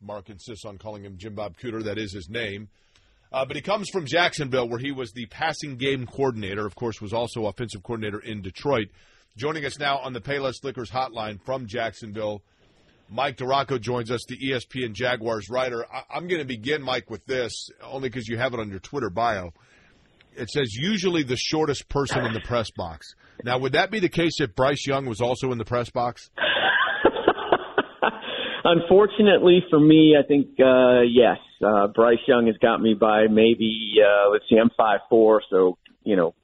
Mark 0.00 0.30
insists 0.30 0.64
on 0.64 0.78
calling 0.78 1.04
him 1.04 1.18
Jim 1.18 1.34
Bob 1.34 1.58
Cooter. 1.58 1.84
That 1.84 1.98
is 1.98 2.10
his 2.10 2.30
name. 2.30 2.68
Uh, 3.30 3.44
but 3.44 3.54
he 3.54 3.60
comes 3.60 3.90
from 3.90 4.06
Jacksonville, 4.06 4.66
where 4.66 4.78
he 4.78 4.92
was 4.92 5.12
the 5.12 5.26
passing 5.26 5.76
game 5.76 6.06
coordinator. 6.06 6.64
Of 6.64 6.74
course, 6.74 7.02
was 7.02 7.12
also 7.12 7.44
offensive 7.46 7.82
coordinator 7.82 8.18
in 8.18 8.40
Detroit. 8.40 8.88
Joining 9.36 9.66
us 9.66 9.78
now 9.78 9.98
on 9.98 10.14
the 10.14 10.22
Payless 10.22 10.64
Liquors 10.64 10.90
hotline 10.90 11.38
from 11.44 11.66
Jacksonville, 11.66 12.42
Mike 13.12 13.36
DiRocco 13.36 13.78
joins 13.78 14.10
us, 14.10 14.20
the 14.26 14.38
ESPN 14.38 14.94
Jaguars 14.94 15.50
writer. 15.50 15.84
I- 15.92 16.04
I'm 16.10 16.26
going 16.28 16.40
to 16.40 16.46
begin, 16.46 16.82
Mike, 16.82 17.10
with 17.10 17.24
this, 17.26 17.68
only 17.82 18.08
because 18.08 18.26
you 18.26 18.38
have 18.38 18.54
it 18.54 18.60
on 18.60 18.70
your 18.70 18.78
Twitter 18.80 19.10
bio. 19.10 19.52
It 20.34 20.48
says 20.48 20.74
usually 20.74 21.22
the 21.22 21.36
shortest 21.36 21.90
person 21.90 22.24
in 22.24 22.32
the 22.32 22.40
press 22.40 22.70
box. 22.70 23.14
Now, 23.44 23.58
would 23.58 23.72
that 23.72 23.90
be 23.90 24.00
the 24.00 24.08
case 24.08 24.40
if 24.40 24.54
Bryce 24.54 24.86
Young 24.86 25.04
was 25.04 25.20
also 25.20 25.52
in 25.52 25.58
the 25.58 25.64
press 25.64 25.90
box? 25.90 26.30
Unfortunately 28.64 29.62
for 29.68 29.78
me, 29.80 30.16
I 30.18 30.26
think 30.26 30.58
uh, 30.58 31.02
yes. 31.02 31.36
Uh, 31.62 31.88
Bryce 31.88 32.18
Young 32.26 32.46
has 32.46 32.56
got 32.58 32.80
me 32.80 32.94
by 32.94 33.26
maybe 33.28 33.94
uh, 34.00 34.30
let's 34.30 34.44
see, 34.48 34.56
I'm 34.56 34.70
five 34.76 35.00
four, 35.10 35.42
so 35.50 35.76
you 36.04 36.16
know, 36.16 36.34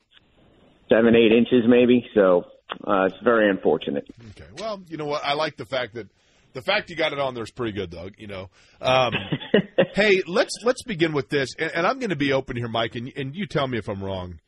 seven 0.89 1.15
eight 1.15 1.33
inches 1.33 1.65
maybe. 1.67 2.05
So 2.15 2.45
uh, 2.87 3.05
it's 3.07 3.17
very 3.23 3.49
unfortunate. 3.49 4.07
Okay. 4.31 4.49
Well, 4.59 4.83
you 4.89 4.97
know 4.97 5.07
what? 5.07 5.25
I 5.25 5.35
like 5.35 5.57
the 5.57 5.65
fact 5.65 5.95
that 5.95 6.09
the 6.53 6.63
fact 6.63 6.91
you 6.91 6.97
got 6.97 7.13
it 7.13 7.19
on 7.19 7.35
there 7.35 7.43
is 7.43 7.51
pretty 7.51 7.73
good, 7.73 7.91
though. 7.91 8.11
You 8.17 8.27
know. 8.27 8.51
Um, 8.81 9.13
hey, 9.95 10.23
let's 10.27 10.55
let's 10.65 10.83
begin 10.83 11.13
with 11.13 11.29
this, 11.29 11.51
and, 11.59 11.71
and 11.75 11.87
I'm 11.87 11.99
going 11.99 12.11
to 12.11 12.17
be 12.17 12.33
open 12.33 12.57
here, 12.57 12.69
Mike, 12.69 12.95
and, 12.95 13.13
and 13.17 13.35
you 13.35 13.47
tell 13.47 13.67
me 13.67 13.79
if 13.79 13.89
I'm 13.89 14.03
wrong. 14.03 14.41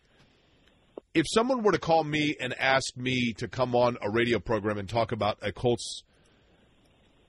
If 1.12 1.26
someone 1.28 1.62
were 1.62 1.72
to 1.72 1.78
call 1.78 2.04
me 2.04 2.36
and 2.40 2.54
ask 2.58 2.96
me 2.96 3.32
to 3.38 3.48
come 3.48 3.74
on 3.74 3.96
a 4.00 4.08
radio 4.08 4.38
program 4.38 4.78
and 4.78 4.88
talk 4.88 5.10
about 5.10 5.38
a 5.42 5.50
Colts, 5.50 6.04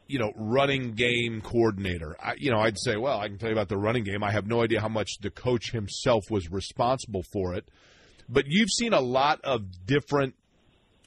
you 0.08 0.20
know, 0.20 0.32
running 0.36 0.92
game 0.92 1.42
coordinator, 1.42 2.16
I, 2.24 2.36
you 2.38 2.52
know, 2.52 2.60
I'd 2.60 2.78
say, 2.78 2.96
well, 2.98 3.20
I 3.20 3.28
can 3.28 3.40
tell 3.40 3.50
you 3.50 3.56
about 3.56 3.70
the 3.70 3.78
running 3.78 4.04
game. 4.04 4.24
I 4.24 4.32
have 4.32 4.46
no 4.46 4.62
idea 4.62 4.82
how 4.82 4.88
much 4.88 5.18
the 5.22 5.32
coach 5.32 5.72
himself 5.72 6.30
was 6.30 6.52
responsible 6.52 7.24
for 7.34 7.56
it, 7.56 7.70
but 8.30 8.44
you've 8.48 8.70
seen 8.70 8.94
a 8.94 9.02
lot 9.02 9.42
of 9.44 9.64
different 9.88 10.36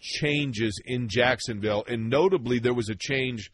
changes 0.05 0.79
in 0.85 1.09
Jacksonville, 1.09 1.83
and 1.89 2.11
notably 2.11 2.59
there 2.59 2.75
was 2.75 2.91
a 2.91 2.95
change 2.95 3.51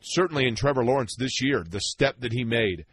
certainly 0.00 0.46
in 0.46 0.54
Trevor 0.54 0.84
Lawrence 0.84 1.16
this 1.18 1.42
year, 1.42 1.64
the 1.68 1.80
step 1.80 2.20
that 2.20 2.32
he 2.32 2.44
made. 2.44 2.86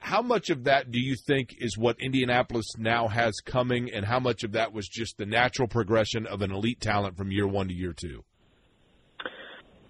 How 0.00 0.20
much 0.20 0.50
of 0.50 0.64
that 0.64 0.90
do 0.90 0.98
you 0.98 1.14
think 1.14 1.54
is 1.60 1.78
what 1.78 2.00
Indianapolis 2.00 2.66
now 2.76 3.06
has 3.06 3.34
coming, 3.44 3.90
and 3.94 4.04
how 4.04 4.18
much 4.18 4.42
of 4.42 4.52
that 4.52 4.72
was 4.72 4.88
just 4.88 5.16
the 5.16 5.26
natural 5.26 5.68
progression 5.68 6.26
of 6.26 6.42
an 6.42 6.50
elite 6.50 6.80
talent 6.80 7.16
from 7.16 7.30
year 7.30 7.46
one 7.46 7.68
to 7.68 7.74
year 7.74 7.92
two? 7.92 8.24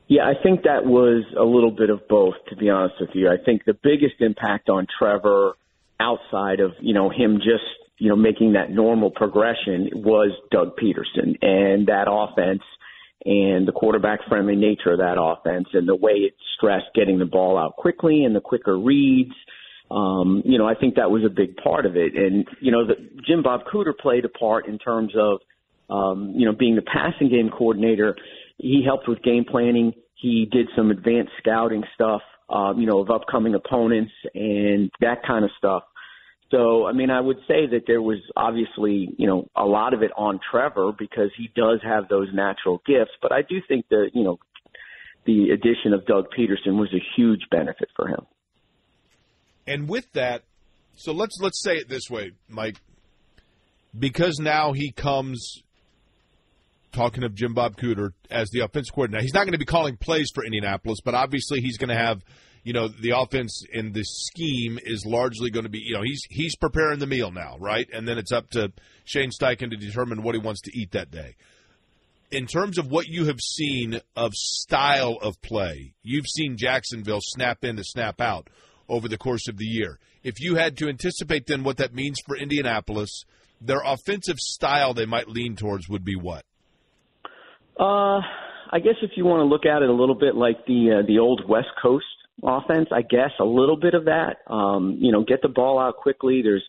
Yeah, 0.09 0.25
I 0.25 0.35
think 0.43 0.65
that 0.65 0.85
was 0.85 1.25
a 1.39 1.45
little 1.45 1.71
bit 1.71 1.89
of 1.89 2.07
both, 2.09 2.35
to 2.49 2.57
be 2.57 2.69
honest 2.69 2.97
with 3.01 3.11
you. 3.15 3.29
I 3.29 3.43
think 3.43 3.65
the 3.65 3.79
biggest 3.81 4.21
impact 4.21 4.69
on 4.69 4.87
Trevor 4.99 5.55
outside 6.01 6.61
of, 6.61 6.73
you 6.81 6.93
know, 6.93 7.09
him 7.09 7.37
just, 7.37 7.63
you 8.01 8.09
know, 8.09 8.17
making 8.17 8.55
that 8.55 8.71
normal 8.71 9.11
progression 9.11 9.91
was 9.93 10.33
Doug 10.51 10.73
Pederson 10.77 11.37
and 11.43 11.87
that 11.87 12.07
offense 12.09 12.63
and 13.27 13.69
the 13.69 13.73
quarterback 13.73 14.21
friendly 14.27 14.57
nature 14.57 14.93
of 14.93 14.99
that 14.99 15.21
offense 15.21 15.69
and 15.75 15.87
the 15.87 15.95
way 15.95 16.13
it 16.13 16.35
stressed 16.57 16.87
getting 16.95 17.19
the 17.19 17.27
ball 17.27 17.59
out 17.59 17.77
quickly 17.77 18.25
and 18.25 18.35
the 18.35 18.41
quicker 18.41 18.79
reads. 18.79 19.35
Um, 19.91 20.43
you 20.47 20.57
know, 20.57 20.67
I 20.67 20.75
think 20.75 20.95
that 20.95 21.11
was 21.11 21.25
a 21.27 21.29
big 21.29 21.57
part 21.57 21.85
of 21.85 21.97
it. 21.97 22.17
And, 22.17 22.49
you 22.61 22.73
know, 22.73 22.87
the, 22.87 22.95
Jim 23.27 23.43
Bob 23.43 23.63
Cooter 23.71 23.93
played 23.97 24.25
a 24.25 24.31
part 24.31 24.67
in 24.67 24.79
terms 24.79 25.13
of, 25.15 25.41
um, 25.91 26.33
you 26.35 26.47
know, 26.47 26.55
being 26.55 26.77
the 26.77 26.83
passing 26.83 27.29
game 27.29 27.51
coordinator. 27.51 28.17
He 28.57 28.83
helped 28.83 29.09
with 29.09 29.23
game 29.23 29.45
planning. 29.45 29.93
He 30.15 30.49
did 30.51 30.69
some 30.75 30.91
advanced 30.91 31.33
scouting 31.39 31.83
stuff, 31.95 32.23
um, 32.49 32.81
you 32.81 32.87
know, 32.87 33.01
of 33.01 33.11
upcoming 33.11 33.55
opponents 33.55 34.13
and 34.35 34.91
that 35.01 35.23
kind 35.27 35.45
of 35.45 35.51
stuff. 35.59 35.83
So, 36.51 36.87
I 36.87 36.93
mean, 36.93 37.11
I 37.11 37.21
would 37.21 37.39
say 37.47 37.67
that 37.71 37.83
there 37.87 38.03
was 38.03 38.19
obviously, 38.37 39.15
you 39.17 39.27
know, 39.27 39.49
a 39.55 39.65
lot 39.65 39.95
of 39.95 40.03
it 40.03 40.11
on 40.17 40.41
Trevor 40.51 40.91
because 40.99 41.31
he 41.37 41.49
does 41.55 41.81
have 41.85 42.09
those 42.09 42.29
natural 42.35 42.83
gifts. 42.87 43.13
But 43.23 43.33
I 43.33 43.43
do 43.43 43.61
think 43.69 43.87
that, 43.91 44.11
you 44.15 44.25
know, 44.25 44.39
the 45.27 45.51
addition 45.51 45.93
of 45.93 46.07
Doug 46.07 46.27
Pederson 46.37 46.79
was 46.79 46.93
a 46.93 47.03
huge 47.17 47.43
benefit 47.51 47.89
for 47.95 48.09
him. 48.09 48.27
And 49.67 49.89
with 49.89 50.11
that, 50.13 50.43
so 50.97 51.13
let's 51.13 51.39
let's 51.41 51.63
say 51.63 51.77
it 51.77 51.89
this 51.89 52.11
way, 52.11 52.33
Mike, 52.49 52.81
because 53.97 54.39
now 54.41 54.73
he 54.73 54.91
comes 54.91 55.63
talking 56.93 57.23
of 57.23 57.35
Jim 57.35 57.55
Bob 57.55 57.77
Cooter 57.77 58.11
as 58.31 58.51
the 58.51 58.61
offense 58.61 58.91
coordinator. 58.91 59.23
He's 59.23 59.35
not 59.35 59.45
going 59.45 59.53
to 59.53 59.59
be 59.59 59.65
calling 59.65 59.97
plays 59.97 60.31
for 60.35 60.45
Indianapolis, 60.45 60.99
but 61.05 61.15
obviously 61.15 61.61
he's 61.61 61.79
going 61.79 61.91
to 61.91 61.97
have, 61.97 62.23
you 62.63 62.73
know, 62.73 62.89
the 62.89 63.17
offense 63.17 63.65
in 63.73 63.93
the 63.93 64.05
scheme 64.05 64.79
is 64.83 65.07
largely 65.07 65.51
going 65.51 65.65
to 65.65 65.71
be, 65.71 65.79
you 65.79 65.95
know, 65.95 66.03
he's 66.03 66.23
he's 66.29 66.57
preparing 66.57 66.99
the 66.99 67.07
meal 67.07 67.31
now, 67.31 67.57
right? 67.59 67.89
And 67.93 68.07
then 68.07 68.19
it's 68.19 68.33
up 68.33 68.51
to 68.51 68.73
Shane 69.05 69.31
Steichen 69.31 69.71
to 69.71 69.77
determine 69.77 70.23
what 70.23 70.35
he 70.35 70.41
wants 70.41 70.61
to 70.63 70.79
eat 70.79 70.91
that 70.93 71.11
day. 71.11 71.37
In 72.31 72.47
terms 72.47 72.79
of 72.79 72.91
what 72.91 73.09
you 73.09 73.25
have 73.25 73.41
seen 73.41 74.01
of 74.15 74.33
style 74.35 75.19
of 75.21 75.41
play, 75.43 75.95
you've 76.03 76.29
seen 76.29 76.57
Jacksonville 76.57 77.21
snap 77.23 77.65
in 77.65 77.77
to 77.77 77.85
snap 77.85 78.21
out 78.21 78.49
over 78.89 79.09
the 79.09 79.19
course 79.19 79.49
of 79.49 79.57
the 79.57 79.65
year. 79.65 79.99
If 80.23 80.39
you 80.39 80.57
had 80.57 80.77
to 80.79 80.89
anticipate 80.89 81.47
then 81.47 81.65
what 81.65 81.79
that 81.79 81.95
means 81.95 82.21
for 82.27 82.37
Indianapolis, 82.37 83.25
their 83.61 83.81
offensive 83.85 84.39
style 84.39 84.95
they 84.95 85.07
might 85.07 85.29
lean 85.29 85.57
towards 85.57 85.89
would 85.89 86.05
be 86.05 86.15
what? 86.15 86.45
Uh, 87.79 88.21
I 88.73 88.79
guess 88.79 88.97
if 89.03 89.13
you 89.17 89.25
want 89.25 89.41
to 89.41 89.45
look 89.45 89.65
at 89.65 89.83
it 89.83 89.89
a 89.89 89.93
little 89.93 90.15
bit 90.15 90.35
like 90.35 90.67
the 90.67 91.01
uh, 91.01 91.07
the 91.07 91.19
old 91.19 91.49
West 91.49 91.69
Coast 91.83 92.05
offense, 92.43 92.89
I 92.93 93.03
guess 93.03 93.31
a 93.39 93.45
little 93.45 93.77
bit 93.77 93.95
of 93.95 94.07
that. 94.07 94.39
Um, 94.53 94.99
you 95.01 95.13
know, 95.13 95.25
get 95.25 95.43
the 95.43 95.49
ball 95.49 95.79
out 95.79 95.97
quickly. 95.97 96.43
There's 96.43 96.65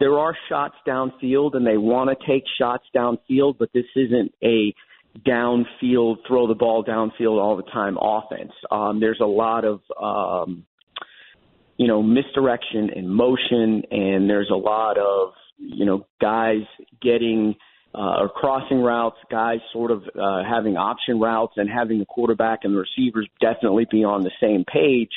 there 0.00 0.18
are 0.18 0.36
shots 0.48 0.74
downfield, 0.86 1.54
and 1.54 1.66
they 1.66 1.76
want 1.76 2.10
to 2.10 2.26
take 2.26 2.44
shots 2.58 2.84
downfield, 2.94 3.58
but 3.58 3.70
this 3.72 3.84
isn't 3.94 4.32
a 4.42 4.74
downfield 5.26 6.16
throw 6.26 6.46
the 6.48 6.54
ball 6.54 6.84
downfield 6.84 7.40
all 7.40 7.56
the 7.56 7.62
time 7.64 7.98
offense. 8.00 8.52
Um, 8.70 9.00
there's 9.00 9.20
a 9.20 9.26
lot 9.26 9.64
of 9.64 9.80
um, 10.02 10.64
you 11.76 11.86
know 11.86 12.02
misdirection 12.02 12.90
and 12.94 13.08
motion, 13.08 13.82
and 13.90 14.28
there's 14.28 14.50
a 14.50 14.56
lot 14.56 14.98
of 14.98 15.32
you 15.58 15.84
know 15.84 16.06
guys 16.20 16.62
getting 17.00 17.54
uh, 17.94 18.20
or 18.20 18.28
crossing 18.28 18.80
routes, 18.80 19.18
guys 19.30 19.58
sort 19.72 19.90
of 19.90 20.02
uh, 20.18 20.42
having 20.48 20.76
option 20.76 21.20
routes 21.20 21.54
and 21.56 21.68
having 21.68 21.98
the 21.98 22.06
quarterback 22.06 22.60
and 22.64 22.74
the 22.74 22.78
receivers 22.78 23.28
definitely 23.40 23.86
be 23.90 24.04
on 24.04 24.22
the 24.22 24.30
same 24.40 24.64
page. 24.64 25.10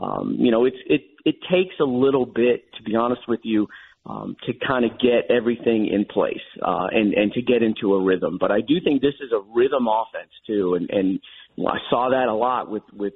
Um, 0.00 0.36
you 0.38 0.50
know, 0.50 0.64
it's 0.64 0.76
it 0.86 1.02
it 1.24 1.36
takes 1.50 1.74
a 1.80 1.84
little 1.84 2.26
bit 2.26 2.64
to 2.76 2.82
be 2.82 2.96
honest 2.96 3.22
with 3.28 3.40
you 3.42 3.68
um, 4.06 4.36
to 4.46 4.52
kind 4.66 4.84
of 4.84 4.92
get 4.98 5.30
everything 5.30 5.86
in 5.86 6.04
place 6.04 6.40
uh, 6.60 6.86
and 6.90 7.12
and 7.12 7.32
to 7.32 7.42
get 7.42 7.62
into 7.62 7.94
a 7.94 8.02
rhythm. 8.02 8.38
But 8.40 8.50
I 8.50 8.60
do 8.60 8.80
think 8.82 9.02
this 9.02 9.14
is 9.20 9.32
a 9.32 9.40
rhythm 9.54 9.86
offense 9.86 10.30
too, 10.46 10.74
and 10.74 10.90
and 10.90 11.20
I 11.58 11.78
saw 11.90 12.10
that 12.10 12.28
a 12.28 12.34
lot 12.34 12.70
with 12.70 12.82
with 12.92 13.12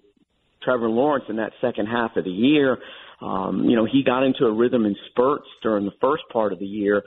Trevor 0.62 0.89
Lawrence 0.89 1.25
in 1.29 1.37
that 1.37 1.53
second 1.61 1.87
half 1.87 2.17
of 2.17 2.25
the 2.25 2.31
year. 2.31 2.79
Um, 3.21 3.64
you 3.64 3.77
know, 3.77 3.87
he 3.91 4.03
got 4.05 4.25
into 4.25 4.45
a 4.45 4.53
rhythm 4.53 4.85
in 4.85 4.95
spurts 5.11 5.47
during 5.62 5.87
the 5.87 5.95
first 6.03 6.25
part 6.31 6.53
of 6.53 6.59
the 6.59 6.67
year, 6.67 7.03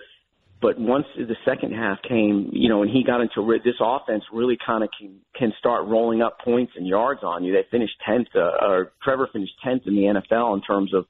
but 0.61 0.77
once 0.77 1.05
the 1.15 1.35
second 1.45 1.73
half 1.73 1.99
came, 2.07 2.49
you 2.51 2.67
know, 2.67 2.81
and 2.81 2.91
he 2.91 3.03
got 3.03 3.21
into 3.21 3.59
this 3.63 3.75
offense, 3.79 4.23
really 4.33 4.57
kind 4.65 4.83
of 4.83 4.89
can 4.97 5.19
can 5.35 5.53
start 5.57 5.87
rolling 5.87 6.21
up 6.21 6.39
points 6.43 6.73
and 6.75 6.85
yards 6.85 7.21
on 7.23 7.43
you. 7.43 7.53
They 7.53 7.65
finished 7.71 7.93
tenth, 8.05 8.27
uh, 8.35 8.65
or 8.65 8.91
Trevor 9.01 9.29
finished 9.31 9.53
tenth 9.63 9.83
in 9.85 9.95
the 9.95 10.21
NFL 10.31 10.55
in 10.55 10.61
terms 10.61 10.93
of, 10.93 11.05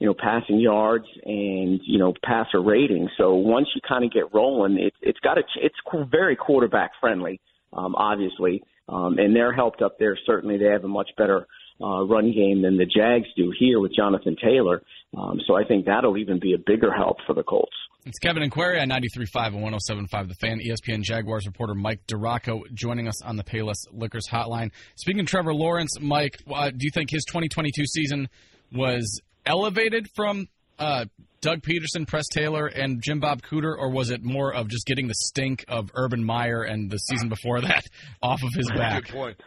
you 0.00 0.06
know, 0.06 0.14
passing 0.14 0.58
yards 0.58 1.06
and 1.24 1.80
you 1.84 1.98
know 1.98 2.12
passer 2.24 2.60
rating. 2.60 3.08
So 3.16 3.34
once 3.34 3.68
you 3.74 3.80
kind 3.86 4.04
of 4.04 4.12
get 4.12 4.34
rolling, 4.34 4.78
it, 4.78 4.94
it's 5.00 5.20
got 5.20 5.38
a 5.38 5.42
it's 5.62 5.76
very 6.10 6.34
quarterback 6.34 6.90
friendly, 7.00 7.40
um, 7.72 7.94
obviously, 7.94 8.64
um, 8.88 9.18
and 9.18 9.34
they're 9.34 9.54
helped 9.54 9.80
up 9.80 9.98
there. 10.00 10.18
Certainly, 10.26 10.58
they 10.58 10.66
have 10.72 10.84
a 10.84 10.88
much 10.88 11.10
better 11.16 11.46
uh, 11.80 12.04
run 12.04 12.32
game 12.32 12.62
than 12.62 12.76
the 12.76 12.86
Jags 12.86 13.28
do 13.36 13.52
here 13.58 13.80
with 13.80 13.94
Jonathan 13.94 14.36
Taylor. 14.42 14.82
Um, 15.16 15.40
so 15.46 15.56
I 15.56 15.64
think 15.64 15.86
that'll 15.86 16.18
even 16.18 16.38
be 16.38 16.54
a 16.54 16.58
bigger 16.58 16.92
help 16.92 17.18
for 17.26 17.34
the 17.34 17.42
Colts. 17.42 17.76
It's 18.04 18.18
Kevin 18.18 18.42
and 18.42 18.52
Query 18.52 18.80
on 18.80 18.88
93.5 18.88 19.46
and 19.48 20.08
107.5 20.08 20.28
The 20.28 20.34
Fan. 20.34 20.60
ESPN 20.60 21.02
Jaguars 21.02 21.46
reporter 21.46 21.74
Mike 21.74 22.06
DiRocco 22.06 22.62
joining 22.72 23.08
us 23.08 23.22
on 23.22 23.36
the 23.36 23.44
Payless 23.44 23.86
Liquors 23.92 24.26
hotline. 24.30 24.70
Speaking 24.96 25.20
of 25.20 25.26
Trevor 25.26 25.54
Lawrence, 25.54 25.98
Mike, 26.00 26.38
uh, 26.52 26.70
do 26.70 26.78
you 26.80 26.90
think 26.92 27.10
his 27.10 27.24
2022 27.24 27.84
season 27.86 28.28
was 28.72 29.20
elevated 29.44 30.08
from 30.14 30.48
uh, 30.78 31.06
Doug 31.40 31.62
Pederson, 31.62 32.06
Press 32.06 32.26
Taylor, 32.28 32.66
and 32.66 33.02
Jim 33.02 33.20
Bob 33.20 33.42
Cooter, 33.42 33.76
or 33.76 33.90
was 33.90 34.10
it 34.10 34.22
more 34.22 34.52
of 34.52 34.68
just 34.68 34.86
getting 34.86 35.08
the 35.08 35.14
stink 35.14 35.64
of 35.68 35.90
Urban 35.94 36.24
Meyer 36.24 36.62
and 36.62 36.90
the 36.90 36.98
season 36.98 37.28
before 37.28 37.60
that 37.60 37.84
off 38.22 38.42
of 38.42 38.52
his 38.54 38.70
back? 38.70 39.04
Good 39.04 39.12
point. 39.12 39.40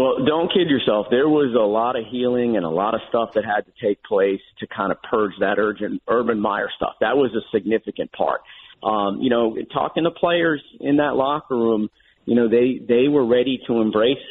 Well, 0.00 0.24
don't 0.24 0.50
kid 0.50 0.70
yourself. 0.70 1.08
There 1.10 1.28
was 1.28 1.54
a 1.54 1.62
lot 1.62 1.94
of 1.94 2.06
healing 2.10 2.56
and 2.56 2.64
a 2.64 2.70
lot 2.70 2.94
of 2.94 3.02
stuff 3.10 3.34
that 3.34 3.44
had 3.44 3.66
to 3.66 3.72
take 3.86 4.02
place 4.02 4.40
to 4.60 4.66
kind 4.66 4.92
of 4.92 5.02
purge 5.02 5.34
that 5.40 5.58
urgent 5.58 6.00
Urban 6.08 6.40
Meyer 6.40 6.70
stuff. 6.74 6.94
That 7.02 7.18
was 7.18 7.32
a 7.34 7.44
significant 7.54 8.10
part. 8.12 8.40
Um, 8.82 9.20
you 9.20 9.28
know, 9.28 9.58
talking 9.70 10.04
to 10.04 10.10
players 10.10 10.62
in 10.80 10.96
that 10.96 11.16
locker 11.16 11.54
room, 11.54 11.90
you 12.24 12.34
know, 12.34 12.48
they 12.48 12.80
they 12.82 13.08
were 13.08 13.26
ready 13.26 13.60
to 13.66 13.82
embrace 13.82 14.24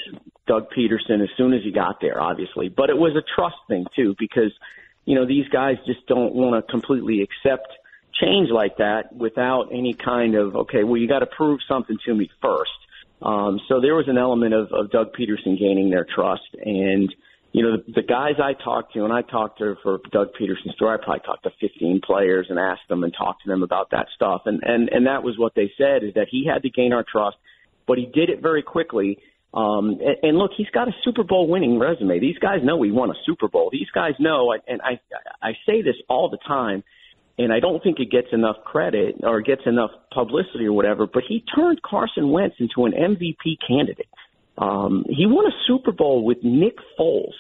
Doug 0.47 0.72
Pederson 0.76 1.22
as 1.22 1.30
soon 1.38 1.53
as 1.53 1.61
he 1.63 1.72
got 1.72 2.01
there, 2.01 2.20
obviously. 2.20 2.70
But 2.70 2.89
it 2.89 2.97
was 2.97 3.15
a 3.15 3.22
trust 3.36 3.57
thing 3.67 3.86
too, 3.95 4.15
because 4.17 4.51
you 5.05 5.13
know 5.13 5.28
these 5.28 5.47
guys 5.49 5.76
just 5.86 6.03
don't 6.07 6.34
want 6.34 6.65
to 6.65 6.72
completely 6.72 7.22
accept 7.22 7.67
change 8.20 8.49
like 8.49 8.78
that 8.78 9.13
without 9.13 9.70
any 9.72 9.93
kind 9.93 10.34
of 10.34 10.55
okay, 10.55 10.84
well, 10.84 10.97
you 10.97 11.07
got 11.07 11.20
to 11.20 11.28
prove 11.28 11.59
something 11.67 11.99
to 12.07 12.15
me 12.15 12.28
first 12.41 12.72
Um, 13.22 13.59
so 13.67 13.82
there 13.82 13.95
was 13.95 14.07
an 14.07 14.17
element 14.17 14.53
of, 14.53 14.72
of 14.72 14.91
Doug 14.91 15.13
Pederson 15.13 15.59
gaining 15.59 15.89
their 15.89 16.05
trust. 16.15 16.55
And, 16.63 17.13
you 17.51 17.63
know, 17.63 17.78
the, 17.78 17.93
the 17.93 18.01
guys 18.01 18.36
I 18.41 18.53
talked 18.53 18.93
to, 18.93 19.03
and 19.03 19.11
I 19.11 19.22
talked 19.22 19.59
to 19.59 19.76
for 19.84 19.99
Doug 20.11 20.30
Pederson's 20.39 20.76
story, 20.76 20.97
I 20.99 21.03
probably 21.03 21.22
talked 21.26 21.43
to 21.43 21.51
15 21.59 22.01
players 22.05 22.47
and 22.49 22.57
asked 22.57 22.88
them 22.88 23.03
and 23.03 23.13
talked 23.13 23.43
to 23.43 23.49
them 23.49 23.63
about 23.63 23.91
that 23.91 24.07
stuff. 24.15 24.43
And, 24.45 24.61
and, 24.63 24.89
and 24.89 25.07
that 25.07 25.24
was 25.24 25.38
what 25.38 25.53
they 25.55 25.72
said 25.78 26.03
is 26.03 26.13
that 26.13 26.28
he 26.32 26.45
had 26.45 26.63
to 26.63 26.70
gain 26.70 26.93
our 26.93 27.03
trust, 27.09 27.38
but 27.88 27.97
he 27.97 28.05
did 28.05 28.30
it 28.30 28.41
very 28.41 28.63
quickly. 28.63 29.20
Um, 29.53 29.99
and, 29.99 30.17
and 30.24 30.38
look, 30.38 30.51
he's 30.55 30.70
got 30.70 30.88
a 30.88 30.91
Super 31.03 31.24
Bowl 31.24 31.47
winning 31.47 31.80
resume. 31.80 32.20
These 32.20 32.38
guys 32.38 32.59
know 32.63 32.82
he 32.84 32.91
won 32.91 33.09
a 33.09 33.20
Super 33.26 33.47
Bowl. 33.47 33.70
These 33.72 33.89
guys 33.93 34.13
know, 34.20 34.53
and 34.67 34.82
I, 34.82 34.99
I 35.41 35.53
say 35.65 35.82
this 35.82 35.95
all 36.07 36.30
the 36.30 36.38
time, 36.47 36.84
and 37.40 37.54
I 37.54 37.62
don't 37.62 37.82
think 37.82 38.00
it 38.00 38.12
gets 38.12 38.28
enough 38.34 38.58
credit 38.66 39.16
or 39.24 39.40
gets 39.40 39.62
enough 39.66 39.92
publicity 40.14 40.66
or 40.66 40.74
whatever, 40.74 41.08
but 41.08 41.24
he 41.28 41.42
turned 41.56 41.82
Carson 41.82 42.32
Wentz 42.32 42.58
into 42.60 42.84
an 42.86 42.92
MVP 42.92 43.58
candidate. 43.66 44.10
Um, 44.58 45.06
he 45.08 45.26
won 45.26 45.46
a 45.46 45.56
Super 45.66 45.94
Bowl 45.94 46.26
with 46.26 46.40
Nick 46.44 46.76
Foles. 47.00 47.34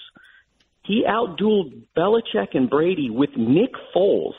He 0.85 1.03
outdueled 1.05 1.83
Belichick 1.97 2.55
and 2.55 2.69
Brady 2.69 3.09
with 3.09 3.31
Nick 3.35 3.71
Foles 3.93 4.35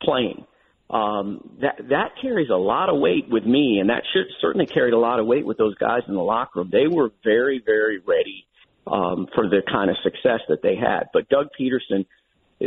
playing. 0.00 0.46
Um, 0.88 1.56
that 1.60 1.76
that 1.90 2.10
carries 2.22 2.50
a 2.50 2.56
lot 2.56 2.88
of 2.88 3.00
weight 3.00 3.28
with 3.28 3.44
me, 3.44 3.78
and 3.80 3.90
that 3.90 4.04
should 4.12 4.26
certainly 4.40 4.66
carried 4.66 4.94
a 4.94 4.98
lot 4.98 5.18
of 5.18 5.26
weight 5.26 5.44
with 5.44 5.58
those 5.58 5.74
guys 5.74 6.02
in 6.06 6.14
the 6.14 6.22
locker 6.22 6.60
room. 6.60 6.68
They 6.70 6.86
were 6.86 7.10
very, 7.24 7.60
very 7.64 7.98
ready 7.98 8.46
um, 8.86 9.26
for 9.34 9.48
the 9.48 9.62
kind 9.68 9.90
of 9.90 9.96
success 10.04 10.40
that 10.48 10.62
they 10.62 10.76
had. 10.76 11.08
But 11.12 11.28
Doug 11.28 11.48
Pederson 11.58 12.06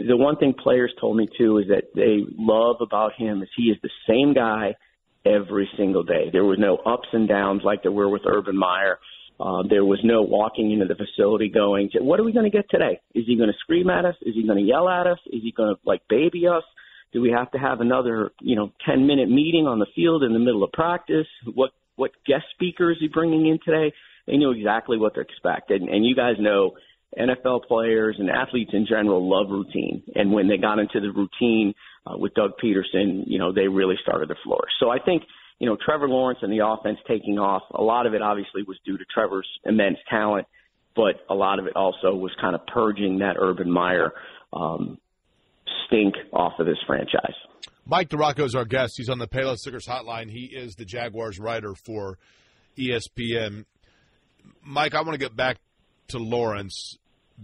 the 0.08 0.18
one 0.18 0.38
thing 0.38 0.54
players 0.54 0.93
told 1.00 1.18
me 1.18 1.28
too 1.38 1.58
is 1.60 1.68
that 1.68 1.95
they 1.95 2.20
love 2.38 2.78
about 2.82 3.14
him 3.18 3.41
is 3.41 3.50
he 3.56 3.64
is 3.64 3.78
the 3.82 3.89
same 4.08 4.34
guy 4.34 4.76
every 5.26 5.70
single 5.78 6.04
day. 6.04 6.30
There 6.32 6.45
was 6.45 6.58
no 6.60 6.78
ups 6.78 7.08
and 7.14 7.28
downs 7.28 7.62
like 7.64 7.84
there 7.84 7.91
were 7.91 8.10
with 8.10 8.24
Urban 8.26 8.58
Meyer. 8.58 9.00
Uh, 9.39 9.64
there 9.70 9.86
was 9.86 10.00
no 10.04 10.24
walking 10.24 10.72
into 10.72 10.86
the 10.86 10.95
facility 10.95 11.50
going, 11.50 11.89
what 12.00 12.20
are 12.20 12.24
we 12.24 12.34
going 12.34 12.50
to 12.50 12.56
get 12.56 12.70
today? 12.70 13.00
Is 13.14 13.26
he 13.28 13.36
going 13.38 13.50
to 13.50 13.58
scream 13.60 13.89
at 13.89 14.04
us? 14.04 14.16
Is 14.24 14.34
he 14.34 14.45
going 14.45 14.58
to 14.58 14.64
yell 14.64 14.89
at 14.89 15.06
us? 15.06 15.20
Is 15.28 15.41
he 15.43 15.52
going 15.52 15.76
to 15.76 15.80
like 15.86 16.02
baby 16.10 16.48
us? 16.48 16.64
Do 17.14 17.22
we 17.22 17.30
have 17.32 17.52
to 17.52 17.58
have 17.60 17.80
another, 17.80 18.32
you 18.41 18.56
know, 18.56 18.72
10 18.86 19.06
minute 19.06 19.30
meeting 19.30 19.68
on 19.68 19.80
the 19.80 19.86
field 19.95 20.24
in 20.24 20.34
the 20.34 20.39
middle 20.39 20.64
of 20.64 20.72
practice? 20.72 21.28
What, 21.54 21.72
what 21.95 22.12
guest 22.26 22.45
speaker 22.54 22.91
is 22.91 22.98
he 23.00 23.08
bringing 23.08 23.48
in 23.48 23.60
today? 23.64 23.93
They 24.26 24.38
knew 24.38 24.52
exactly 24.52 24.98
what 24.98 25.14
to 25.16 25.22
expect. 25.22 25.70
And, 25.70 25.88
and 25.88 26.04
you 26.06 26.16
guys 26.16 26.36
know 26.39 26.72
NFL 27.18 27.68
players 27.68 28.16
and 28.20 28.30
athletes 28.30 28.72
in 28.74 28.86
general 28.88 29.30
love 29.30 29.49
routine. 29.49 30.03
And 30.16 30.32
when 30.32 30.47
they 30.47 30.58
got 30.58 30.80
into 30.80 30.99
the 30.99 31.12
routine 31.12 31.74
uh, 32.05 32.18
with 32.18 32.34
Doug 32.34 32.51
Pederson, 32.64 33.24
you 33.26 33.39
know, 33.39 33.53
they 33.53 33.68
really 33.68 33.95
started 34.01 34.28
to 34.28 34.36
flourish. 34.43 34.72
So 34.80 34.89
I 34.89 34.99
think, 34.99 35.24
you 35.60 35.68
know, 35.68 35.78
Trevor 35.84 36.10
Lawrence 36.10 36.39
and 36.41 36.51
the 36.51 36.66
offense 36.66 36.99
taking 37.08 37.39
off, 37.39 37.64
a 37.74 37.82
lot 37.82 38.05
of 38.05 38.14
it 38.14 38.22
obviously 38.22 38.64
was 38.64 38.78
due 38.86 38.97
to 38.97 39.05
Trevor's 39.14 39.47
immense 39.66 39.97
talent, 40.10 40.47
but 40.95 41.16
a 41.30 41.34
lot 41.34 41.60
of 41.60 41.68
it 41.68 41.76
also 41.76 42.14
was 42.14 42.32
kind 42.41 42.55
of 42.55 42.66
purging 42.68 43.20
that 43.20 43.36
Urban 43.39 43.72
Meyer 43.72 44.12
um, 44.53 44.97
stink 45.88 46.16
off 46.34 46.53
of 46.60 46.66
this 46.66 46.78
franchise. 46.86 47.36
Mike 47.86 48.10
DiRocco 48.10 48.43
is 48.43 48.53
our 48.53 48.66
guest. 48.66 48.95
He's 48.97 49.10
on 49.10 49.18
the 49.18 49.28
Payless 49.28 49.66
Liquors 49.66 49.88
hotline. 49.88 50.30
He 50.30 50.45
is 50.45 50.76
the 50.76 50.84
Jaguars 50.84 51.39
writer 51.39 51.74
for 51.74 52.18
ESPN. 52.78 53.66
Mike, 54.62 54.93
I 54.93 55.01
want 55.01 55.14
to 55.14 55.18
get 55.18 55.36
back 55.36 55.58
to 56.10 56.20
Lawrence 56.20 56.97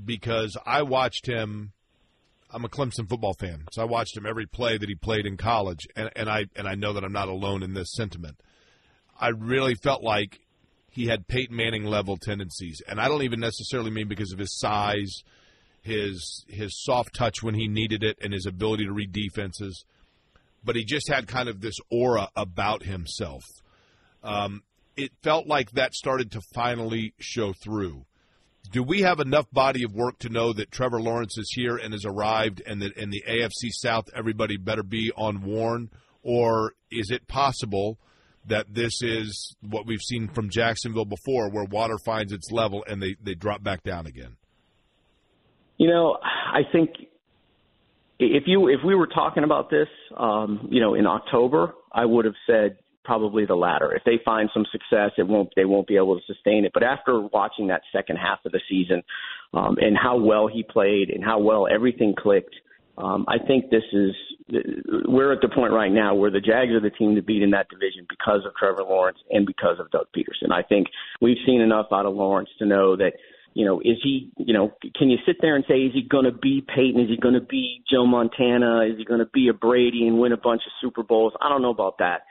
because 0.06 0.58
I 0.66 0.84
watched 0.84 1.26
him. 1.26 1.74
I'm 2.52 2.66
a 2.66 2.70
Clemson 2.70 3.10
football 3.10 3.34
fan, 3.34 3.66
so 3.72 3.82
I 3.82 3.86
watched 3.86 4.16
him 4.16 4.28
every 4.28 4.46
play 4.46 4.78
that 4.78 4.88
he 4.88 4.96
played 4.96 5.26
in 5.26 5.38
college, 5.38 5.88
and, 5.96 6.12
and 6.16 6.30
I 6.30 6.46
and 6.56 6.68
I 6.68 6.76
know 6.76 6.94
that 6.94 7.04
I'm 7.04 7.14
not 7.14 7.28
alone 7.28 7.64
in 7.64 7.74
this 7.74 7.94
sentiment. 7.94 8.40
I 9.20 9.30
really 9.30 9.76
felt 9.76 10.04
like 10.04 10.40
he 10.90 11.08
had 11.08 11.28
Peyton 11.28 11.56
Manning 11.56 11.86
level 11.86 12.18
tendencies, 12.18 12.82
and 12.88 13.02
I 13.02 13.08
don't 13.08 13.24
even 13.24 13.40
necessarily 13.40 13.90
mean 13.90 14.08
because 14.08 14.32
of 14.32 14.40
his 14.40 14.60
size, 14.60 15.24
his 15.82 16.46
his 16.48 16.84
soft 16.84 17.16
touch 17.16 17.42
when 17.42 17.56
he 17.56 17.68
needed 17.68 18.04
it, 18.04 18.18
and 18.22 18.34
his 18.34 18.46
ability 18.46 18.86
to 18.86 18.94
read 18.94 19.12
defenses, 19.12 19.84
but 20.64 20.76
he 20.76 20.86
just 20.86 21.10
had 21.10 21.28
kind 21.28 21.50
of 21.50 21.62
this 21.62 21.78
aura 21.90 22.30
about 22.36 22.84
himself. 22.84 23.44
Um, 24.24 24.62
it 24.96 25.12
felt 25.24 25.48
like 25.48 25.72
that 25.72 25.94
started 25.94 26.32
to 26.32 26.42
finally 26.54 27.14
show 27.20 27.54
through 27.54 28.06
do 28.74 28.82
we 28.82 29.02
have 29.02 29.20
enough 29.20 29.46
body 29.52 29.84
of 29.84 29.94
work 29.94 30.18
to 30.20 30.30
know 30.30 30.52
that 30.52 30.72
Trevor 30.72 31.00
Lawrence 31.00 31.38
is 31.38 31.50
here 31.56 31.78
and 31.78 31.94
has 31.94 32.06
arrived, 32.06 32.62
and 32.66 32.82
that 32.82 32.98
in 32.98 33.12
the 33.12 33.24
AFC 33.30 33.70
South 33.70 34.06
everybody 34.16 34.58
better 34.58 34.82
be 34.82 35.12
on 35.16 35.44
warn, 35.44 35.92
or 36.24 36.74
is 36.92 37.12
it 37.12 37.28
possible 37.28 38.00
that 38.48 38.74
this 38.74 39.02
is 39.04 39.56
what 39.62 39.86
we've 39.86 40.02
seen 40.02 40.28
from 40.28 40.50
Jacksonville 40.50 41.06
before, 41.06 41.50
where 41.52 41.66
water 41.66 41.98
finds 42.04 42.34
its 42.34 42.52
level 42.52 42.84
and 42.88 43.02
they 43.02 43.16
they 43.22 43.36
drop 43.36 43.64
back 43.64 43.84
down 43.84 44.08
again? 44.08 44.36
You 45.78 45.88
know, 45.88 46.18
I 46.22 46.62
think 46.72 46.90
if 48.18 48.44
you 48.48 48.70
if 48.70 48.80
we 48.84 48.96
were 48.96 49.08
talking 49.08 49.44
about 49.44 49.70
this, 49.70 49.88
um, 50.18 50.68
you 50.72 50.82
know, 50.82 50.96
in 50.96 51.06
October, 51.06 51.76
I 51.92 52.06
would 52.06 52.26
have 52.26 52.36
said 52.48 52.78
probably 53.04 53.46
the 53.46 53.56
latter. 53.56 53.94
If 53.94 54.04
they 54.04 54.20
find 54.24 54.50
some 54.54 54.66
success, 54.72 55.12
it 55.18 55.28
won't 55.28 55.50
they 55.56 55.66
won't 55.66 55.88
be 55.88 55.98
able 55.98 56.16
to 56.20 56.26
sustain 56.26 56.66
it. 56.66 56.72
But 56.74 56.84
after 56.84 57.22
watching 57.22 57.68
that 57.68 57.82
second 57.92 58.18
half 58.18 58.40
of 58.46 58.52
the 58.52 58.62
season 58.70 59.04
um, 59.54 59.78
and 59.80 59.98
how 59.98 60.18
well 60.18 60.48
he 60.48 60.64
played 60.64 61.10
and 61.10 61.24
how 61.24 61.40
well 61.40 61.68
everything 61.74 62.14
clicked, 62.18 62.56
um, 62.98 63.26
I 63.28 63.38
think 63.46 63.70
this 63.70 63.84
is 63.92 64.12
we're 65.08 65.34
at 65.34 65.42
the 65.42 65.50
point 65.50 65.74
right 65.74 65.92
now 65.92 66.16
where 66.16 66.32
the 66.32 66.42
Jags 66.42 66.72
are 66.72 66.82
the 66.82 66.90
team 66.90 67.16
to 67.16 67.22
beat 67.22 67.42
in 67.42 67.52
that 67.52 67.70
division 67.70 68.06
because 68.10 68.42
of 68.46 68.54
Trevor 68.56 68.84
Lawrence 68.84 69.20
and 69.32 69.46
because 69.46 69.80
of 69.80 69.90
Doug 69.92 70.08
Pederson. 70.16 70.52
I 70.52 70.64
think 70.64 70.88
we've 71.22 71.38
seen 71.46 71.62
enough 71.62 71.88
out 71.92 72.06
of 72.06 72.14
Lawrence 72.14 72.50
to 72.60 72.66
know 72.66 72.96
that 72.98 73.14
you 73.54 73.66
know, 73.66 73.80
is 73.80 73.98
he, 74.04 74.32
you 74.38 74.54
know, 74.54 74.72
can 74.96 75.10
you 75.10 75.18
sit 75.26 75.38
there 75.42 75.56
and 75.56 75.64
say, 75.68 75.76
is 75.76 75.94
he 75.94 76.02
going 76.02 76.26
to 76.26 76.32
be 76.32 76.66
Peyton? 76.76 77.00
Is 77.00 77.10
he 77.10 77.18
going 77.18 77.36
to 77.36 77.42
be 77.42 77.84
Joe 77.90 78.06
Montana? 78.06 78.82
Is 78.92 78.98
he 78.98 79.06
going 79.06 79.20
to 79.20 79.30
be 79.32 79.48
a 79.48 79.54
Brady 79.54 80.08
and 80.08 80.18
win 80.18 80.32
a 80.32 80.38
bunch 80.38 80.64
of 80.66 80.72
Super 80.82 81.04
Bowls? 81.04 81.34
I 81.40 81.50
don't 81.50 81.62
know 81.62 81.70
about 81.70 82.00
that. 82.00 82.22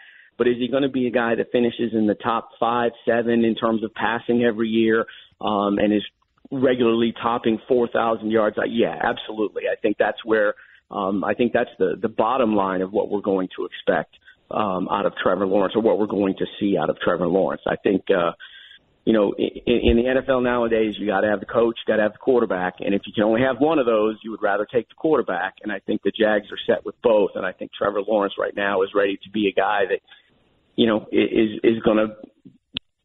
But 0.42 0.48
is 0.48 0.56
he 0.58 0.66
going 0.66 0.82
to 0.82 0.88
be 0.88 1.06
a 1.06 1.10
guy 1.12 1.36
that 1.36 1.52
finishes 1.52 1.92
in 1.92 2.08
the 2.08 2.16
top 2.16 2.48
five, 2.58 2.90
seven 3.06 3.44
in 3.44 3.54
terms 3.54 3.84
of 3.84 3.94
passing 3.94 4.42
every 4.42 4.66
year, 4.66 5.06
um, 5.40 5.78
and 5.78 5.92
is 5.92 6.02
regularly 6.50 7.14
topping 7.22 7.60
4,000 7.68 8.28
yards? 8.28 8.58
Uh, 8.58 8.62
yeah, 8.68 8.92
absolutely. 9.00 9.68
I 9.72 9.80
think 9.80 9.98
that's 9.98 10.18
where 10.24 10.54
um, 10.90 11.22
I 11.22 11.34
think 11.34 11.52
that's 11.52 11.70
the 11.78 11.94
the 11.96 12.08
bottom 12.08 12.56
line 12.56 12.82
of 12.82 12.92
what 12.92 13.08
we're 13.08 13.20
going 13.20 13.50
to 13.56 13.66
expect 13.66 14.16
um, 14.50 14.88
out 14.90 15.06
of 15.06 15.12
Trevor 15.22 15.46
Lawrence, 15.46 15.76
or 15.76 15.82
what 15.82 16.00
we're 16.00 16.08
going 16.08 16.34
to 16.38 16.46
see 16.58 16.76
out 16.76 16.90
of 16.90 16.98
Trevor 16.98 17.28
Lawrence. 17.28 17.62
I 17.64 17.76
think. 17.76 18.10
Uh, 18.10 18.32
you 19.04 19.12
know, 19.12 19.34
in, 19.36 19.50
in 19.66 19.96
the 19.96 20.22
NFL 20.22 20.44
nowadays, 20.44 20.94
you 20.96 21.08
got 21.08 21.22
to 21.22 21.28
have 21.28 21.40
the 21.40 21.46
coach, 21.46 21.76
got 21.88 21.96
to 21.96 22.02
have 22.02 22.12
the 22.12 22.18
quarterback, 22.18 22.74
and 22.78 22.94
if 22.94 23.02
you 23.04 23.12
can 23.12 23.24
only 23.24 23.40
have 23.40 23.58
one 23.58 23.80
of 23.80 23.86
those, 23.86 24.16
you 24.22 24.30
would 24.30 24.42
rather 24.42 24.64
take 24.64 24.88
the 24.88 24.94
quarterback. 24.94 25.54
And 25.64 25.72
I 25.72 25.80
think 25.80 26.02
the 26.02 26.12
Jags 26.12 26.46
are 26.52 26.72
set 26.72 26.84
with 26.84 26.94
both. 27.02 27.32
And 27.34 27.44
I 27.44 27.50
think 27.50 27.72
Trevor 27.76 28.00
Lawrence 28.00 28.34
right 28.38 28.54
now 28.54 28.82
is 28.82 28.90
ready 28.94 29.18
to 29.24 29.30
be 29.30 29.48
a 29.48 29.52
guy 29.52 29.86
that 29.88 29.98
you 30.76 30.86
know, 30.86 31.06
is 31.12 31.60
is 31.62 31.82
going 31.84 31.98
to. 31.98 32.14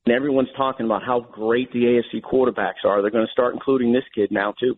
And 0.06 0.16
everyone's 0.16 0.50
talking 0.56 0.86
about 0.86 1.04
how 1.06 1.20
great 1.20 1.72
the 1.74 1.80
AFC 1.80 2.22
quarterbacks 2.22 2.86
are. 2.86 3.02
They're 3.02 3.12
going 3.12 3.26
to 3.26 3.32
start 3.32 3.54
including 3.54 3.92
this 3.92 4.06
kid 4.16 4.32
now 4.32 4.54
too. 4.58 4.78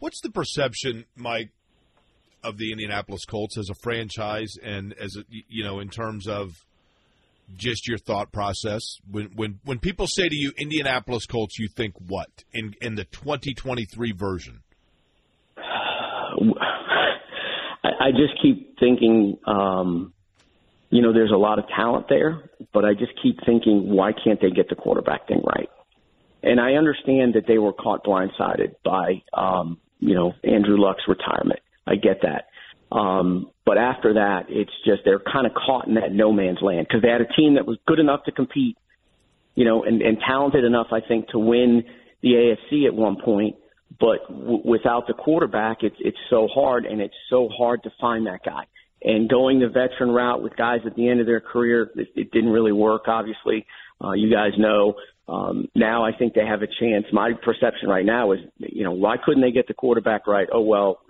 What's 0.00 0.20
the 0.22 0.30
perception, 0.30 1.04
Mike, 1.14 1.50
of 2.42 2.58
the 2.58 2.72
Indianapolis 2.72 3.24
Colts 3.24 3.56
as 3.56 3.70
a 3.70 3.74
franchise, 3.74 4.56
and 4.62 4.92
as 4.94 5.16
a, 5.16 5.24
you 5.28 5.62
know, 5.62 5.78
in 5.78 5.88
terms 5.88 6.26
of 6.26 6.64
just 7.56 7.86
your 7.86 7.98
thought 7.98 8.32
process 8.32 8.96
when 9.10 9.26
when 9.34 9.60
when 9.64 9.78
people 9.78 10.06
say 10.06 10.28
to 10.28 10.34
you 10.34 10.52
Indianapolis 10.58 11.26
Colts, 11.26 11.58
you 11.58 11.68
think 11.68 11.94
what 12.06 12.28
in 12.52 12.74
in 12.80 12.94
the 12.94 13.04
2023 13.04 14.12
version? 14.12 14.60
I, 17.84 17.88
I 18.00 18.10
just 18.10 18.40
keep 18.42 18.78
thinking. 18.78 19.38
Um, 19.46 20.13
you 20.94 21.02
know, 21.02 21.12
there's 21.12 21.32
a 21.32 21.36
lot 21.36 21.58
of 21.58 21.64
talent 21.74 22.06
there, 22.08 22.48
but 22.72 22.84
I 22.84 22.94
just 22.94 23.10
keep 23.20 23.40
thinking, 23.44 23.90
why 23.90 24.12
can't 24.12 24.40
they 24.40 24.50
get 24.50 24.68
the 24.68 24.76
quarterback 24.76 25.26
thing 25.26 25.42
right? 25.44 25.68
And 26.40 26.60
I 26.60 26.74
understand 26.74 27.34
that 27.34 27.48
they 27.48 27.58
were 27.58 27.72
caught 27.72 28.04
blindsided 28.04 28.76
by, 28.84 29.24
um, 29.36 29.78
you 29.98 30.14
know, 30.14 30.34
Andrew 30.44 30.80
Luck's 30.80 31.02
retirement. 31.08 31.58
I 31.84 31.96
get 31.96 32.22
that. 32.22 32.44
Um, 32.96 33.50
but 33.66 33.76
after 33.76 34.14
that, 34.14 34.44
it's 34.48 34.70
just 34.86 35.02
they're 35.04 35.18
kind 35.18 35.48
of 35.48 35.52
caught 35.54 35.88
in 35.88 35.94
that 35.94 36.12
no 36.12 36.30
man's 36.30 36.62
land 36.62 36.86
because 36.88 37.02
they 37.02 37.08
had 37.08 37.22
a 37.22 37.32
team 37.32 37.54
that 37.54 37.66
was 37.66 37.76
good 37.88 37.98
enough 37.98 38.22
to 38.26 38.30
compete, 38.30 38.76
you 39.56 39.64
know, 39.64 39.82
and, 39.82 40.00
and 40.00 40.18
talented 40.24 40.62
enough, 40.62 40.88
I 40.92 41.00
think, 41.00 41.26
to 41.30 41.40
win 41.40 41.82
the 42.22 42.28
AFC 42.28 42.86
at 42.86 42.94
one 42.94 43.16
point. 43.20 43.56
But 43.98 44.28
w- 44.28 44.62
without 44.64 45.08
the 45.08 45.14
quarterback, 45.14 45.78
it's 45.82 45.96
it's 45.98 46.18
so 46.30 46.46
hard, 46.46 46.84
and 46.84 47.00
it's 47.00 47.14
so 47.30 47.48
hard 47.48 47.82
to 47.82 47.90
find 48.00 48.28
that 48.28 48.44
guy 48.44 48.66
and 49.04 49.28
going 49.28 49.60
the 49.60 49.68
veteran 49.68 50.10
route 50.10 50.42
with 50.42 50.56
guys 50.56 50.80
at 50.86 50.96
the 50.96 51.08
end 51.08 51.20
of 51.20 51.26
their 51.26 51.40
career, 51.40 51.90
it, 51.94 52.08
it 52.16 52.30
didn't 52.32 52.50
really 52.50 52.72
work. 52.72 53.02
Obviously, 53.06 53.66
uh, 54.02 54.12
you 54.12 54.30
guys 54.30 54.52
know. 54.58 54.94
Um, 55.26 55.68
now 55.74 56.04
I 56.04 56.12
think 56.12 56.34
they 56.34 56.44
have 56.44 56.62
a 56.62 56.66
chance. 56.66 57.06
My 57.12 57.32
perception 57.32 57.88
right 57.88 58.04
now 58.04 58.32
is, 58.32 58.40
you 58.58 58.84
know, 58.84 58.92
why 58.92 59.16
couldn't 59.22 59.42
they 59.42 59.52
get 59.52 59.68
the 59.68 59.74
quarterback 59.74 60.26
right? 60.26 60.48
Oh 60.52 60.60
well, 60.60 61.00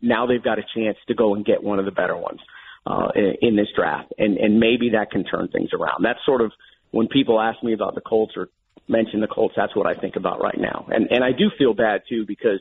now 0.00 0.26
they've 0.26 0.42
got 0.42 0.58
a 0.58 0.64
chance 0.74 0.96
to 1.08 1.14
go 1.14 1.34
and 1.34 1.44
get 1.44 1.62
one 1.62 1.78
of 1.78 1.84
the 1.84 1.92
better 1.92 2.16
ones 2.16 2.40
uh, 2.86 3.08
in, 3.14 3.34
in 3.42 3.56
this 3.56 3.68
draft, 3.76 4.12
and 4.18 4.36
and 4.38 4.58
maybe 4.58 4.90
that 4.90 5.10
can 5.10 5.24
turn 5.24 5.48
things 5.48 5.70
around. 5.72 6.02
That's 6.02 6.18
sort 6.26 6.40
of 6.40 6.52
when 6.90 7.08
people 7.08 7.40
ask 7.40 7.62
me 7.62 7.74
about 7.74 7.94
the 7.94 8.00
Colts 8.00 8.32
or 8.36 8.48
mention 8.88 9.20
the 9.20 9.26
Colts, 9.26 9.54
that's 9.56 9.74
what 9.74 9.86
I 9.86 9.98
think 9.98 10.16
about 10.16 10.40
right 10.40 10.58
now. 10.58 10.86
And 10.90 11.08
and 11.10 11.24
I 11.24 11.32
do 11.32 11.50
feel 11.56 11.74
bad 11.74 12.02
too 12.08 12.24
because 12.26 12.60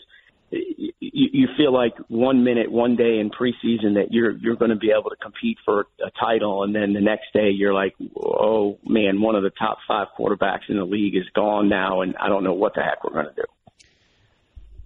you, 0.54 1.30
you 1.32 1.48
feel 1.58 1.74
like 1.74 1.94
one 2.08 2.44
minute, 2.44 2.72
one 2.72 2.96
day 2.96 3.20
in 3.20 3.30
preseason 3.30 3.96
that 3.96 4.08
you're 4.12 4.32
you're 4.38 4.56
going 4.56 4.72
to 4.72 4.78
be 4.78 4.92
able 4.92 5.10
to 5.10 5.16
compete 5.22 5.58
for 5.66 5.88
a 6.06 6.12
title, 6.20 6.64
and 6.64 6.76
then 6.76 6.94
the 6.94 7.02
next 7.02 7.26
day 7.34 7.50
you're 7.50 7.74
like, 7.74 7.94
oh 8.24 8.78
man, 8.86 9.22
one 9.22 9.36
of 9.36 9.44
the 9.44 9.52
top 9.52 9.78
five 9.88 10.08
quarterbacks 10.18 10.70
in 10.70 10.78
the 10.78 10.86
league 10.86 11.16
is 11.16 11.24
gone 11.36 11.70
now, 11.70 12.02
and 12.02 12.16
I 12.18 12.30
don't 12.30 12.44
know 12.44 12.54
what 12.54 12.74
the 12.76 12.82
heck 12.82 13.04
we're 13.04 13.14
going 13.14 13.34
to 13.34 13.42
do. 13.42 13.44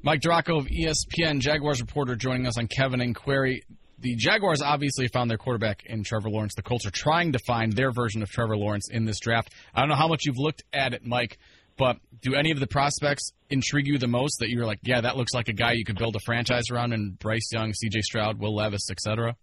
Mike 0.04 0.22
DiRocco 0.22 0.60
of 0.60 0.68
ESPN 0.68 1.40
Jaguars 1.40 1.82
reporter 1.82 2.16
joining 2.16 2.48
us 2.48 2.58
on 2.58 2.68
Kevin 2.68 3.02
and 3.02 3.16
Query. 3.16 3.64
The 4.00 4.16
Jaguars 4.16 4.62
obviously 4.62 5.08
found 5.08 5.30
their 5.30 5.40
quarterback 5.40 5.84
in 5.86 6.04
Trevor 6.04 6.30
Lawrence. 6.30 6.54
The 6.56 6.62
Colts 6.62 6.86
are 6.86 6.92
trying 6.92 7.32
to 7.32 7.40
find 7.40 7.74
their 7.74 7.92
version 7.92 8.22
of 8.22 8.30
Trevor 8.30 8.56
Lawrence 8.56 8.90
in 8.92 9.06
this 9.06 9.20
draft. 9.20 9.52
I 9.74 9.80
don't 9.80 9.90
know 9.90 9.96
how 9.96 10.08
much 10.08 10.22
you've 10.26 10.38
looked 10.38 10.64
at 10.72 10.94
it, 10.94 11.04
Mike, 11.04 11.40
but 11.78 11.98
do 12.22 12.36
any 12.36 12.52
of 12.52 12.60
the 12.60 12.68
prospects 12.68 13.32
intrigue 13.50 13.88
you 13.88 13.98
the 13.98 14.08
most 14.08 14.40
that 14.40 14.50
you're 14.50 14.66
like, 14.66 14.80
yeah, 14.84 15.02
that 15.02 15.18
looks 15.18 15.34
like 15.34 15.48
a 15.48 15.54
guy 15.54 15.74
you 15.74 15.86
could 15.86 15.98
build 15.98 16.16
a 16.16 16.20
franchise 16.26 16.66
around? 16.72 16.94
And 16.94 17.18
Bryce 17.20 17.50
Young, 17.54 17.74
C.J. 17.74 18.02
Stroud, 18.02 18.40
Will 18.40 18.56
Levis, 18.56 18.90
etc. 18.90 19.36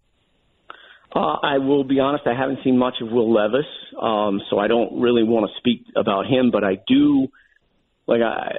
Uh, 1.15 1.37
I 1.41 1.57
will 1.59 1.83
be 1.83 1.99
honest. 1.99 2.25
I 2.27 2.37
haven't 2.37 2.59
seen 2.63 2.77
much 2.77 2.95
of 3.01 3.09
Will 3.09 3.33
Levis, 3.33 3.65
um, 4.01 4.41
so 4.49 4.59
I 4.59 4.67
don't 4.67 4.99
really 4.99 5.23
want 5.23 5.49
to 5.49 5.57
speak 5.57 5.85
about 5.95 6.25
him. 6.25 6.51
But 6.51 6.63
I 6.63 6.77
do, 6.87 7.27
like 8.05 8.21
I, 8.21 8.51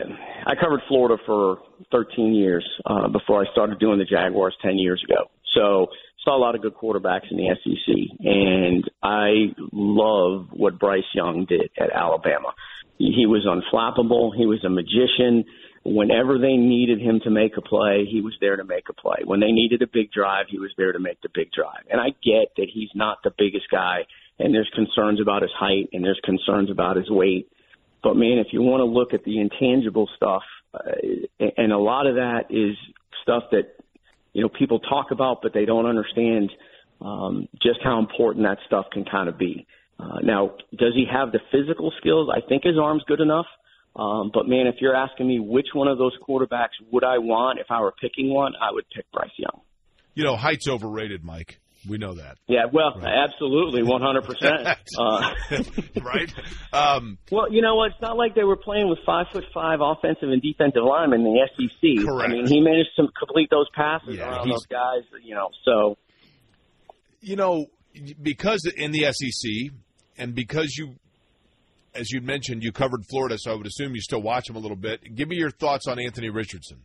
I 0.47 0.55
covered 0.55 0.81
Florida 0.89 1.23
for 1.27 1.59
13 1.93 2.35
years 2.35 2.67
uh, 2.87 3.09
before 3.09 3.45
I 3.45 3.53
started 3.53 3.79
doing 3.79 3.99
the 3.99 4.07
Jaguars 4.07 4.57
10 4.63 4.79
years 4.79 5.05
ago. 5.05 5.31
So 5.55 5.89
saw 6.25 6.37
a 6.37 6.41
lot 6.41 6.55
of 6.55 6.63
good 6.63 6.75
quarterbacks 6.75 7.31
in 7.31 7.37
the 7.37 7.55
SEC, 7.63 7.95
and 8.21 8.85
I 9.03 9.55
love 9.73 10.49
what 10.53 10.79
Bryce 10.79 11.05
Young 11.15 11.45
did 11.47 11.71
at 11.79 11.91
Alabama. 11.93 12.55
He 12.99 13.27
was 13.27 13.45
unflappable. 13.45 14.35
He 14.35 14.47
was 14.47 14.65
a 14.65 14.71
magician. 14.71 15.45
Whenever 15.85 16.39
they 16.39 16.57
needed 16.57 17.01
him 17.01 17.21
to 17.25 17.31
make 17.31 17.57
a 17.57 17.63
play, 17.63 18.07
he 18.11 18.21
was 18.21 18.35
there 18.41 18.57
to 18.57 18.65
make 18.65 18.89
a 18.89 18.93
play. 18.93 19.19
When 19.25 19.41
they 19.41 19.53
needed 19.53 19.83
a 19.83 19.87
big 19.87 20.11
drive, 20.11 20.47
he 20.49 20.59
was 20.59 20.73
there 20.77 20.93
to 20.93 20.99
make 20.99 21.21
the 21.21 21.29
big 21.33 21.53
drive. 21.53 21.85
And 21.91 22.01
I 22.01 22.09
get 22.25 22.57
that 22.57 22.69
he's 22.73 22.91
not 22.95 23.19
the 23.23 23.31
biggest 23.37 23.67
guy, 23.71 24.07
and 24.39 24.53
there's 24.55 24.71
concerns 24.75 25.21
about 25.21 25.43
his 25.43 25.53
height, 25.57 25.91
and 25.93 26.05
there's 26.05 26.21
concerns 26.25 26.71
about 26.71 26.97
his 26.97 27.11
weight. 27.11 27.49
But 28.03 28.15
man, 28.15 28.39
if 28.39 28.49
you 28.53 28.63
want 28.63 28.81
to 28.81 28.85
look 28.85 29.15
at 29.15 29.25
the 29.25 29.39
intangible 29.39 30.09
stuff, 30.17 30.43
uh, 30.75 31.49
and 31.57 31.73
a 31.73 31.79
lot 31.79 32.07
of 32.07 32.17
that 32.17 32.47
is 32.51 32.77
stuff 33.23 33.45
that 33.53 33.77
you 34.33 34.43
know 34.43 34.49
people 34.49 34.81
talk 34.81 35.11
about, 35.11 35.41
but 35.43 35.53
they 35.53 35.65
don't 35.65 35.87
understand 35.87 36.51
um, 37.01 37.49
just 37.63 37.81
how 37.83 37.99
important 37.99 38.45
that 38.45 38.59
stuff 38.67 38.87
can 38.93 39.05
kind 39.05 39.29
of 39.29 39.39
be. 39.39 39.67
Uh, 39.99 40.19
now, 40.23 40.53
does 40.77 40.93
he 40.95 41.07
have 41.11 41.33
the 41.33 41.41
physical 41.51 41.93
skills? 41.99 42.29
I 42.35 42.47
think 42.47 42.65
his 42.65 42.79
arm's 42.81 43.03
good 43.07 43.21
enough. 43.21 43.47
Um, 43.97 44.31
but 44.33 44.47
man, 44.47 44.67
if 44.67 44.77
you're 44.81 44.95
asking 44.95 45.27
me 45.27 45.41
which 45.41 45.69
one 45.73 45.89
of 45.89 45.97
those 45.97 46.13
quarterbacks 46.27 46.77
would 46.93 47.03
I 47.03 47.19
want 47.19 47.59
if 47.59 47.67
I 47.71 47.81
were 47.81 47.95
picking 47.99 48.29
one, 48.29 48.53
I 48.61 48.71
would 48.73 48.85
pick 48.95 49.11
Bryce 49.11 49.31
Young. 49.39 49.63
You 50.15 50.25
know, 50.25 50.37
height's 50.37 50.69
overrated, 50.69 51.25
Mike. 51.25 51.61
We 51.89 51.99
know 51.99 52.15
that. 52.15 52.39
Yeah, 52.47 52.65
well, 52.73 52.99
right. 52.99 53.29
absolutely, 53.29 53.83
100%. 53.83 54.77
uh, 54.99 55.35
right? 56.03 56.35
Um, 56.73 57.19
well, 57.31 57.53
you 57.53 57.63
know 57.63 57.77
what? 57.77 57.93
It's 57.93 58.01
not 58.03 58.17
like 58.17 58.35
they 58.35 58.45
were 58.45 58.57
playing 58.57 58.89
with 58.89 58.99
five 59.07 59.27
foot 59.33 59.45
five 59.55 59.79
offensive 59.81 60.29
and 60.31 60.43
defensive 60.43 60.83
linemen 60.83 61.21
in 61.21 61.35
the 61.35 61.49
SEC. 61.57 62.05
Correct. 62.05 62.29
I 62.29 62.33
mean, 62.33 62.47
he 62.47 62.61
managed 62.61 62.91
to 62.97 63.07
complete 63.19 63.51
those 63.51 63.69
passes 63.75 64.17
yeah, 64.17 64.29
around 64.29 64.51
those 64.51 64.67
guys, 64.67 65.03
you 65.23 65.35
know, 65.35 65.51
so. 65.65 65.97
You 67.21 67.37
know, 67.37 67.67
because 68.21 68.71
in 68.77 68.93
the 68.93 69.07
SEC, 69.13 69.73
and 70.19 70.35
because 70.35 70.77
you, 70.77 70.95
as 71.95 72.11
you 72.11 72.21
mentioned, 72.21 72.63
you 72.63 72.73
covered 72.73 73.05
Florida, 73.07 73.37
so 73.39 73.53
I 73.53 73.55
would 73.55 73.67
assume 73.67 73.95
you 73.95 74.01
still 74.01 74.23
watch 74.23 74.49
him 74.49 74.57
a 74.57 74.61
little 74.61 74.77
bit. 74.77 75.15
Give 75.15 75.29
me 75.29 75.37
your 75.37 75.51
thoughts 75.51 75.87
on 75.87 75.99
Anthony 75.99 76.31
Richardson. 76.31 76.79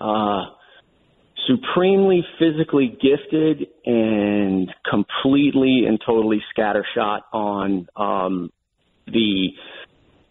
Uh, 0.00 0.44
supremely 1.48 2.24
physically 2.38 2.96
gifted 3.00 3.66
and 3.84 4.70
completely 4.88 5.84
and 5.86 5.98
totally 6.04 6.40
scattershot 6.56 7.20
on 7.32 7.88
um, 7.96 8.50
the 9.06 9.48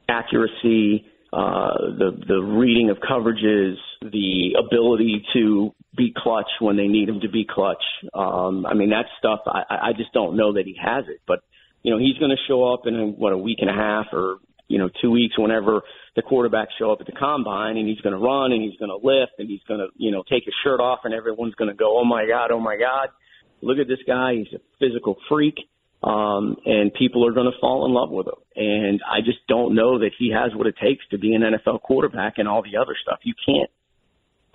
accuracy, 0.07 1.05
uh, 1.33 1.73
the 1.97 2.11
the 2.27 2.39
reading 2.39 2.89
of 2.89 2.97
coverages, 2.97 3.75
the 4.01 4.55
ability 4.57 5.23
to 5.33 5.73
be 5.97 6.13
clutch 6.15 6.49
when 6.59 6.77
they 6.77 6.87
need 6.87 7.09
him 7.09 7.19
to 7.19 7.29
be 7.29 7.45
clutch. 7.49 7.83
Um, 8.13 8.65
I 8.65 8.73
mean, 8.73 8.91
that 8.91 9.05
stuff. 9.17 9.39
I, 9.47 9.89
I 9.89 9.93
just 9.97 10.13
don't 10.13 10.37
know 10.37 10.53
that 10.53 10.65
he 10.65 10.77
has 10.81 11.05
it, 11.07 11.21
but 11.27 11.39
you 11.87 11.93
know, 11.93 11.99
he's 11.99 12.17
going 12.17 12.31
to 12.31 12.43
show 12.49 12.73
up 12.73 12.81
in 12.85 13.15
what 13.17 13.31
a 13.31 13.37
week 13.37 13.59
and 13.61 13.69
a 13.69 13.73
half 13.73 14.07
or 14.11 14.39
you 14.67 14.77
know 14.77 14.89
two 15.01 15.09
weeks 15.09 15.39
whenever 15.39 15.83
the 16.17 16.21
quarterbacks 16.21 16.75
show 16.77 16.91
up 16.91 16.99
at 16.99 17.05
the 17.05 17.13
combine, 17.13 17.77
and 17.77 17.87
he's 17.87 18.01
going 18.01 18.11
to 18.11 18.19
run 18.19 18.51
and 18.51 18.61
he's 18.61 18.77
going 18.77 18.91
to 18.91 18.97
lift 18.97 19.39
and 19.39 19.49
he's 19.49 19.63
going 19.69 19.79
to 19.79 19.87
you 19.95 20.11
know 20.11 20.21
take 20.29 20.43
his 20.43 20.53
shirt 20.65 20.81
off, 20.81 20.99
and 21.05 21.13
everyone's 21.13 21.55
going 21.55 21.69
to 21.69 21.73
go, 21.73 21.97
oh 21.97 22.03
my 22.03 22.27
god, 22.27 22.51
oh 22.51 22.59
my 22.59 22.75
god, 22.75 23.07
look 23.61 23.77
at 23.79 23.87
this 23.87 24.03
guy, 24.05 24.33
he's 24.35 24.51
a 24.53 24.59
physical 24.79 25.15
freak. 25.29 25.55
Um, 26.03 26.57
and 26.65 26.93
people 26.93 27.25
are 27.25 27.31
going 27.31 27.49
to 27.49 27.57
fall 27.59 27.87
in 27.87 27.93
love 27.93 28.11
with 28.11 28.27
him. 28.27 28.37
And 28.55 29.01
I 29.01 29.21
just 29.25 29.39
don't 29.47 29.73
know 29.73 29.97
that 29.97 30.11
he 30.19 30.31
has 30.31 30.53
what 30.53 30.67
it 30.67 30.75
takes 30.77 31.07
to 31.09 31.17
be 31.17 31.33
an 31.33 31.41
NFL 31.41 31.81
quarterback 31.81 32.33
and 32.37 32.47
all 32.47 32.61
the 32.61 32.77
other 32.77 32.95
stuff. 33.01 33.17
You 33.23 33.33
can't 33.43 33.71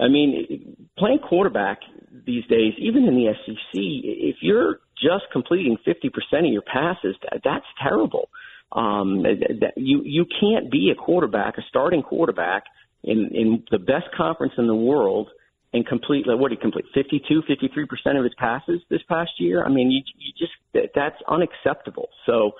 I 0.03 0.09
mean, 0.09 0.89
playing 0.99 1.21
quarterback 1.21 1.79
these 2.27 2.45
days, 2.47 2.75
even 2.79 3.05
in 3.05 3.15
the 3.15 3.33
SEC, 3.47 3.73
if 3.75 4.37
you're 4.41 4.81
just 5.03 5.25
completing 5.33 5.77
50% 5.87 6.47
of 6.47 6.53
your 6.53 6.63
passes, 6.63 7.17
that's 7.45 7.67
terrible. 7.83 8.29
Um, 8.73 9.23
that 9.23 9.75
you 9.77 10.01
you 10.03 10.25
can't 10.41 10.71
be 10.71 10.91
a 10.91 10.95
quarterback, 10.95 11.59
a 11.59 11.63
starting 11.69 12.03
quarterback 12.03 12.65
in 13.05 13.29
in 13.35 13.65
the 13.71 13.79
best 13.79 14.07
conference 14.17 14.55
in 14.57 14.67
the 14.67 14.75
world, 14.75 15.29
and 15.75 15.87
complete 15.87 16.27
like 16.27 16.41
what 16.41 16.49
did 16.49 16.59
he 16.59 16.63
complete 16.63 16.87
52, 16.95 17.43
53 17.47 17.87
percent 17.87 18.17
of 18.17 18.25
his 18.25 18.33
passes 18.39 18.81
this 18.89 19.03
past 19.11 19.33
year. 19.39 19.63
I 19.63 19.69
mean, 19.69 19.91
you 19.91 20.01
you 20.17 20.33
just 20.39 20.93
that's 20.95 21.21
unacceptable. 21.29 22.09
So, 22.25 22.53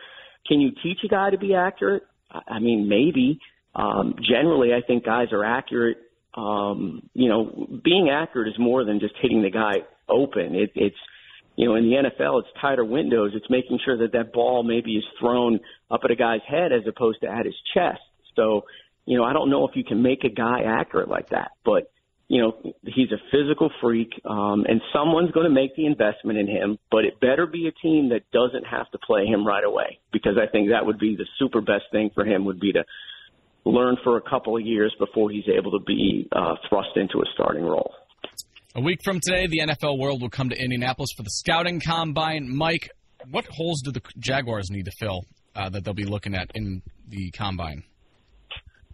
can 0.47 0.61
you 0.61 0.73
teach 0.83 0.99
a 1.03 1.09
guy 1.09 1.31
to 1.31 1.39
be 1.39 1.55
accurate? 1.55 2.03
I 2.31 2.59
mean, 2.59 2.89
maybe. 2.91 3.41
Um, 3.75 4.17
generally, 4.21 4.75
I 4.75 4.83
think 4.87 5.07
guys 5.07 5.29
are 5.33 5.45
accurate 5.47 5.97
um, 6.35 7.09
you 7.15 7.29
know, 7.29 7.69
being 7.85 8.09
accurate 8.11 8.49
is 8.49 8.59
more 8.59 8.85
than 8.85 9.01
just 9.01 9.15
hitting 9.21 9.43
the 9.43 9.51
guy 9.51 9.83
open. 10.09 10.55
It, 10.55 10.73
it's, 10.75 10.97
you 11.57 11.69
know, 11.69 11.75
in 11.75 11.85
the 11.85 12.11
NFL, 12.11 12.41
it's 12.41 12.49
tighter 12.61 12.85
windows. 12.85 13.33
It's 13.35 13.49
making 13.51 13.79
sure 13.85 13.99
that 13.99 14.13
that 14.13 14.33
ball 14.33 14.63
maybe 14.63 14.93
is 14.93 15.05
thrown 15.21 15.61
up 15.91 16.01
at 16.05 16.11
a 16.11 16.17
guy's 16.17 16.41
head 16.49 16.73
as 16.73 16.83
opposed 16.89 17.21
to 17.23 17.29
at 17.29 17.45
his 17.45 17.55
chest. 17.75 18.01
So, 18.37 18.65
you 19.05 19.19
know, 19.19 19.25
I 19.25 19.33
don't 19.33 19.51
know 19.51 19.67
if 19.69 19.77
you 19.77 19.85
can 19.85 20.03
make 20.03 20.25
a 20.25 20.31
guy 20.31 20.63
accurate 20.65 21.09
like 21.09 21.31
that, 21.31 21.53
but 21.65 21.91
you 22.33 22.41
know, 22.41 22.57
he's 22.83 23.13
a 23.13 23.19
physical 23.31 23.71
freak, 23.83 24.11
um, 24.25 24.65
and 24.67 24.81
someone's 24.91 25.31
going 25.33 25.45
to 25.45 25.53
make 25.53 25.77
the 25.77 25.85
investment 25.85 26.39
in 26.39 26.49
him, 26.49 26.79
but 26.91 27.05
it 27.05 27.21
better 27.21 27.47
be 27.47 27.69
a 27.69 27.73
team 27.73 28.09
that 28.09 28.23
doesn't 28.33 28.65
have 28.65 28.91
to 28.93 28.99
play 28.99 29.27
him 29.27 29.47
right 29.47 29.65
away 29.65 29.99
because 30.15 30.39
I 30.41 30.51
think 30.51 30.71
that 30.71 30.87
would 30.87 30.99
be 30.99 31.15
the 31.15 31.27
super 31.39 31.61
best 31.61 31.85
thing 31.93 32.11
for 32.15 32.25
him 32.25 32.47
would 32.47 32.59
be 32.59 32.73
to 32.73 32.85
learn 33.67 33.99
for 34.03 34.17
a 34.17 34.23
couple 34.23 34.57
of 34.57 34.65
years 34.65 34.95
before 34.99 35.31
he's 35.31 35.45
able 35.47 35.73
to 35.73 35.85
be 35.85 36.27
uh, 36.33 36.55
thrust 36.71 36.97
into 36.97 37.19
a 37.19 37.25
starting 37.35 37.65
role. 37.65 37.93
A 38.75 38.81
week 38.81 39.01
from 39.05 39.21
today, 39.21 39.47
the 39.47 39.59
NFL 39.59 39.99
world 39.99 40.23
will 40.23 40.31
come 40.31 40.49
to 40.49 40.57
Indianapolis 40.57 41.11
for 41.15 41.23
the 41.23 41.31
scouting 41.31 41.79
combine. 41.79 42.49
Mike, 42.49 42.89
what 43.31 43.45
holes 43.45 43.83
do 43.83 43.93
the 43.93 44.01
Jaguars 44.19 44.71
need 44.71 44.87
to 44.87 44.91
fill 44.99 45.27
uh, 45.55 45.69
that 45.69 45.85
they'll 45.85 45.93
be 45.93 46.07
looking 46.07 46.35
at 46.35 46.51
in 46.55 46.81
the 47.07 47.31
combine? 47.33 47.85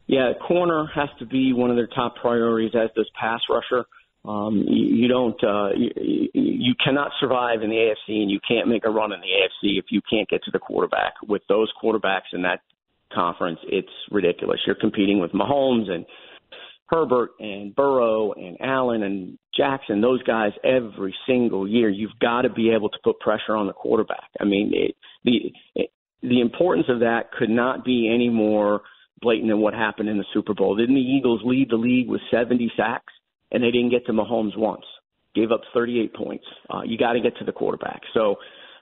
Yeah, 0.08 0.32
corner 0.46 0.90
has 0.92 1.08
to 1.20 1.26
be 1.26 1.52
one 1.52 1.70
of 1.70 1.76
their 1.76 1.86
top 1.86 2.16
priorities, 2.16 2.72
as 2.74 2.90
does 2.96 3.08
pass 3.20 3.40
rusher. 3.48 3.86
Um, 4.24 4.64
you, 4.66 4.96
you 4.96 5.06
don't, 5.06 5.40
uh, 5.44 5.68
you, 5.76 6.28
you 6.34 6.74
cannot 6.84 7.12
survive 7.20 7.62
in 7.62 7.70
the 7.70 7.76
AFC, 7.76 8.20
and 8.20 8.30
you 8.32 8.40
can't 8.48 8.66
make 8.66 8.84
a 8.84 8.90
run 8.90 9.12
in 9.12 9.20
the 9.20 9.26
AFC 9.28 9.78
if 9.78 9.84
you 9.90 10.00
can't 10.10 10.28
get 10.28 10.42
to 10.42 10.50
the 10.50 10.58
quarterback. 10.58 11.12
With 11.28 11.42
those 11.48 11.70
quarterbacks 11.80 12.32
in 12.32 12.42
that 12.42 12.62
conference, 13.14 13.60
it's 13.68 13.92
ridiculous. 14.10 14.58
You're 14.66 14.74
competing 14.74 15.20
with 15.20 15.30
Mahomes 15.30 15.88
and 15.88 16.04
Herbert 16.88 17.32
and 17.38 17.74
Burrow 17.74 18.32
and 18.32 18.56
Allen 18.60 19.02
and 19.02 19.38
Jackson, 19.54 20.00
those 20.00 20.22
guys 20.22 20.52
every 20.64 21.14
single 21.26 21.68
year. 21.68 21.88
You've 21.88 22.18
got 22.20 22.42
to 22.42 22.48
be 22.48 22.70
able 22.70 22.88
to 22.88 22.98
put 23.04 23.20
pressure 23.20 23.54
on 23.56 23.66
the 23.66 23.72
quarterback. 23.72 24.30
I 24.40 24.44
mean, 24.44 24.72
it, 24.74 24.96
the 25.24 25.52
it, 25.74 25.90
the 26.22 26.40
importance 26.40 26.86
of 26.88 27.00
that 27.00 27.30
could 27.32 27.50
not 27.50 27.84
be 27.84 28.10
any 28.12 28.28
more 28.28 28.82
blatant 29.20 29.50
than 29.50 29.60
what 29.60 29.74
happened 29.74 30.08
in 30.08 30.18
the 30.18 30.24
Super 30.32 30.54
Bowl. 30.54 30.76
Didn't 30.76 30.94
the 30.94 31.00
Eagles 31.00 31.40
lead 31.44 31.70
the 31.70 31.76
league 31.76 32.08
with 32.08 32.20
70 32.30 32.72
sacks 32.76 33.12
and 33.52 33.62
they 33.62 33.70
didn't 33.70 33.90
get 33.90 34.06
to 34.06 34.12
Mahomes 34.12 34.56
once? 34.56 34.84
Gave 35.34 35.52
up 35.52 35.60
38 35.74 36.14
points. 36.14 36.44
Uh, 36.70 36.82
you 36.84 36.98
got 36.98 37.12
to 37.12 37.20
get 37.20 37.36
to 37.38 37.44
the 37.44 37.52
quarterback. 37.52 38.00
So 38.14 38.36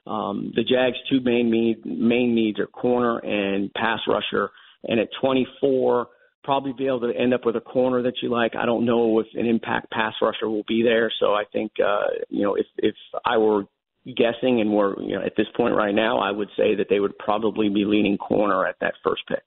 um, 0.05 0.51
the 0.55 0.63
Jags' 0.63 0.97
two 1.09 1.19
main 1.21 1.51
need, 1.51 1.85
main 1.85 2.33
needs 2.33 2.59
are 2.59 2.67
corner 2.67 3.17
and 3.19 3.73
pass 3.73 3.99
rusher. 4.07 4.51
And 4.83 4.99
at 4.99 5.09
24, 5.21 6.07
probably 6.47 6.71
be 6.71 6.87
able 6.87 7.01
to 7.01 7.11
end 7.13 7.33
up 7.33 7.45
with 7.45 7.57
a 7.57 7.59
corner 7.59 8.01
that 8.03 8.13
you 8.23 8.29
like. 8.29 8.55
I 8.55 8.65
don't 8.65 8.85
know 8.85 9.19
if 9.19 9.27
an 9.33 9.45
impact 9.45 9.91
pass 9.91 10.13
rusher 10.21 10.47
will 10.49 10.63
be 10.65 10.81
there. 10.81 11.11
So 11.19 11.33
I 11.33 11.43
think, 11.51 11.73
uh, 11.85 12.23
you 12.29 12.41
know, 12.43 12.55
if, 12.55 12.65
if 12.77 12.95
I 13.25 13.37
were 13.37 13.65
guessing, 14.05 14.61
and 14.61 14.71
we're 14.71 14.97
you 15.01 15.19
know 15.19 15.25
at 15.25 15.33
this 15.35 15.47
point 15.57 15.75
right 15.75 15.93
now, 15.93 16.19
I 16.19 16.31
would 16.31 16.47
say 16.55 16.75
that 16.75 16.87
they 16.89 17.01
would 17.01 17.17
probably 17.17 17.67
be 17.67 17.83
leaning 17.83 18.17
corner 18.17 18.65
at 18.65 18.75
that 18.79 18.93
first 19.03 19.23
pick. 19.27 19.43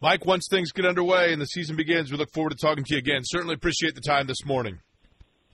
Mike, 0.00 0.24
once 0.24 0.46
things 0.50 0.72
get 0.72 0.86
underway 0.86 1.34
and 1.34 1.42
the 1.42 1.46
season 1.46 1.76
begins, 1.76 2.10
we 2.10 2.16
look 2.16 2.32
forward 2.32 2.50
to 2.50 2.56
talking 2.56 2.84
to 2.84 2.94
you 2.94 2.98
again. 2.98 3.20
Certainly 3.22 3.56
appreciate 3.56 3.94
the 3.94 4.00
time 4.00 4.26
this 4.26 4.46
morning. 4.46 4.80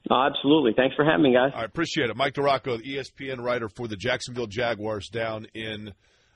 Uh, 0.08 0.28
absolutely. 0.28 0.72
Thanks 0.76 0.94
for 0.94 1.04
having 1.04 1.24
me, 1.24 1.34
guys. 1.34 1.50
I 1.52 1.64
appreciate 1.64 2.10
it. 2.10 2.16
Mike 2.16 2.34
DiRocco, 2.34 2.78
the 2.78 2.96
ESPN 2.96 3.40
writer 3.40 3.68
for 3.68 3.88
the 3.88 3.96
Jacksonville 3.96 4.46
Jaguars 4.46 5.08
down 5.08 5.48
in 5.52 5.92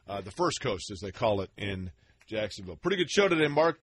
uh, 0.09 0.20
the 0.22 0.32
First 0.32 0.61
Coast, 0.61 0.90
as 0.90 0.98
they 0.98 1.12
call 1.12 1.40
it, 1.40 1.51
in 1.57 1.92
Jacksonville. 2.30 2.76
Pretty 2.76 2.96
good 2.96 3.11
show 3.11 3.28
today, 3.28 3.48
Mark. 3.48 3.78